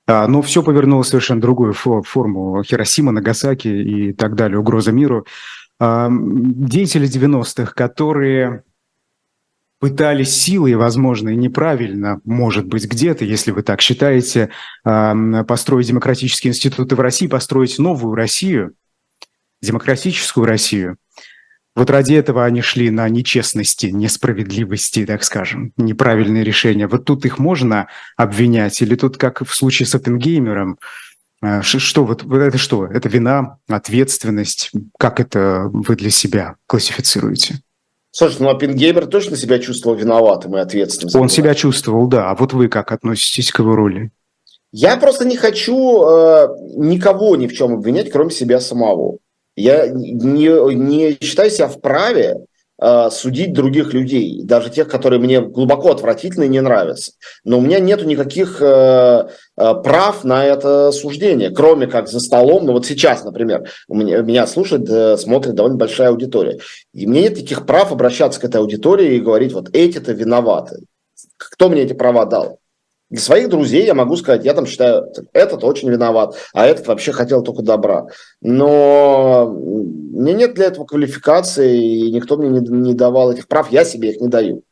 А, 0.08 0.28
но 0.28 0.42
все 0.42 0.64
повернуло 0.64 1.04
совершенно 1.04 1.42
другую 1.42 1.74
форму. 1.74 2.64
Хиросима, 2.64 3.12
Нагасаки 3.12 3.68
и 3.68 4.14
так 4.14 4.36
далее, 4.36 4.60
угроза 4.60 4.92
миру. 4.92 5.26
А, 5.80 6.10
деятели 6.10 7.08
90-х, 7.08 7.74
которые 7.74 8.64
пытались 9.80 10.34
силой, 10.34 10.76
возможно, 10.76 11.30
и 11.30 11.36
неправильно, 11.36 12.22
может 12.24 12.66
быть, 12.66 12.86
где-то, 12.86 13.26
если 13.26 13.52
вы 13.52 13.62
так 13.62 13.82
считаете, 13.82 14.50
построить 14.84 15.88
демократические 15.88 16.52
институты 16.52 16.96
в 16.96 17.02
России, 17.02 17.28
построить 17.28 17.78
новую 17.78 18.16
Россию, 18.16 18.74
демократическую 19.62 20.46
Россию– 20.46 20.98
вот 21.76 21.90
ради 21.90 22.14
этого 22.14 22.46
они 22.46 22.62
шли 22.62 22.90
на 22.90 23.10
нечестности, 23.10 23.88
несправедливости, 23.88 25.06
так 25.06 25.24
скажем, 25.24 25.74
неправильные 25.76 26.44
решения. 26.44 26.88
Вот 26.88 27.04
тут 27.04 27.26
их 27.26 27.38
можно 27.38 27.88
обвинять? 28.16 28.82
Или 28.82 28.96
тут, 28.96 29.18
как 29.18 29.46
в 29.46 29.54
случае 29.54 29.86
с 29.86 29.94
Оппенгеймером, 29.94 30.80
э, 31.44 31.62
что 31.62 32.06
вот 32.06 32.24
это 32.32 32.58
что? 32.58 32.86
Это 32.86 33.10
вина, 33.10 33.58
ответственность? 33.68 34.72
Как 34.98 35.20
это 35.20 35.70
вы 35.72 35.98
для 35.98 36.12
себя 36.12 36.56
классифицируете? 36.66 37.60
Слушай, 38.12 38.38
ну 38.40 38.50
Оппенгеймер 38.50 39.08
точно 39.08 39.36
себя 39.36 39.60
чувствовал 39.60 39.98
виноватым 39.98 40.56
и 40.56 40.60
ответственным. 40.62 41.22
Он 41.22 41.28
себя 41.28 41.54
чувствовал, 41.54 42.08
да. 42.08 42.32
А 42.32 42.36
вот 42.36 42.54
вы 42.54 42.70
как 42.70 42.94
относитесь 42.94 43.52
к 43.52 43.60
его 43.60 43.76
роли? 43.76 44.12
Я 44.72 44.96
просто 44.96 45.26
не 45.26 45.36
хочу 45.36 45.76
э, 46.04 46.48
никого 46.78 47.36
ни 47.36 47.48
в 47.48 47.54
чем 47.54 47.74
обвинять, 47.74 48.12
кроме 48.12 48.32
себя 48.32 48.62
самого. 48.62 49.18
Я 49.56 49.88
не, 49.88 50.74
не 50.76 51.18
считаю 51.22 51.50
себя 51.50 51.68
вправе 51.68 52.46
э, 52.80 53.10
судить 53.10 53.54
других 53.54 53.94
людей, 53.94 54.42
даже 54.44 54.70
тех, 54.70 54.88
которые 54.88 55.20
мне 55.20 55.40
глубоко 55.42 55.92
отвратительны 55.92 56.46
и 56.46 56.50
не 56.50 56.62
нравятся. 56.62 57.14
Но 57.44 57.60
у 57.60 57.62
меня 57.62 57.80
нет 57.80 58.06
никаких 58.06 58.62
э, 58.62 58.66
э, 58.66 59.74
прав 59.84 60.24
на 60.24 60.46
это 60.46 60.92
суждение, 60.92 61.52
кроме 61.52 61.88
как 61.88 62.10
за 62.10 62.20
столом. 62.20 62.66
Ну 62.66 62.74
вот 62.74 62.86
сейчас, 62.86 63.24
например, 63.24 63.70
у 63.88 63.96
меня, 63.96 64.22
меня 64.22 64.46
слушает, 64.48 64.90
э, 64.90 65.18
смотрит 65.18 65.56
довольно 65.56 65.78
большая 65.78 66.10
аудитория. 66.10 66.60
И 66.94 67.08
мне 67.08 67.22
нет 67.22 67.38
никаких 67.38 67.66
прав 67.66 67.92
обращаться 67.92 68.42
к 68.42 68.44
этой 68.44 68.58
аудитории 68.58 69.16
и 69.16 69.22
говорить, 69.22 69.54
вот 69.54 69.70
эти-то 69.74 70.12
виноваты. 70.12 70.80
Кто 71.38 71.70
мне 71.70 71.84
эти 71.84 71.94
права 71.94 72.26
дал? 72.26 72.60
Для 73.10 73.22
своих 73.22 73.50
друзей 73.50 73.86
я 73.86 73.94
могу 73.94 74.16
сказать, 74.16 74.46
я 74.46 74.54
там 74.54 74.66
считаю, 74.66 75.12
этот 75.32 75.64
очень 75.64 75.90
виноват, 75.90 76.36
а 76.54 76.66
этот 76.66 76.88
вообще 76.88 77.12
хотел 77.12 77.44
только 77.44 77.62
добра. 77.62 78.08
Но 78.42 79.48
меня 79.56 80.34
нет 80.34 80.56
для 80.56 80.66
этого 80.66 80.86
квалификации, 80.86 81.78
и 81.78 82.12
никто 82.12 82.38
мне 82.38 82.50
не, 82.50 82.68
не 82.68 82.94
давал 82.96 83.32
этих 83.32 83.48
прав, 83.48 83.72
я 83.72 83.86
себе 83.86 84.12
их 84.12 84.22
не 84.22 84.28
даю. 84.28 84.64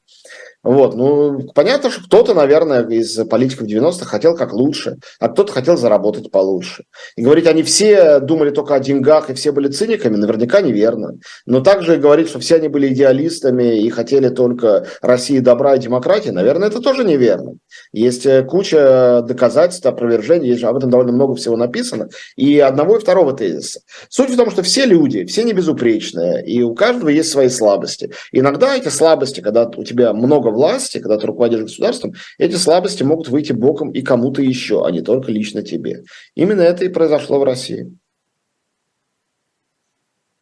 Вот, 0.63 0.95
ну, 0.95 1.41
понятно, 1.53 1.89
что 1.89 2.03
кто-то, 2.05 2.33
наверное, 2.33 2.87
из 2.87 3.15
политиков 3.27 3.67
90-х 3.67 4.05
хотел 4.05 4.35
как 4.35 4.53
лучше, 4.53 4.95
а 5.19 5.27
кто-то 5.27 5.51
хотел 5.51 5.75
заработать 5.75 6.31
получше. 6.31 6.85
И 7.17 7.21
говорить, 7.21 7.47
они 7.47 7.63
все 7.63 8.21
думали 8.21 8.49
только 8.49 8.75
о 8.75 8.79
деньгах 8.79 9.29
и 9.29 9.33
все 9.33 9.51
были 9.51 9.67
циниками, 9.67 10.15
наверняка 10.15 10.61
неверно. 10.61 11.17
Но 11.45 11.59
также 11.59 11.97
говорить, 11.97 12.29
что 12.29 12.39
все 12.39 12.55
они 12.55 12.69
были 12.69 12.93
идеалистами 12.93 13.81
и 13.81 13.89
хотели 13.89 14.29
только 14.29 14.87
России 15.01 15.39
добра 15.39 15.75
и 15.75 15.79
демократии, 15.79 16.29
наверное, 16.29 16.69
это 16.69 16.79
тоже 16.79 17.03
неверно. 17.03 17.55
Есть 17.91 18.25
э, 18.25 18.43
куча 18.43 19.21
доказательств, 19.27 19.85
опровержений, 19.85 20.47
есть 20.49 20.63
об 20.63 20.77
этом 20.77 20.89
довольно 20.89 21.11
много 21.11 21.35
всего 21.35 21.57
написано, 21.57 22.07
и 22.37 22.59
одного 22.59 22.95
и 22.95 23.01
второго 23.01 23.33
тезиса. 23.33 23.81
Суть 24.07 24.29
в 24.29 24.37
том, 24.37 24.49
что 24.49 24.63
все 24.63 24.85
люди, 24.85 25.25
все 25.25 25.43
не 25.43 25.51
безупречные, 25.51 26.45
и 26.45 26.61
у 26.61 26.73
каждого 26.73 27.09
есть 27.09 27.31
свои 27.31 27.49
слабости. 27.49 28.11
Иногда 28.31 28.77
эти 28.77 28.87
слабости, 28.87 29.41
когда 29.41 29.69
у 29.75 29.83
тебя 29.83 30.13
много 30.13 30.52
власти, 30.53 30.99
когда 30.99 31.17
ты 31.17 31.27
руководишь 31.27 31.61
государством, 31.61 32.13
эти 32.37 32.55
слабости 32.55 33.03
могут 33.03 33.27
выйти 33.27 33.51
боком 33.51 33.91
и 33.91 34.01
кому-то 34.01 34.41
еще, 34.41 34.85
а 34.85 34.91
не 34.91 35.01
только 35.01 35.31
лично 35.31 35.61
тебе. 35.61 36.03
Именно 36.35 36.61
это 36.61 36.85
и 36.85 36.89
произошло 36.89 37.39
в 37.39 37.43
России. 37.43 37.97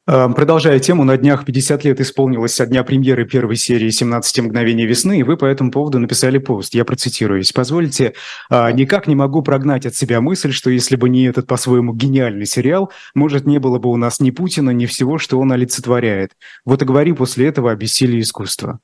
Эм, 0.08 0.34
продолжая 0.34 0.80
тему, 0.80 1.04
на 1.04 1.16
днях 1.16 1.46
50 1.46 1.84
лет 1.84 2.02
исполнилось 2.02 2.56
со 2.56 2.66
дня 2.66 2.84
премьеры 2.84 3.26
первой 3.26 3.56
серии 3.56 3.90
«17 3.90 4.42
мгновений 4.42 4.86
весны», 4.86 5.20
и 5.20 5.24
вы 5.24 5.38
по 5.38 5.46
этому 5.46 5.70
поводу 5.70 6.00
написали 6.00 6.40
пост. 6.40 6.74
Я 6.74 6.86
процитируюсь. 6.86 7.52
«Позвольте, 7.54 8.14
а, 8.50 8.72
никак 8.72 9.08
не 9.08 9.14
могу 9.14 9.44
прогнать 9.44 9.86
от 9.86 9.96
себя 9.96 10.20
мысль, 10.20 10.52
что 10.52 10.72
если 10.72 10.96
бы 10.96 11.08
не 11.08 11.26
этот 11.26 11.46
по-своему 11.46 11.94
гениальный 11.94 12.48
сериал, 12.48 12.92
может, 13.14 13.46
не 13.46 13.60
было 13.60 13.78
бы 13.78 13.90
у 13.90 13.96
нас 13.96 14.20
ни 14.20 14.32
Путина, 14.32 14.72
ни 14.72 14.88
всего, 14.88 15.20
что 15.20 15.40
он 15.40 15.52
олицетворяет. 15.52 16.32
Вот 16.66 16.82
и 16.82 16.86
говори 16.86 17.14
после 17.14 17.48
этого 17.48 17.72
о 17.72 17.76
бессилии 17.76 18.22
искусства». 18.22 18.80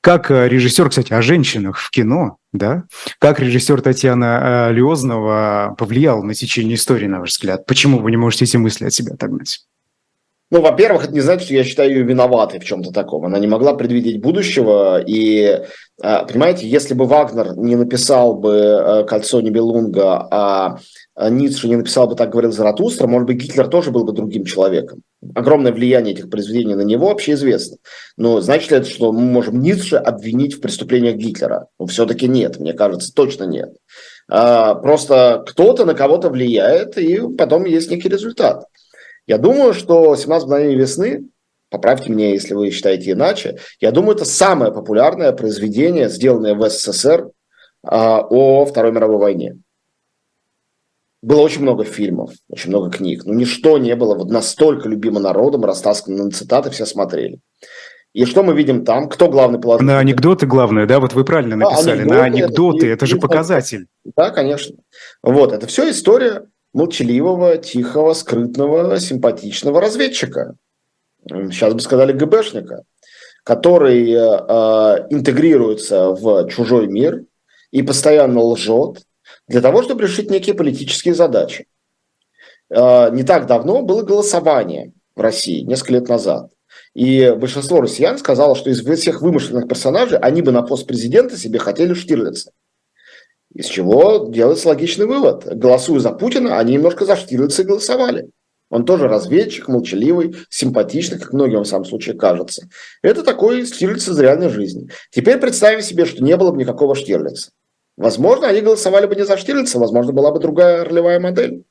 Как 0.00 0.30
э, 0.30 0.48
режиссер, 0.48 0.88
кстати, 0.88 1.12
о 1.12 1.22
женщинах 1.22 1.78
в 1.78 1.90
кино, 1.90 2.38
да? 2.52 2.84
Как 3.18 3.40
режиссер 3.40 3.80
Татьяна 3.80 4.68
э, 4.70 4.72
Леознова 4.72 5.74
повлиял 5.78 6.22
на 6.22 6.34
течение 6.34 6.76
истории, 6.76 7.06
на 7.06 7.20
ваш 7.20 7.30
взгляд? 7.30 7.66
Почему 7.66 7.98
вы 7.98 8.10
не 8.10 8.16
можете 8.16 8.44
эти 8.44 8.56
мысли 8.56 8.86
от 8.86 8.92
себя 8.92 9.14
отогнать? 9.14 9.60
Ну, 10.50 10.62
во-первых, 10.62 11.04
это 11.04 11.12
не 11.12 11.20
значит, 11.20 11.44
что 11.44 11.54
я 11.54 11.62
считаю 11.62 11.90
ее 11.90 12.02
виноватой 12.04 12.58
в 12.58 12.64
чем-то 12.64 12.90
таком. 12.90 13.26
Она 13.26 13.38
не 13.38 13.46
могла 13.46 13.74
предвидеть 13.74 14.22
будущего. 14.22 14.98
И, 15.06 15.60
а, 16.02 16.24
понимаете, 16.24 16.66
если 16.66 16.94
бы 16.94 17.04
Вагнер 17.04 17.54
не 17.58 17.76
написал 17.76 18.34
бы 18.34 18.54
э, 18.54 19.04
«Кольцо 19.04 19.42
Нибелунга», 19.42 20.26
а 20.30 20.78
Ницше 21.18 21.68
не 21.68 21.76
написал 21.76 22.06
бы 22.06 22.14
«Так 22.14 22.30
говорил 22.30 22.52
Заратустра», 22.52 23.08
может 23.08 23.26
быть, 23.26 23.38
Гитлер 23.38 23.66
тоже 23.66 23.90
был 23.90 24.04
бы 24.04 24.12
другим 24.12 24.44
человеком. 24.44 25.02
Огромное 25.34 25.72
влияние 25.72 26.14
этих 26.14 26.30
произведений 26.30 26.76
на 26.76 26.82
него 26.82 27.08
вообще 27.08 27.32
известно. 27.32 27.78
Но 28.16 28.40
значит 28.40 28.70
ли 28.70 28.76
это, 28.76 28.88
что 28.88 29.12
мы 29.12 29.22
можем 29.22 29.60
Ницше 29.60 29.96
обвинить 29.96 30.54
в 30.54 30.60
преступлениях 30.60 31.16
Гитлера? 31.16 31.66
Ну, 31.78 31.86
все-таки 31.86 32.28
нет, 32.28 32.60
мне 32.60 32.72
кажется, 32.72 33.12
точно 33.12 33.44
нет. 33.44 33.74
А, 34.30 34.76
просто 34.76 35.42
кто-то 35.46 35.84
на 35.84 35.94
кого-то 35.94 36.30
влияет, 36.30 36.96
и 36.96 37.20
потом 37.36 37.64
есть 37.64 37.90
некий 37.90 38.08
результат. 38.08 38.66
Я 39.26 39.38
думаю, 39.38 39.74
что 39.74 40.14
«17 40.14 40.44
мгновений 40.44 40.76
весны», 40.76 41.24
поправьте 41.68 42.10
меня, 42.12 42.30
если 42.30 42.54
вы 42.54 42.70
считаете 42.70 43.10
иначе, 43.10 43.58
я 43.80 43.90
думаю, 43.90 44.14
это 44.14 44.24
самое 44.24 44.72
популярное 44.72 45.32
произведение, 45.32 46.08
сделанное 46.08 46.54
в 46.54 46.68
СССР 46.68 47.30
а, 47.82 48.20
о 48.20 48.64
Второй 48.66 48.92
мировой 48.92 49.18
войне. 49.18 49.58
Было 51.20 51.40
очень 51.40 51.62
много 51.62 51.84
фильмов, 51.84 52.30
очень 52.48 52.70
много 52.70 52.90
книг, 52.90 53.24
но 53.24 53.34
ничто 53.34 53.78
не 53.78 53.96
было 53.96 54.14
вот 54.14 54.30
настолько 54.30 54.88
любимо 54.88 55.18
народом, 55.18 55.64
растаскано 55.64 56.24
на 56.24 56.30
цитаты, 56.30 56.70
все 56.70 56.86
смотрели. 56.86 57.40
И 58.14 58.24
что 58.24 58.42
мы 58.42 58.54
видим 58.54 58.84
там? 58.84 59.08
Кто 59.08 59.28
главный 59.28 59.60
положитель? 59.60 59.86
На 59.86 59.98
анекдоты 59.98 60.46
главное, 60.46 60.86
да, 60.86 61.00
вот 61.00 61.14
вы 61.14 61.24
правильно 61.24 61.56
написали. 61.56 61.90
А, 61.90 61.92
анекдоты, 61.94 62.18
на 62.18 62.24
анекдоты, 62.24 62.86
это, 62.86 62.94
это 62.94 63.06
же 63.06 63.16
показатель. 63.18 63.86
Да, 64.16 64.30
конечно. 64.30 64.76
Вот, 65.22 65.52
это 65.52 65.66
все 65.66 65.90
история 65.90 66.44
молчаливого, 66.72 67.58
тихого, 67.58 68.14
скрытного, 68.14 68.98
симпатичного 68.98 69.80
разведчика. 69.80 70.54
Сейчас 71.28 71.74
бы 71.74 71.80
сказали 71.80 72.12
ГБшника, 72.12 72.84
который 73.42 74.10
э, 74.10 74.16
э, 74.16 75.06
интегрируется 75.10 76.10
в 76.10 76.48
чужой 76.48 76.86
мир 76.86 77.24
и 77.70 77.82
постоянно 77.82 78.40
лжет 78.40 79.02
для 79.48 79.60
того, 79.60 79.82
чтобы 79.82 80.02
решить 80.02 80.30
некие 80.30 80.54
политические 80.54 81.14
задачи. 81.14 81.66
Э, 82.70 83.10
не 83.10 83.24
так 83.24 83.46
давно 83.46 83.82
было 83.82 84.02
голосование 84.02 84.92
в 85.16 85.20
России, 85.20 85.62
несколько 85.62 85.94
лет 85.94 86.08
назад. 86.08 86.50
И 86.94 87.34
большинство 87.36 87.80
россиян 87.80 88.18
сказало, 88.18 88.54
что 88.54 88.70
из 88.70 88.80
всех 88.80 89.22
вымышленных 89.22 89.68
персонажей 89.68 90.18
они 90.18 90.42
бы 90.42 90.52
на 90.52 90.62
пост 90.62 90.86
президента 90.86 91.36
себе 91.36 91.58
хотели 91.58 91.94
Штирлица. 91.94 92.52
Из 93.54 93.66
чего 93.66 94.28
делается 94.28 94.68
логичный 94.68 95.06
вывод. 95.06 95.44
Голосуя 95.46 96.00
за 96.00 96.12
Путина, 96.12 96.58
они 96.58 96.74
немножко 96.74 97.04
за 97.06 97.16
Штирлица 97.16 97.64
голосовали. 97.64 98.30
Он 98.70 98.84
тоже 98.84 99.08
разведчик, 99.08 99.68
молчаливый, 99.68 100.36
симпатичный, 100.50 101.18
как 101.18 101.32
многим 101.32 101.62
в 101.62 101.66
самом 101.66 101.86
случае 101.86 102.16
кажется. 102.16 102.68
Это 103.00 103.22
такой 103.22 103.64
Штирлиц 103.64 104.08
из 104.08 104.18
реальной 104.18 104.50
жизни. 104.50 104.90
Теперь 105.10 105.38
представим 105.38 105.80
себе, 105.80 106.04
что 106.04 106.22
не 106.22 106.36
было 106.36 106.50
бы 106.50 106.58
никакого 106.58 106.94
Штирлица. 106.94 107.50
Возможно, 107.98 108.46
они 108.46 108.60
голосовали 108.60 109.06
бы 109.06 109.16
не 109.16 109.26
за 109.26 109.36
Штирлица, 109.36 109.80
возможно, 109.80 110.12
была 110.12 110.30
бы 110.30 110.38
другая 110.38 110.84
ролевая 110.84 111.18
модель. 111.18 111.64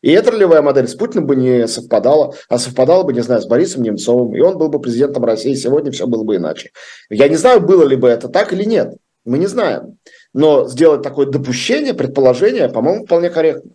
И 0.00 0.10
эта 0.10 0.32
ролевая 0.32 0.60
модель 0.60 0.88
с 0.88 0.96
Путиным 0.96 1.28
бы 1.28 1.36
не 1.36 1.68
совпадала, 1.68 2.34
а 2.48 2.58
совпадала 2.58 3.04
бы, 3.04 3.12
не 3.12 3.20
знаю, 3.20 3.40
с 3.40 3.46
Борисом 3.46 3.84
Немцовым, 3.84 4.34
и 4.34 4.40
он 4.40 4.58
был 4.58 4.70
бы 4.70 4.80
президентом 4.80 5.24
России, 5.24 5.54
сегодня 5.54 5.92
все 5.92 6.08
было 6.08 6.24
бы 6.24 6.34
иначе. 6.34 6.72
Я 7.10 7.28
не 7.28 7.36
знаю, 7.36 7.60
было 7.60 7.86
ли 7.86 7.94
бы 7.94 8.08
это 8.08 8.28
так 8.28 8.52
или 8.52 8.64
нет. 8.64 8.96
Мы 9.24 9.38
не 9.38 9.46
знаем. 9.46 9.98
Но 10.34 10.68
сделать 10.68 11.02
такое 11.02 11.26
допущение, 11.26 11.94
предположение, 11.94 12.68
по-моему, 12.68 13.06
вполне 13.06 13.30
корректно. 13.30 13.70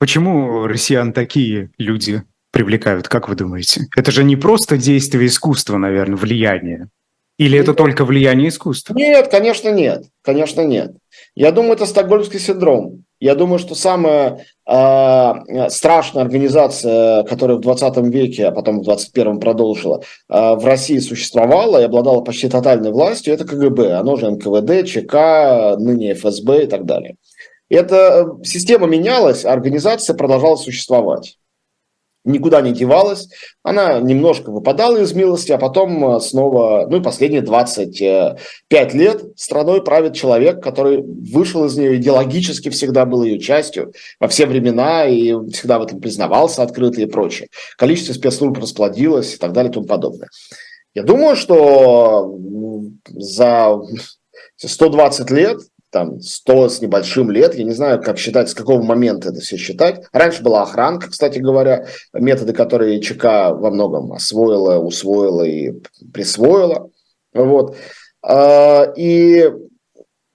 Почему 0.00 0.66
россиян 0.66 1.12
такие 1.12 1.70
люди 1.78 2.24
привлекают, 2.50 3.06
как 3.06 3.28
вы 3.28 3.36
думаете? 3.36 3.82
Это 3.96 4.10
же 4.10 4.24
не 4.24 4.34
просто 4.34 4.76
действие 4.76 5.28
искусства, 5.28 5.78
наверное, 5.78 6.16
влияние. 6.16 6.88
Или 7.42 7.58
это 7.58 7.74
только 7.74 8.04
влияние 8.04 8.50
искусства? 8.50 8.94
Нет, 8.94 9.26
конечно, 9.26 9.68
нет. 9.68 10.04
Конечно, 10.22 10.60
нет. 10.60 10.92
Я 11.34 11.50
думаю, 11.50 11.72
это 11.72 11.86
стокгольмский 11.86 12.38
синдром. 12.38 13.02
Я 13.18 13.34
думаю, 13.34 13.58
что 13.58 13.74
самая 13.74 14.46
э, 14.64 15.68
страшная 15.70 16.22
организация, 16.22 17.24
которая 17.24 17.56
в 17.56 17.60
20 17.60 17.96
веке, 18.12 18.46
а 18.46 18.52
потом 18.52 18.78
в 18.78 18.84
21 18.84 19.40
продолжила, 19.40 20.02
э, 20.28 20.54
в 20.54 20.64
России 20.64 20.98
существовала 21.00 21.80
и 21.80 21.84
обладала 21.84 22.20
почти 22.20 22.48
тотальной 22.48 22.92
властью, 22.92 23.34
это 23.34 23.44
КГБ. 23.44 23.94
Оно 23.94 24.16
же 24.16 24.30
НКВД, 24.30 24.86
ЧК, 24.86 25.76
ныне 25.78 26.14
ФСБ 26.14 26.64
и 26.64 26.66
так 26.66 26.84
далее. 26.84 27.16
Эта 27.68 27.96
э, 28.40 28.44
система 28.44 28.86
менялась, 28.86 29.44
а 29.44 29.52
организация 29.52 30.14
продолжала 30.14 30.54
существовать 30.54 31.38
никуда 32.24 32.60
не 32.60 32.72
девалась. 32.72 33.28
Она 33.62 34.00
немножко 34.00 34.50
выпадала 34.50 34.98
из 34.98 35.12
милости, 35.12 35.52
а 35.52 35.58
потом 35.58 36.16
э, 36.16 36.20
снова, 36.20 36.86
ну 36.88 36.98
и 36.98 37.02
последние 37.02 37.42
25 37.42 38.94
лет 38.94 39.24
страной 39.36 39.82
правит 39.82 40.14
человек, 40.14 40.62
который 40.62 41.02
вышел 41.02 41.64
из 41.64 41.76
нее 41.76 41.96
идеологически, 41.96 42.68
всегда 42.70 43.04
был 43.04 43.22
ее 43.22 43.38
частью 43.38 43.92
во 44.20 44.28
все 44.28 44.46
времена 44.46 45.06
и 45.06 45.32
всегда 45.50 45.78
в 45.78 45.82
этом 45.82 46.00
признавался 46.00 46.62
открыто 46.62 47.00
и 47.00 47.06
прочее. 47.06 47.48
Количество 47.76 48.12
спецслужб 48.12 48.58
расплодилось 48.58 49.34
и 49.34 49.38
так 49.38 49.52
далее 49.52 49.70
и 49.70 49.74
тому 49.74 49.86
подобное. 49.86 50.28
Я 50.94 51.02
думаю, 51.02 51.36
что 51.36 52.38
за 53.08 53.80
120 54.56 55.30
лет 55.30 55.58
там 55.92 56.20
100 56.20 56.68
с 56.70 56.80
небольшим 56.80 57.30
лет, 57.30 57.54
я 57.54 57.64
не 57.64 57.72
знаю, 57.72 58.02
как 58.02 58.18
считать, 58.18 58.48
с 58.48 58.54
какого 58.54 58.82
момента 58.82 59.28
это 59.28 59.40
все 59.40 59.56
считать. 59.56 60.04
Раньше 60.12 60.42
была 60.42 60.62
охранка, 60.62 61.10
кстати 61.10 61.38
говоря, 61.38 61.86
методы, 62.12 62.52
которые 62.54 63.00
ЧК 63.00 63.52
во 63.52 63.70
многом 63.70 64.12
освоила, 64.12 64.78
усвоила 64.78 65.42
и 65.42 65.74
присвоила. 66.12 66.90
Вот. 67.34 67.76
А, 68.22 68.92
и 68.96 69.52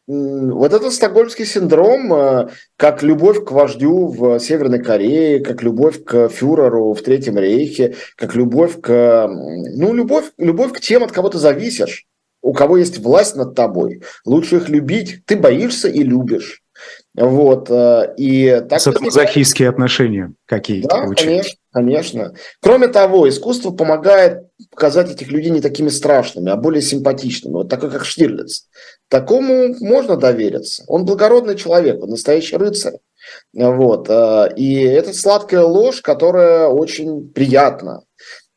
вот 0.05 0.73
этот 0.73 0.93
стокгольмский 0.93 1.45
синдром, 1.45 2.13
а, 2.13 2.49
как 2.77 3.01
любовь 3.01 3.43
к 3.43 3.51
вождю 3.51 4.07
в 4.07 4.39
Северной 4.39 4.81
Корее, 4.81 5.39
как 5.39 5.63
любовь 5.63 6.03
к 6.03 6.29
фюреру 6.29 6.93
в 6.93 7.01
Третьем 7.01 7.37
Рейхе, 7.37 7.95
как 8.15 8.35
любовь 8.35 8.79
к... 8.79 9.27
Ну, 9.27 9.93
любовь, 9.93 10.31
любовь 10.37 10.71
к 10.71 10.79
тем, 10.79 11.03
от 11.03 11.11
кого 11.11 11.29
ты 11.29 11.39
зависишь 11.39 12.05
у 12.41 12.53
кого 12.53 12.77
есть 12.77 12.97
власть 12.99 13.35
над 13.35 13.55
тобой. 13.55 14.01
Лучше 14.25 14.57
их 14.57 14.69
любить. 14.69 15.21
Ты 15.25 15.35
боишься 15.35 15.87
и 15.87 16.03
любишь. 16.03 16.63
Вот. 17.15 17.69
Э, 17.69 18.13
и 18.17 18.63
так 18.69 18.79
Садомазохистские 18.79 19.69
отношения 19.69 20.33
какие-то. 20.45 20.87
Да, 20.89 21.07
конечно, 21.07 21.57
конечно. 21.73 22.33
Кроме 22.61 22.87
того, 22.87 23.27
искусство 23.27 23.71
помогает 23.71 24.43
показать 24.71 25.11
этих 25.11 25.31
людей 25.31 25.51
не 25.51 25.61
такими 25.61 25.89
страшными, 25.89 26.51
а 26.51 26.55
более 26.55 26.81
симпатичными. 26.81 27.53
Вот 27.53 27.69
такой, 27.69 27.89
как 27.89 28.05
Штирлиц. 28.05 28.67
Такому 29.09 29.75
можно 29.79 30.15
довериться. 30.15 30.83
Он 30.87 31.05
благородный 31.05 31.55
человек, 31.55 32.03
он 32.03 32.11
настоящий 32.11 32.57
рыцарь. 32.57 32.99
Вот. 33.53 34.09
Э, 34.09 34.49
и 34.55 34.75
это 34.81 35.13
сладкая 35.13 35.63
ложь, 35.63 36.01
которая 36.01 36.67
очень 36.67 37.29
приятна. 37.29 38.03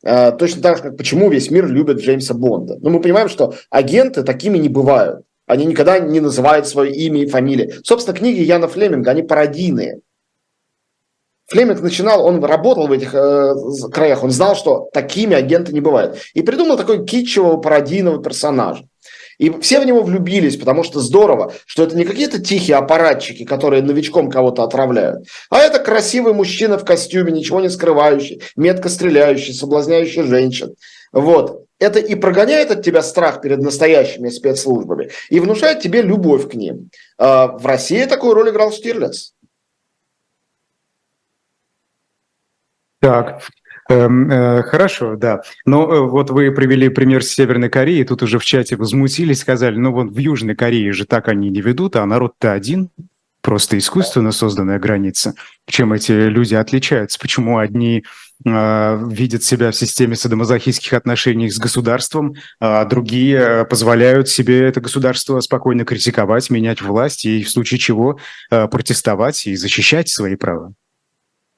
Э, 0.03 0.31
точно 0.31 0.61
так 0.61 0.77
же, 0.77 0.83
как 0.83 0.97
почему 0.97 1.29
весь 1.29 1.51
мир 1.51 1.67
любит 1.67 1.99
Джеймса 1.99 2.33
Бонда. 2.33 2.77
Но 2.81 2.89
мы 2.89 3.01
понимаем, 3.01 3.29
что 3.29 3.53
агенты 3.69 4.23
такими 4.23 4.57
не 4.57 4.69
бывают. 4.69 5.25
Они 5.45 5.65
никогда 5.65 5.99
не 5.99 6.19
называют 6.19 6.67
свое 6.67 6.93
имя 6.93 7.23
и 7.23 7.27
фамилию. 7.27 7.71
Собственно, 7.83 8.17
книги 8.17 8.39
Яна 8.39 8.67
Флеминга, 8.67 9.11
они 9.11 9.21
пародийные. 9.21 9.99
Флеминг 11.47 11.81
начинал, 11.81 12.25
он 12.25 12.43
работал 12.43 12.87
в 12.87 12.91
этих 12.93 13.13
э, 13.13 13.53
краях, 13.91 14.23
он 14.23 14.31
знал, 14.31 14.55
что 14.55 14.89
такими 14.93 15.35
агенты 15.35 15.73
не 15.73 15.81
бывают. 15.81 16.17
И 16.33 16.41
придумал 16.41 16.77
такой 16.77 17.05
китчевого 17.05 17.57
пародийного 17.57 18.23
персонажа. 18.23 18.85
И 19.41 19.49
все 19.59 19.79
в 19.79 19.85
него 19.85 20.03
влюбились, 20.03 20.55
потому 20.55 20.83
что 20.83 20.99
здорово, 20.99 21.51
что 21.65 21.81
это 21.81 21.97
не 21.97 22.05
какие-то 22.05 22.39
тихие 22.39 22.77
аппаратчики, 22.77 23.43
которые 23.43 23.81
новичком 23.81 24.29
кого-то 24.29 24.61
отравляют, 24.61 25.27
а 25.49 25.57
это 25.57 25.79
красивый 25.79 26.35
мужчина 26.35 26.77
в 26.77 26.85
костюме, 26.85 27.31
ничего 27.31 27.59
не 27.59 27.71
скрывающий, 27.71 28.43
метко 28.55 28.87
стреляющий, 28.87 29.55
соблазняющий 29.55 30.21
женщин. 30.21 30.75
Вот. 31.11 31.65
Это 31.79 31.97
и 31.97 32.13
прогоняет 32.13 32.69
от 32.69 32.85
тебя 32.85 33.01
страх 33.01 33.41
перед 33.41 33.57
настоящими 33.57 34.29
спецслужбами, 34.29 35.09
и 35.31 35.39
внушает 35.39 35.79
тебе 35.79 36.03
любовь 36.03 36.47
к 36.47 36.53
ним. 36.53 36.91
А 37.17 37.47
в 37.47 37.65
России 37.65 38.05
такую 38.05 38.35
роль 38.35 38.51
играл 38.51 38.71
Штирлиц. 38.71 39.33
Так, 42.99 43.41
хорошо, 44.63 45.15
да. 45.15 45.41
Но 45.65 45.91
э, 45.91 45.99
вот 46.01 46.29
вы 46.29 46.51
привели 46.51 46.89
пример 46.89 47.23
Северной 47.23 47.69
Кореи, 47.69 48.03
тут 48.03 48.23
уже 48.23 48.39
в 48.39 48.45
чате 48.45 48.75
возмутились, 48.75 49.39
сказали, 49.39 49.77
ну 49.77 49.91
вот 49.91 50.11
в 50.11 50.17
Южной 50.17 50.55
Корее 50.55 50.93
же 50.93 51.05
так 51.05 51.27
они 51.27 51.49
не 51.49 51.61
ведут, 51.61 51.95
а 51.95 52.05
народ-то 52.05 52.53
один, 52.53 52.89
просто 53.41 53.77
искусственно 53.77 54.31
созданная 54.31 54.79
граница. 54.79 55.33
Чем 55.67 55.93
эти 55.93 56.11
люди 56.11 56.55
отличаются? 56.55 57.19
Почему 57.19 57.57
одни 57.57 58.03
э, 58.45 59.03
видят 59.09 59.43
себя 59.43 59.71
в 59.71 59.75
системе 59.75 60.15
садомазохистских 60.15 60.93
отношений 60.93 61.49
с 61.49 61.57
государством, 61.57 62.35
а 62.59 62.85
другие 62.85 63.37
э, 63.37 63.65
позволяют 63.65 64.29
себе 64.29 64.61
это 64.61 64.81
государство 64.81 65.39
спокойно 65.39 65.85
критиковать, 65.85 66.49
менять 66.49 66.81
власть 66.81 67.25
и 67.25 67.43
в 67.43 67.49
случае 67.49 67.79
чего 67.79 68.19
э, 68.49 68.67
протестовать 68.67 69.47
и 69.47 69.55
защищать 69.55 70.09
свои 70.09 70.35
права? 70.35 70.73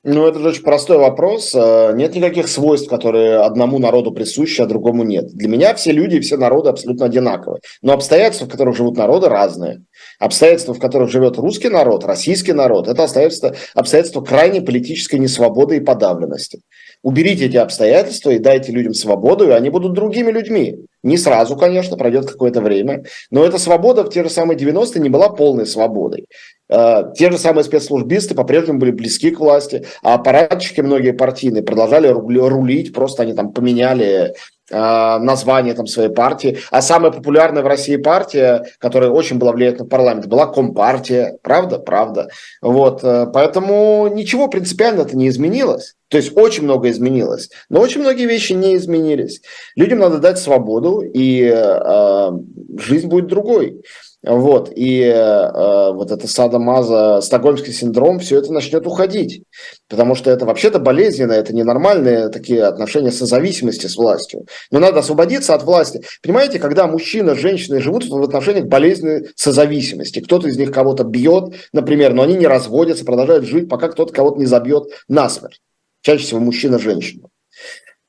Ну, 0.06 0.28
это 0.28 0.40
очень 0.40 0.64
простой 0.64 0.98
вопрос. 0.98 1.56
Э, 1.56 1.94
нет 1.96 2.14
никаких 2.14 2.50
свойств, 2.50 2.90
которые 2.90 3.38
одному 3.38 3.80
народу 3.80 4.12
присущи, 4.12 4.60
а 4.60 4.66
другому 4.66 5.04
нет. 5.04 5.28
Для 5.34 5.48
меня 5.48 5.74
все 5.76 5.94
люди 5.94 6.18
и 6.18 6.20
все 6.20 6.36
народы 6.36 6.70
абсолютно 6.70 7.06
одинаковые. 7.06 7.62
Но 7.82 7.94
обстоятельства, 7.94 8.46
в 8.46 8.50
которых 8.50 8.76
живут 8.76 8.98
народы, 8.98 9.30
разные. 9.30 9.84
Обстоятельства, 10.20 10.74
в 10.74 10.80
которых 10.80 11.10
живет 11.10 11.38
русский 11.38 11.70
народ, 11.70 12.04
российский 12.04 12.52
народ, 12.52 12.90
это 12.90 13.04
обстоятельства, 13.04 13.56
обстоятельства 13.76 14.22
крайней 14.22 14.60
политической 14.60 15.20
несвободы 15.20 15.78
и 15.78 15.80
подавленности. 15.80 16.60
Уберите 17.02 17.46
эти 17.46 17.58
обстоятельства 17.58 18.32
и 18.32 18.40
дайте 18.40 18.74
людям 18.74 18.94
свободу, 18.94 19.48
и 19.48 19.52
они 19.52 19.70
будут 19.70 19.94
другими 19.94 20.32
людьми. 20.32 20.86
Не 21.04 21.18
сразу, 21.18 21.58
конечно, 21.58 21.98
пройдет 21.98 22.32
какое-то 22.32 22.62
время, 22.62 23.04
но 23.30 23.44
эта 23.44 23.58
свобода 23.58 24.04
в 24.04 24.10
те 24.10 24.24
же 24.24 24.30
самые 24.30 24.58
90-е 24.58 25.02
не 25.02 25.10
была 25.10 25.30
полной 25.30 25.66
свободой. 25.66 26.28
Э, 26.70 27.04
те 27.16 27.30
же 27.30 27.38
самые 27.38 27.66
спецслужбисты 27.66 28.36
по-прежнему 28.36 28.80
были 28.80 28.92
близки 28.92 29.32
к 29.32 29.40
власти, 29.40 29.86
а 30.02 30.14
аппаратчики 30.14 30.80
многие 30.80 31.12
партийные 31.12 31.62
продолжали 31.62 32.08
рулить, 32.08 32.94
просто 32.94 33.24
они 33.24 33.34
там 33.34 33.52
поменяли 33.52 34.34
название 34.74 35.74
там 35.74 35.88
своей 35.88 36.10
партии. 36.10 36.60
А 36.72 36.82
самая 36.82 37.12
популярная 37.12 37.64
в 37.64 37.68
России 37.68 37.96
партия, 37.98 38.66
которая 38.80 39.10
очень 39.10 39.38
была 39.38 39.52
влиять 39.52 39.80
на 39.80 39.86
парламент, 39.86 40.28
была 40.28 40.48
Компартия. 40.48 41.38
Правда? 41.42 41.80
Правда. 41.80 42.30
Вот. 42.62 43.04
Э, 43.04 43.28
поэтому 43.32 44.08
ничего 44.14 44.48
принципиально 44.48 45.02
это 45.02 45.16
не 45.16 45.28
изменилось. 45.28 45.96
То 46.10 46.18
есть 46.18 46.38
очень 46.38 46.64
много 46.64 46.92
изменилось, 46.92 47.50
но 47.70 47.80
очень 47.80 48.02
многие 48.02 48.28
вещи 48.28 48.54
не 48.54 48.76
изменились. 48.76 49.42
Людям 49.76 49.98
надо 49.98 50.20
дать 50.20 50.38
свободу, 50.38 51.02
и 51.02 51.44
э, 51.44 52.32
жизнь 52.78 53.08
будет 53.08 53.28
другой. 53.28 53.82
Вот, 54.26 54.72
и 54.74 55.02
э, 55.02 55.92
вот 55.92 56.10
это 56.12 56.30
садомаза, 56.30 57.20
стокгольмский 57.20 57.74
синдром, 57.74 58.20
все 58.20 58.38
это 58.38 58.54
начнет 58.54 58.88
уходить. 58.88 59.44
Потому 59.90 60.16
что 60.16 60.32
это 60.32 60.46
вообще-то 60.46 60.80
болезненно, 60.80 61.34
это 61.34 61.54
ненормальные 61.54 62.30
такие 62.30 62.64
отношения 62.64 63.12
созависимости 63.12 63.88
с 63.88 63.98
властью. 63.98 64.46
Но 64.72 64.80
надо 64.80 65.00
освободиться 65.00 65.54
от 65.54 65.64
власти. 65.64 66.04
Понимаете, 66.22 66.60
когда 66.60 66.88
мужчина 66.88 67.36
с 67.36 67.40
женщиной 67.40 67.82
живут 67.82 68.06
в 68.06 68.24
отношениях 68.24 68.68
болезненной 68.68 69.28
созависимости. 69.36 70.20
Кто-то 70.22 70.48
из 70.48 70.58
них 70.58 70.72
кого-то 70.72 71.04
бьет, 71.04 71.56
например, 71.74 72.14
но 72.14 72.24
они 72.24 72.36
не 72.36 72.48
разводятся, 72.48 73.04
продолжают 73.04 73.44
жить, 73.44 73.68
пока 73.68 73.90
кто-то 73.90 74.14
кого-то 74.14 74.40
не 74.40 74.46
забьет 74.46 74.86
насмерть. 75.10 75.60
Чаще 76.02 76.24
всего 76.24 76.40
мужчина 76.40 76.80
женщину. 76.80 77.30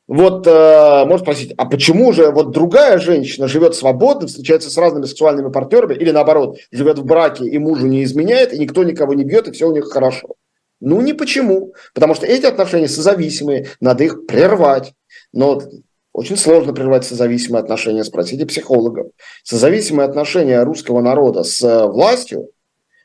Вот 0.06 0.46
э, 0.46 1.04
можно 1.06 1.18
спросить, 1.18 1.54
а 1.56 1.64
почему 1.64 2.12
же 2.12 2.30
вот 2.30 2.50
другая 2.50 2.98
женщина 2.98 3.48
живет 3.48 3.74
свободно, 3.74 4.26
встречается 4.26 4.70
с 4.70 4.76
разными 4.76 5.06
сексуальными 5.06 5.50
партнерами, 5.50 5.94
или 5.94 6.10
наоборот, 6.10 6.58
живет 6.70 6.98
в 6.98 7.04
браке 7.06 7.46
и 7.46 7.58
мужу 7.58 7.86
не 7.86 8.04
изменяет, 8.04 8.52
и 8.52 8.58
никто 8.58 8.84
никого 8.84 9.14
не 9.14 9.24
бьет, 9.24 9.48
и 9.48 9.52
все 9.52 9.66
у 9.66 9.72
них 9.72 9.90
хорошо? 9.90 10.34
Ну, 10.80 11.00
не 11.00 11.14
почему. 11.14 11.72
Потому 11.94 12.14
что 12.14 12.26
эти 12.26 12.44
отношения 12.44 12.88
созависимые, 12.88 13.68
надо 13.80 14.04
их 14.04 14.26
прервать. 14.26 14.92
Но 15.32 15.62
очень 16.12 16.36
сложно 16.36 16.74
прервать 16.74 17.04
созависимые 17.04 17.62
отношения, 17.62 18.04
спросите 18.04 18.44
психологов. 18.44 19.06
Созависимые 19.42 20.06
отношения 20.06 20.62
русского 20.62 21.00
народа 21.00 21.42
с 21.42 21.86
властью 21.86 22.50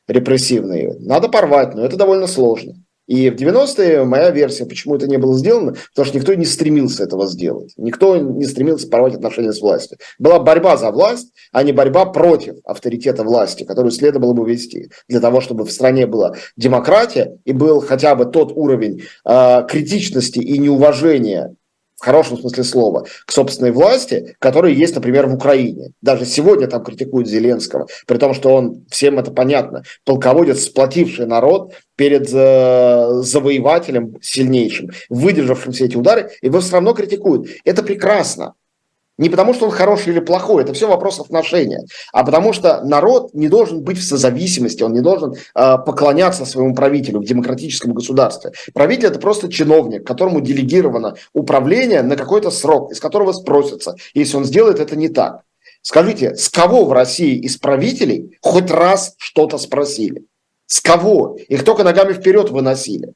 репрессивные 0.08 0.95
надо 1.00 1.30
порвать, 1.30 1.74
но 1.74 1.86
это 1.86 1.95
довольно 1.95 2.28
сложно. 2.28 2.74
И 3.10 3.32
в 3.32 3.36
90-е 3.36 4.03
моя 4.03 4.30
версия, 4.30 4.68
почему 4.68 4.95
это 4.95 5.07
не 5.07 5.18
было 5.18 5.36
сделано, 5.36 5.74
потому 5.95 6.05
что 6.05 6.16
никто 6.16 6.36
не 6.36 6.45
стремился 6.45 7.03
этого 7.03 7.26
сделать. 7.26 7.74
Никто 7.76 8.18
не 8.18 8.45
стремился 8.45 8.88
порвать 8.88 9.16
отношения 9.16 9.51
с 9.51 9.62
властью. 9.62 9.97
Была 10.20 10.38
борьба 10.38 10.78
за 10.78 10.91
власть, 10.91 11.34
а 11.51 11.64
не 11.64 11.72
борьба 11.72 12.05
против 12.05 12.57
авторитета 12.64 13.24
власти, 13.24 13.64
которую 13.64 13.91
следовало 13.91 14.34
бы 14.34 14.47
вести. 14.47 14.91
Для 15.07 15.20
того, 15.22 15.41
чтобы 15.41 15.66
в 15.66 15.72
стране 15.72 16.05
была 16.05 16.36
демократия 16.55 17.39
и 17.45 17.51
был 17.51 17.82
хотя 17.82 18.14
бы 18.14 18.26
тот 18.26 18.51
уровень 18.55 19.01
э, 19.26 19.64
критичности 19.68 20.38
и 20.38 20.60
неуважения 20.60 21.55
в 22.00 22.06
хорошем 22.06 22.39
смысле 22.39 22.64
слова, 22.64 23.06
к 23.26 23.32
собственной 23.32 23.72
власти, 23.72 24.36
которые 24.39 24.76
есть, 24.76 24.95
например, 24.95 25.28
в 25.28 25.34
Украине. 25.34 25.91
Даже 26.02 26.26
сегодня 26.26 26.68
там 26.68 26.84
критикуют 26.84 27.28
Зеленского, 27.28 27.88
при 28.08 28.18
том, 28.18 28.34
что 28.34 28.54
он, 28.54 28.86
всем 28.89 29.20
это 29.20 29.32
понятно, 29.32 29.84
полководец, 30.06 30.64
сплотивший 30.64 31.26
народ 31.26 31.74
перед 31.97 32.30
э, 32.34 33.22
завоевателем 33.22 34.16
сильнейшим, 34.22 34.89
выдержавшим 35.10 35.74
все 35.74 35.86
эти 35.86 35.97
удары, 35.97 36.32
его 36.41 36.62
все 36.62 36.74
равно 36.74 36.93
критикуют. 36.93 37.50
Это 37.66 37.84
прекрасно. 37.84 38.54
Не 39.20 39.30
потому, 39.30 39.53
что 39.53 39.65
он 39.65 39.72
хороший 39.72 40.13
или 40.13 40.22
плохой, 40.22 40.63
это 40.63 40.72
все 40.72 40.88
вопрос 40.88 41.20
отношения, 41.20 41.82
а 42.13 42.24
потому 42.24 42.53
что 42.53 42.82
народ 42.86 43.34
не 43.34 43.49
должен 43.49 43.84
быть 43.84 43.97
в 43.97 44.03
созависимости, 44.03 44.82
он 44.82 44.93
не 44.93 45.01
должен 45.01 45.34
э, 45.34 45.38
поклоняться 45.86 46.45
своему 46.45 46.74
правителю 46.74 47.20
в 47.20 47.26
демократическом 47.26 47.93
государстве. 47.93 48.51
Правитель 48.74 49.07
это 49.07 49.20
просто 49.20 49.51
чиновник, 49.51 50.07
которому 50.07 50.39
делегировано 50.39 51.15
управление 51.34 52.01
на 52.01 52.15
какой-то 52.15 52.49
срок, 52.49 52.93
из 52.93 53.01
которого 53.01 53.34
спросится, 53.34 53.95
если 54.13 54.38
он 54.38 54.45
сделает 54.45 54.80
это 54.80 54.95
не 54.95 55.09
так. 55.09 55.41
Скажите, 55.82 56.36
с 56.36 56.47
кого 56.47 56.86
в 56.86 56.93
России 56.93 57.39
из 57.39 57.57
правителей 57.57 58.38
хоть 58.41 58.72
раз 58.72 59.15
что-то 59.17 59.57
спросили? 59.57 60.24
С 60.65 60.80
кого? 60.80 61.38
Их 61.49 61.65
только 61.65 61.84
ногами 61.84 62.13
вперед 62.13 62.51
выносили. 62.51 63.11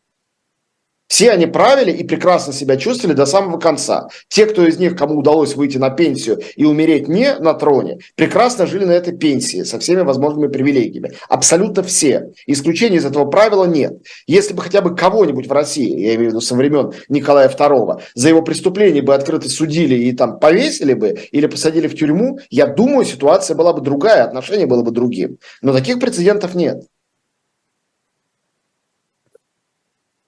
Все 1.08 1.30
они 1.30 1.46
правили 1.46 1.92
и 1.92 2.04
прекрасно 2.04 2.54
себя 2.54 2.76
чувствовали 2.76 3.16
до 3.16 3.28
самого 3.28 3.60
конца. 3.60 4.08
Те, 4.30 4.48
кто 4.48 4.66
из 4.66 4.80
них, 4.80 4.98
кому 4.98 5.20
удалось 5.20 5.56
выйти 5.56 5.78
на 5.78 5.92
пенсию 5.92 6.40
и 6.56 6.66
умереть 6.66 7.08
не 7.08 7.36
на 7.38 7.54
троне, 7.54 8.00
прекрасно 8.16 8.66
жили 8.66 8.86
на 8.86 8.94
этой 8.94 9.16
пенсии 9.16 9.64
со 9.64 9.78
всеми 9.78 10.02
возможными 10.02 10.48
привилегиями. 10.48 11.12
Абсолютно 11.30 11.84
все. 11.84 12.32
Исключений 12.48 12.98
из 12.98 13.06
этого 13.06 13.26
правила 13.26 13.66
нет. 13.66 13.94
Если 14.26 14.56
бы 14.56 14.64
хотя 14.64 14.82
бы 14.82 14.96
кого-нибудь 14.96 15.48
в 15.48 15.52
России, 15.52 16.00
я 16.00 16.16
имею 16.16 16.30
в 16.30 16.34
виду 16.34 16.42
со 16.42 16.56
времен 16.56 16.94
Николая 17.10 17.48
II, 17.48 18.02
за 18.16 18.30
его 18.30 18.42
преступление 18.42 19.04
бы 19.04 19.14
открыто 19.14 19.50
судили 19.50 19.96
и 19.96 20.14
там 20.14 20.40
повесили 20.40 20.94
бы 20.96 21.16
или 21.32 21.46
посадили 21.46 21.88
в 21.88 21.96
тюрьму, 21.96 22.40
я 22.50 22.66
думаю, 22.66 23.06
ситуация 23.06 23.56
была 23.56 23.74
бы 23.74 23.82
другая, 23.82 24.24
отношение 24.24 24.66
было 24.66 24.82
бы 24.82 24.90
другим. 24.90 25.38
Но 25.62 25.74
таких 25.74 26.00
прецедентов 26.00 26.56
нет. 26.56 26.82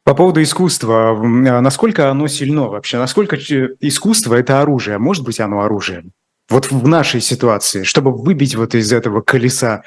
По 0.05 0.13
поводу 0.13 0.43
искусства, 0.43 1.13
а 1.13 1.61
насколько 1.61 2.11
оно 2.11 2.27
сильно 2.27 2.67
вообще? 2.67 2.99
Насколько 2.99 3.37
искусство– 3.37 4.35
это 4.35 4.61
оружие? 4.61 4.99
Может 4.99 5.25
быть, 5.25 5.39
оно 5.39 5.61
оружием? 5.61 6.11
Вот 6.47 6.69
в 6.71 6.87
нашей 6.87 7.21
ситуации, 7.21 7.81
чтобы 7.81 8.11
выбить 8.11 8.53
вот 8.53 8.75
из 8.75 8.93
этого 8.93 9.21
колеса, 9.21 9.81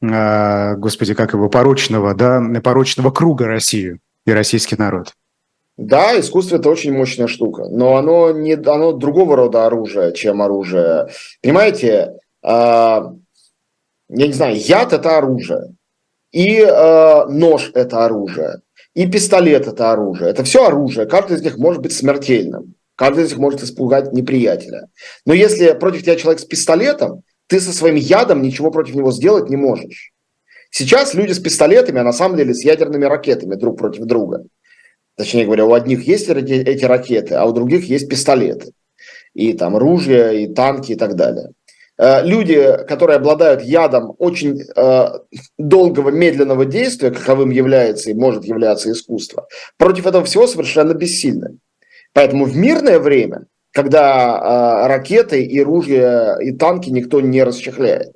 э, 0.00 0.76
господи, 0.76 1.14
как 1.14 1.32
его, 1.32 1.48
порочного, 1.48 2.14
да, 2.14 2.40
порочного 2.62 3.10
круга 3.10 3.48
Россию 3.48 3.98
и 4.24 4.30
российский 4.30 4.76
народ. 4.78 5.12
Да, 5.76 6.20
искусство 6.20 6.58
это 6.58 6.70
очень 6.70 6.92
мощная 6.92 7.26
штука, 7.26 7.64
но 7.68 7.96
оно 7.96 8.30
не 8.30 8.52
оно 8.52 8.92
другого 8.92 9.34
рода 9.34 9.66
оружие, 9.66 10.12
чем 10.12 10.40
оружие. 10.40 11.08
Понимаете, 11.42 12.12
э, 12.44 12.48
я 12.48 13.16
не 14.08 14.32
знаю, 14.32 14.56
яд 14.56 14.92
это 14.92 15.18
оружие, 15.18 15.74
и 16.30 16.60
э, 16.60 17.26
нож 17.26 17.72
это 17.74 18.04
оружие. 18.04 18.60
И 18.94 19.06
пистолет– 19.06 19.66
это 19.68 19.92
оружие. 19.92 20.30
Это 20.30 20.44
все 20.44 20.66
оружие. 20.66 21.06
Каждый 21.06 21.36
из 21.36 21.42
них 21.42 21.58
может 21.58 21.82
быть 21.82 21.92
смертельным. 21.92 22.74
Каждый 22.96 23.24
из 23.24 23.30
них 23.30 23.38
может 23.38 23.62
испугать 23.62 24.12
неприятеля. 24.12 24.88
Но 25.26 25.34
если 25.34 25.72
против 25.72 26.02
тебя 26.02 26.16
человек 26.16 26.40
с 26.40 26.44
пистолетом, 26.44 27.22
ты 27.48 27.60
со 27.60 27.72
своим 27.72 27.96
ядом 27.96 28.40
ничего 28.40 28.70
против 28.70 28.94
него 28.94 29.10
сделать 29.10 29.50
не 29.50 29.56
можешь. 29.56 30.12
Сейчас 30.70 31.14
люди 31.14 31.32
с 31.32 31.40
пистолетами, 31.40 32.00
а 32.00 32.04
на 32.04 32.12
самом 32.12 32.36
деле 32.36 32.54
с 32.54 32.64
ядерными 32.64 33.04
ракетами 33.04 33.56
друг 33.56 33.78
против 33.78 34.04
друга. 34.04 34.44
Точнее 35.16 35.44
говоря, 35.44 35.66
у 35.66 35.72
одних 35.72 36.06
есть 36.06 36.28
эти 36.28 36.84
ракеты, 36.84 37.34
а 37.34 37.44
у 37.44 37.52
других 37.52 37.88
есть 37.88 38.08
пистолеты. 38.08 38.72
И 39.34 39.52
там 39.52 39.76
ружья, 39.76 40.32
и 40.32 40.46
танки, 40.46 40.92
и 40.92 40.96
так 40.96 41.14
далее. 41.14 41.50
Э, 41.98 42.24
люди, 42.24 42.78
которые 42.88 43.16
обладают 43.16 43.62
ядом 43.62 44.14
очень 44.18 44.60
э, 44.60 45.04
долгого, 45.58 46.10
медленного 46.10 46.64
действия, 46.64 47.10
каковым 47.10 47.50
является 47.50 48.10
и 48.10 48.14
может 48.14 48.44
являться 48.44 48.90
искусство, 48.90 49.46
против 49.78 50.06
этого 50.06 50.24
всего 50.24 50.46
совершенно 50.46 50.94
бессильны. 50.94 51.58
Поэтому 52.12 52.44
в 52.44 52.56
мирное 52.56 52.98
время, 52.98 53.46
когда 53.72 54.84
э, 54.84 54.86
ракеты 54.88 55.42
и 55.42 55.62
ружья 55.62 56.36
и 56.40 56.52
танки 56.52 56.90
никто 56.90 57.20
не 57.20 57.42
расчехляет, 57.42 58.12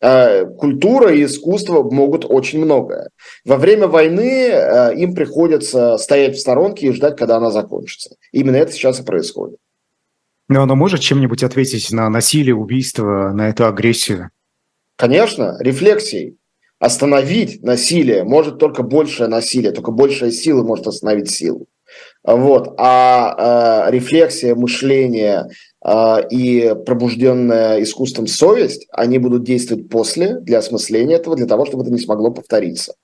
Э, 0.00 0.46
культура 0.46 1.12
и 1.12 1.24
искусство 1.24 1.82
могут 1.82 2.24
очень 2.24 2.60
многое. 2.64 3.10
Во 3.44 3.56
время 3.56 3.88
войны 3.88 4.48
э, 4.50 4.94
им 4.96 5.14
приходится 5.14 5.98
стоять 5.98 6.36
в 6.36 6.40
сторонке 6.40 6.86
и 6.86 6.92
ждать, 6.92 7.16
когда 7.16 7.36
она 7.36 7.50
закончится. 7.50 8.14
Именно 8.32 8.56
это 8.56 8.72
сейчас 8.72 9.00
и 9.00 9.04
происходит. 9.04 9.58
Но 10.48 10.62
оно 10.62 10.74
может 10.74 11.00
чем-нибудь 11.00 11.42
ответить 11.42 11.90
на 11.92 12.08
насилие, 12.08 12.54
убийство, 12.54 13.32
на 13.32 13.48
эту 13.48 13.66
агрессию? 13.66 14.30
Конечно, 14.96 15.56
рефлексией. 15.60 16.36
Остановить 16.78 17.62
насилие 17.62 18.22
может 18.24 18.58
только 18.58 18.82
большее 18.82 19.28
насилие, 19.28 19.72
только 19.72 19.90
большая 19.90 20.30
сила 20.30 20.62
может 20.62 20.86
остановить 20.86 21.30
силу. 21.30 21.66
Вот. 22.22 22.74
А 22.78 23.86
э, 23.88 23.92
рефлексия, 23.92 24.54
мышление, 24.54 25.48
и 26.30 26.74
пробужденная 26.84 27.82
искусством 27.82 28.26
совесть, 28.26 28.86
они 28.90 29.18
будут 29.18 29.44
действовать 29.44 29.88
после 29.88 30.40
для 30.40 30.58
осмысления 30.58 31.16
этого, 31.16 31.36
для 31.36 31.46
того, 31.46 31.66
чтобы 31.66 31.84
это 31.84 31.92
не 31.92 31.98
смогло 31.98 32.30
повториться. 32.30 32.94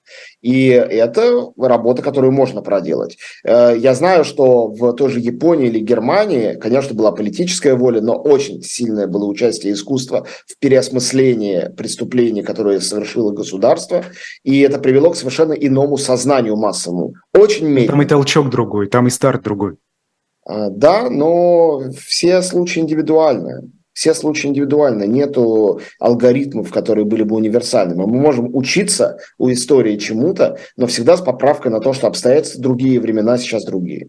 И 0.43 0.69
это 0.69 1.53
работа, 1.57 2.03
которую 2.03 2.33
можно 2.33 2.63
проделать. 2.63 3.17
Э, 3.45 3.75
я 3.77 3.95
знаю, 3.95 4.25
что 4.25 4.69
в 4.69 4.93
той 4.93 5.11
же 5.11 5.21
Японии 5.21 5.69
или 5.69 5.79
Германии, 5.79 6.55
конечно, 6.55 6.95
была 6.95 7.13
политическая 7.13 7.75
воля, 7.75 8.01
но 8.01 8.15
очень 8.15 8.63
сильное 8.63 9.07
было 9.07 9.27
участие 9.27 9.73
искусства 9.73 10.27
в 10.47 10.59
переосмыслении 10.59 11.71
преступлений, 11.77 12.43
которые 12.43 12.81
совершило 12.81 13.33
государство, 13.33 14.05
и 14.43 14.61
это 14.61 14.79
привело 14.79 15.11
к 15.11 15.17
совершенно 15.17 15.53
иному 15.53 15.97
сознанию 15.97 16.57
массовому. 16.57 17.15
Очень 17.33 17.67
медленно. 17.67 17.93
Там 17.93 18.03
и 18.03 18.07
толчок 18.07 18.51
другой, 18.51 18.89
там 18.89 19.07
и 19.07 19.11
старт 19.11 19.43
другой. 19.43 19.77
А, 20.45 20.69
да, 20.71 21.09
но 21.11 21.91
все 21.97 22.43
случаи 22.43 22.81
индивидуальны. 22.81 23.71
Все 23.93 24.13
случаи 24.13 24.49
индивидуальны. 24.49 25.07
Нету 25.07 25.81
алгоритмов, 26.01 26.73
которые 26.73 27.05
были 27.05 27.23
бы 27.23 27.37
универсальными. 27.37 28.05
Мы 28.05 28.19
можем 28.19 28.55
учиться 28.55 29.19
у 29.39 29.51
истории 29.51 29.97
чему-то, 29.97 30.59
но 30.77 30.87
всегда 30.87 31.17
с 31.17 31.21
поправкой 31.21 31.71
на 31.71 31.81
то, 31.81 31.93
что 31.93 32.09
обстоятельства 32.09 32.61
другие, 32.61 33.01
времена 33.01 33.39
сейчас 33.39 33.65
другие. 33.65 34.09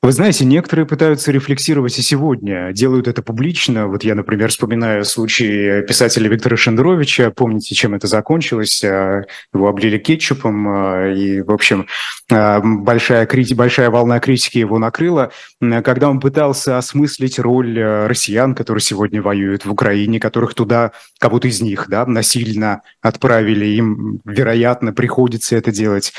Вы 0.00 0.12
знаете, 0.12 0.44
некоторые 0.44 0.86
пытаются 0.86 1.32
рефлексировать 1.32 1.98
и 1.98 2.02
сегодня, 2.02 2.72
делают 2.72 3.08
это 3.08 3.20
публично. 3.20 3.88
Вот 3.88 4.04
я, 4.04 4.14
например, 4.14 4.48
вспоминаю 4.50 5.04
случай 5.04 5.82
писателя 5.82 6.28
Виктора 6.28 6.56
Шендеровича. 6.56 7.32
Помните, 7.32 7.74
чем 7.74 7.96
это 7.96 8.06
закончилось? 8.06 8.84
А, 8.84 9.24
его 9.52 9.68
облили 9.68 9.98
кетчупом, 9.98 10.68
а, 10.68 11.08
и, 11.12 11.40
в 11.40 11.50
общем, 11.50 11.88
а, 12.30 12.60
большая, 12.62 13.26
крити... 13.26 13.54
большая 13.54 13.90
волна 13.90 14.20
критики 14.20 14.58
его 14.58 14.78
накрыла, 14.78 15.32
когда 15.60 16.08
он 16.08 16.20
пытался 16.20 16.78
осмыслить 16.78 17.40
роль 17.40 17.76
россиян, 18.06 18.54
которые 18.54 18.82
сегодня 18.82 19.20
воюют 19.20 19.66
в 19.66 19.72
Украине, 19.72 20.20
которых 20.20 20.54
туда, 20.54 20.92
кого-то 21.18 21.48
из 21.48 21.60
них, 21.60 21.86
да, 21.88 22.06
насильно 22.06 22.82
отправили, 23.02 23.66
им, 23.66 24.20
вероятно, 24.24 24.92
приходится 24.92 25.56
это 25.56 25.72
делать. 25.72 26.12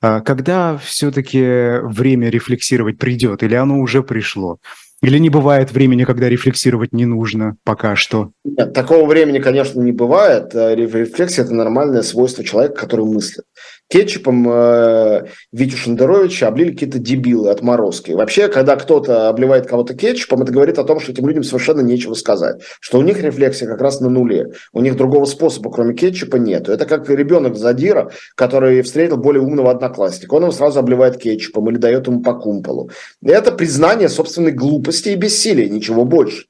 А 0.00 0.20
когда 0.20 0.76
все-таки 0.78 1.80
время 1.82 2.28
рефлексировать 2.28 2.98
придет, 2.98 3.42
или 3.42 3.54
оно 3.54 3.80
уже 3.80 4.02
пришло? 4.02 4.58
Или 5.02 5.18
не 5.18 5.28
бывает 5.28 5.72
времени, 5.72 6.04
когда 6.04 6.28
рефлексировать 6.28 6.92
не 6.92 7.04
нужно 7.04 7.56
пока 7.64 7.96
что? 7.96 8.30
Нет, 8.44 8.72
такого 8.72 9.06
времени, 9.06 9.38
конечно, 9.38 9.80
не 9.80 9.92
бывает. 9.92 10.54
Э, 10.54 10.74
рефлексия– 10.74 11.44
это 11.44 11.54
нормальное 11.54 12.02
свойство 12.02 12.42
человека, 12.42 12.80
который 12.80 13.04
мыслит 13.04 13.44
кетчупом 13.88 14.48
э, 14.48 15.26
Витю 15.52 15.76
Шендеровича 15.76 16.48
облили 16.48 16.72
какие-то 16.72 16.98
дебилы, 16.98 17.50
отморозки. 17.50 18.12
Вообще, 18.12 18.48
когда 18.48 18.76
кто-то 18.76 19.28
обливает 19.28 19.66
кого-то 19.66 19.94
кетчупом, 19.94 20.42
это 20.42 20.52
говорит 20.52 20.78
о 20.78 20.84
том, 20.84 21.00
что 21.00 21.12
этим 21.12 21.26
людям 21.26 21.44
совершенно 21.44 21.80
нечего 21.80 22.14
сказать. 22.14 22.62
Что 22.80 22.98
у 22.98 23.02
них 23.02 23.20
рефлексия 23.20 23.68
как 23.68 23.80
раз 23.80 24.00
на 24.00 24.08
нуле. 24.08 24.52
У 24.72 24.80
них 24.80 24.96
другого 24.96 25.24
способа, 25.24 25.70
кроме 25.70 25.94
кетчупа, 25.94 26.36
нет. 26.36 26.68
Это 26.68 26.86
как 26.86 27.08
ребенок 27.08 27.56
задира, 27.56 28.10
который 28.34 28.82
встретил 28.82 29.16
более 29.16 29.42
умного 29.42 29.70
одноклассника. 29.70 30.34
Он 30.34 30.42
его 30.42 30.52
сразу 30.52 30.80
обливает 30.80 31.18
кетчупом 31.18 31.70
или 31.70 31.76
дает 31.76 32.06
ему 32.06 32.22
по 32.22 32.34
кумполу. 32.34 32.90
это 33.24 33.52
признание 33.52 34.08
собственной 34.08 34.52
глупости 34.52 35.10
и 35.10 35.14
бессилия, 35.14 35.68
ничего 35.68 36.04
больше. 36.04 36.46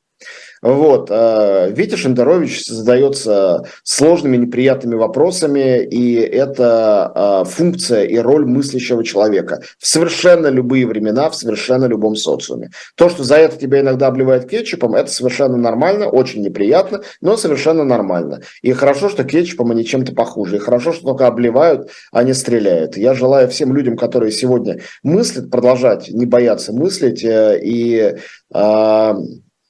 Вот. 0.62 1.09
Э, 1.11 1.70
Витя 1.70 1.96
Шендерович 1.96 2.66
задается 2.66 3.64
сложными, 3.82 4.36
неприятными 4.36 4.94
вопросами, 4.94 5.84
и 5.84 6.14
это 6.14 7.12
э, 7.14 7.48
функция 7.48 8.04
и 8.04 8.16
роль 8.18 8.46
мыслящего 8.46 9.04
человека 9.04 9.61
в 9.78 9.86
совершенно 9.86 10.48
любые 10.48 10.86
времена, 10.86 11.28
в 11.28 11.36
совершенно 11.36 11.84
любом 11.86 12.16
социуме. 12.16 12.70
То, 12.94 13.09
что 13.09 13.24
за 13.24 13.36
это 13.36 13.59
тебя 13.59 13.80
иногда 13.80 14.07
обливают 14.07 14.48
кетчупом, 14.48 14.94
это 14.94 15.11
совершенно 15.11 15.57
нормально, 15.57 16.09
очень 16.09 16.42
неприятно, 16.42 17.02
но 17.20 17.36
совершенно 17.36 17.84
нормально. 17.84 18.40
И 18.62 18.72
хорошо, 18.72 19.09
что 19.09 19.24
кетчупом 19.24 19.70
они 19.70 19.84
чем-то 19.84 20.14
похуже. 20.14 20.57
И 20.57 20.61
хорошо, 20.61 20.92
что 20.92 21.04
только 21.04 21.26
обливают, 21.26 21.90
а 22.12 22.22
не 22.22 22.34
стреляют. 22.34 22.96
Я 22.96 23.14
желаю 23.14 23.48
всем 23.48 23.74
людям, 23.74 23.96
которые 23.96 24.32
сегодня 24.32 24.80
мыслят, 25.02 25.50
продолжать 25.50 26.09
не 26.09 26.26
бояться 26.26 26.72
мыслить 26.72 27.24
э, 27.24 27.61
и 27.62 28.16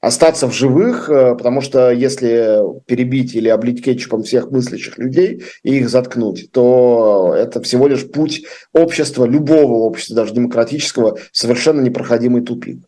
остаться 0.01 0.47
в 0.47 0.53
живых, 0.53 1.09
э, 1.09 1.34
потому 1.34 1.61
что 1.61 1.90
если 1.90 2.61
перебить 2.86 3.34
или 3.34 3.49
облить 3.49 3.84
кетчупом 3.84 4.22
всех 4.22 4.51
мыслящих 4.51 4.99
людей 4.99 5.44
и 5.62 5.78
их 5.78 5.88
заткнуть, 5.88 6.51
то 6.53 7.34
это 7.36 7.62
всего 7.62 7.88
лишь 7.88 8.11
путь 8.11 8.44
общества, 8.72 9.24
любого 9.24 9.72
общества, 9.84 10.16
даже 10.16 10.34
демократического, 10.34 11.18
совершенно 11.32 11.80
непроходимый 11.80 12.42
тупик. 12.42 12.84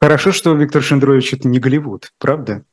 Хорошо, 0.00 0.32
что 0.32 0.54
Виктор 0.54 0.82
Шендрович 0.82 1.34
это 1.34 1.48
не 1.48 1.58
Голливуд, 1.58 2.12
правда? 2.18 2.64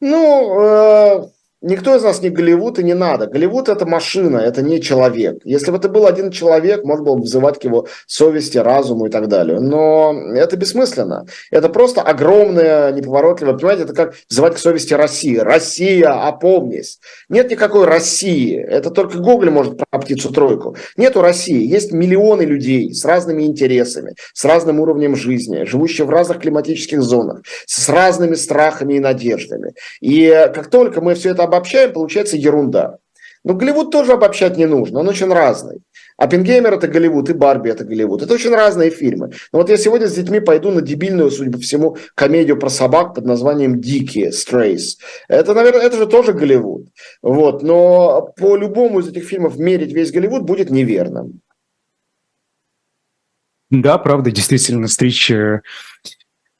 Ну, 0.00 0.60
э, 0.60 1.28
Никто 1.62 1.94
из 1.94 2.02
нас 2.02 2.22
не 2.22 2.30
Голливуд 2.30 2.78
и 2.78 2.82
не 2.82 2.94
надо. 2.94 3.26
Голливуд– 3.26 3.68
это 3.68 3.84
машина, 3.84 4.38
это 4.38 4.62
не 4.62 4.80
человек. 4.80 5.40
Если 5.44 5.70
бы 5.70 5.76
это 5.76 5.90
был 5.90 6.06
один 6.06 6.30
человек, 6.30 6.84
можно 6.84 7.04
было 7.04 7.16
бы 7.16 7.22
взывать 7.22 7.58
к 7.58 7.64
его 7.64 7.86
совести, 8.06 8.56
разуму 8.56 9.06
и 9.06 9.10
так 9.10 9.28
далее. 9.28 9.60
Но 9.60 10.14
это 10.34 10.56
бессмысленно. 10.56 11.26
Это 11.50 11.68
просто 11.68 12.00
огромное, 12.00 12.92
неповоротливое, 12.92 13.54
понимаете, 13.54 13.82
это 13.82 13.92
как 13.92 14.14
взывать 14.30 14.54
к 14.54 14.58
совести 14.58 14.94
России. 14.94 15.36
Россия, 15.36 16.26
опомнись. 16.26 16.98
Нет 17.28 17.50
никакой 17.50 17.84
России. 17.84 18.58
Это 18.58 18.90
только 18.90 19.18
Гоголь 19.18 19.50
может 19.50 19.76
про 19.76 19.98
птицу 19.98 20.32
тройку. 20.32 20.76
Нету 20.96 21.20
России. 21.20 21.66
Есть 21.66 21.92
миллионы 21.92 22.42
людей 22.42 22.94
с 22.94 23.04
разными 23.04 23.42
интересами, 23.42 24.14
с 24.32 24.46
разным 24.46 24.80
уровнем 24.80 25.14
жизни, 25.14 25.64
живущие 25.64 26.06
в 26.06 26.10
разных 26.10 26.40
климатических 26.40 27.02
зонах, 27.02 27.42
с 27.66 27.86
разными 27.90 28.34
страхами 28.34 28.94
и 28.94 29.00
надеждами. 29.00 29.74
И 30.00 30.30
как 30.54 30.70
только 30.70 31.02
мы 31.02 31.14
все 31.14 31.30
это 31.30 31.49
обобщаем, 31.50 31.92
получается 31.92 32.36
ерунда. 32.36 32.98
Но 33.44 33.54
Голливуд 33.54 33.90
тоже 33.90 34.12
обобщать 34.12 34.56
не 34.56 34.66
нужно, 34.66 35.00
он 35.00 35.08
очень 35.08 35.32
разный. 35.32 35.82
Оппенгеймер– 36.20 36.74
это 36.74 36.86
Голливуд, 36.86 37.30
и 37.30 37.32
Барби– 37.32 37.70
это 37.70 37.84
Голливуд. 37.84 38.20
Это 38.20 38.34
очень 38.34 38.50
разные 38.50 38.90
фильмы. 38.90 39.30
Но 39.52 39.60
вот 39.60 39.70
я 39.70 39.78
сегодня 39.78 40.06
с 40.06 40.14
детьми 40.14 40.38
пойду 40.40 40.70
на 40.70 40.82
дебильную, 40.82 41.30
судя 41.30 41.50
по 41.50 41.58
всему, 41.58 41.96
комедию 42.14 42.58
про 42.58 42.68
собак 42.68 43.14
под 43.14 43.24
названием 43.24 43.80
«Дикие», 43.80 44.30
«Strays». 44.30 44.98
Это, 45.28 45.54
наверное, 45.54 45.80
это 45.80 45.96
же 45.96 46.06
тоже 46.06 46.34
Голливуд. 46.34 46.88
Вот. 47.22 47.62
Но 47.62 48.34
по 48.36 48.54
любому 48.54 49.00
из 49.00 49.08
этих 49.08 49.24
фильмов 49.24 49.56
мерить 49.56 49.94
весь 49.94 50.12
Голливуд 50.12 50.42
будет 50.42 50.68
неверным. 50.68 51.40
Да, 53.70 53.96
правда, 53.96 54.30
действительно, 54.30 54.88
встреча 54.88 55.62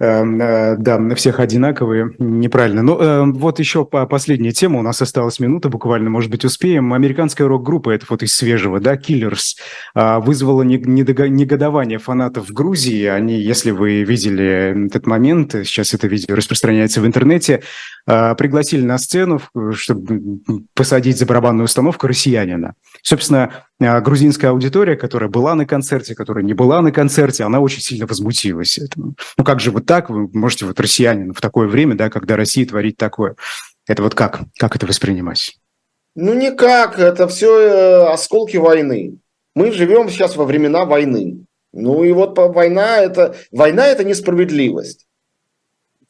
да, 0.01 0.98
на 0.98 1.14
всех 1.14 1.40
одинаковые, 1.40 2.12
неправильно. 2.18 2.82
Но 2.82 2.98
э, 2.98 3.22
вот 3.26 3.59
еще 3.59 3.84
по 3.84 4.07
последняя 4.07 4.53
тема, 4.53 4.78
у 4.78 4.82
нас 4.82 5.03
осталась 5.03 5.40
минута 5.40 5.68
буквально, 5.68 6.09
может 6.09 6.30
быть, 6.30 6.42
успеем. 6.42 6.94
Американская 6.94 7.46
рок-группа, 7.46 7.90
это 7.90 8.07
вот 8.09 8.22
из 8.22 8.34
свежего, 8.34 8.80
да, 8.80 8.96
Killers, 8.96 9.57
э, 9.94 10.18
вызвала 10.20 10.62
негодование 10.62 11.98
фанатов 11.98 12.48
в 12.48 12.53
Грузии. 12.55 13.05
Они, 13.05 13.38
если 13.38 13.72
вы 13.72 14.03
видели 14.03 14.86
этот 14.86 15.07
момент, 15.07 15.53
сейчас 15.53 15.92
это 15.92 16.07
видео 16.07 16.34
распространяется 16.34 17.03
в 17.03 17.07
интернете, 17.07 17.62
э, 18.07 18.34
пригласили 18.36 18.82
на 18.82 18.96
сцену, 18.96 19.42
чтобы 19.72 20.40
посадить 20.74 21.18
за 21.18 21.26
барабанную 21.26 21.66
установку 21.66 22.07
россиянина. 22.07 22.72
Собственно, 23.03 23.51
э, 23.78 24.01
грузинская 24.01 24.51
аудитория, 24.53 24.96
которая 24.96 25.28
была 25.28 25.55
на 25.55 25.66
концерте, 25.66 26.14
которая 26.14 26.42
не 26.42 26.55
была 26.55 26.80
на 26.80 26.90
концерте, 26.90 27.44
она 27.44 27.61
очень 27.61 27.82
сильно 27.82 28.07
возмутилась 28.07 28.78
этому. 28.78 29.14
Ну 29.36 29.44
как 29.44 29.61
же 29.61 29.70
вот 29.70 29.89
так, 29.91 30.09
вы 30.09 30.28
можете 30.32 30.66
вот 30.66 30.78
россиянин 30.78 31.34
в 31.34 31.41
такое 31.41 31.66
время, 31.66 31.97
да, 31.97 32.11
когда 32.11 32.36
Россия 32.36 32.64
творит 32.64 32.97
такое. 32.97 33.34
Это 33.88 34.05
вот 34.05 34.14
как? 34.14 34.43
Как 34.57 34.76
это 34.76 34.86
воспринимать? 34.86 35.59
Ну 36.14 36.32
никак, 36.32 37.01
это 37.01 37.26
все 37.26 37.59
э, 37.59 38.12
осколки 38.12 38.57
войны. 38.57 39.18
Мы 39.57 39.72
живем 39.72 40.09
сейчас 40.09 40.36
во 40.36 40.45
времена 40.45 40.84
войны. 40.84 41.45
Ну 41.72 42.05
и 42.05 42.12
вот 42.12 42.38
война 42.38 42.99
это, 42.99 43.34
война 43.51 43.88
это 43.88 44.05
несправедливость. 44.05 45.09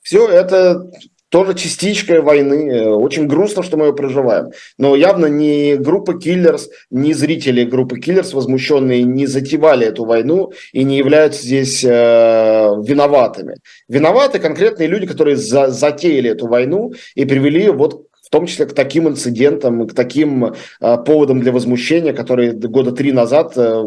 Все 0.03 0.28
это 0.28 0.91
тоже 1.31 1.55
частичка 1.55 2.20
войны. 2.20 2.91
Очень 2.91 3.26
грустно, 3.26 3.62
что 3.62 3.76
мы 3.76 3.87
ее 3.87 3.95
проживаем. 3.95 4.51
Но 4.78 4.95
явно 4.97 5.26
не 5.26 5.76
группа 5.76 6.18
Киллерс, 6.18 6.68
не 6.91 7.14
зрители 7.14 7.64
группы 7.64 7.99
Киллерс, 7.99 8.35
возмущенные, 8.35 9.05
не 9.05 9.26
затевали 9.26 9.87
эту 9.87 10.05
войну 10.05 10.53
и 10.72 10.83
не 10.85 10.99
являются 10.99 11.43
здесь 11.43 11.85
э, 11.85 11.89
виноватыми. 11.89 13.57
Виноваты 13.89 14.41
конкретные 14.41 14.89
люди, 14.89 15.07
которые 15.07 15.37
за, 15.37 15.68
затеяли 15.68 16.31
эту 16.31 16.49
войну 16.49 16.93
и 17.14 17.24
привели 17.24 17.70
вот 17.70 18.07
в 18.22 18.31
том 18.31 18.47
числе 18.47 18.66
к 18.66 18.74
таким 18.74 19.09
инцидентам, 19.09 19.89
к 19.89 19.95
таким 19.95 20.45
э, 20.45 20.53
поводам 20.81 21.41
для 21.41 21.53
возмущения, 21.53 22.12
которые 22.12 22.53
года 22.53 22.93
три 22.93 23.12
назад 23.12 23.55
э, 23.57 23.85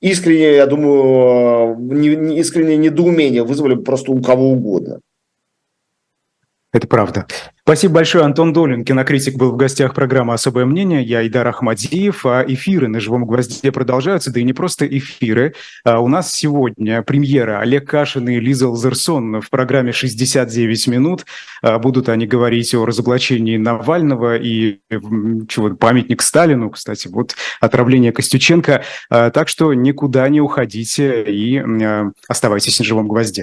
искренне, 0.00 0.54
я 0.54 0.66
думаю, 0.66 1.76
не, 1.78 2.16
не, 2.16 2.38
искреннее 2.38 2.76
недоумение 2.76 3.44
вызвали 3.44 3.74
просто 3.74 4.12
у 4.12 4.20
кого 4.20 4.50
угодно. 4.50 5.00
Это 6.74 6.88
правда. 6.88 7.24
Спасибо 7.62 7.94
большое, 7.94 8.24
Антон 8.24 8.52
Долин. 8.52 8.84
Кинокритик 8.84 9.36
был 9.36 9.52
в 9.52 9.56
гостях 9.56 9.94
программы 9.94 10.34
«Особое 10.34 10.66
мнение». 10.66 11.02
Я 11.02 11.26
Идар 11.26 11.46
Ахмадиев. 11.46 12.26
А 12.26 12.44
эфиры 12.46 12.88
на 12.88 12.98
«Живом 12.98 13.24
гвозде» 13.24 13.70
продолжаются, 13.70 14.32
да 14.32 14.40
и 14.40 14.42
не 14.42 14.52
просто 14.52 14.86
эфиры. 14.86 15.54
А 15.84 16.00
у 16.00 16.08
нас 16.08 16.34
сегодня 16.34 17.00
премьера 17.02 17.60
Олег 17.60 17.88
Кашин 17.88 18.28
и 18.28 18.40
Лиза 18.40 18.68
Лазерсон 18.68 19.40
в 19.40 19.48
программе 19.50 19.92
«69 19.92 20.90
минут». 20.90 21.24
А 21.62 21.78
будут 21.78 22.08
они 22.08 22.26
говорить 22.26 22.74
о 22.74 22.84
разоблачении 22.84 23.56
Навального 23.56 24.36
и 24.36 24.80
чего 25.48 25.70
памятник 25.76 26.22
Сталину, 26.22 26.70
кстати, 26.70 27.06
вот 27.06 27.36
отравление 27.60 28.12
Костюченко. 28.12 28.82
А, 29.08 29.30
так 29.30 29.48
что 29.48 29.72
никуда 29.72 30.28
не 30.28 30.40
уходите 30.40 31.22
и 31.22 31.64
оставайтесь 32.28 32.80
на 32.80 32.84
«Живом 32.84 33.06
гвозде». 33.06 33.42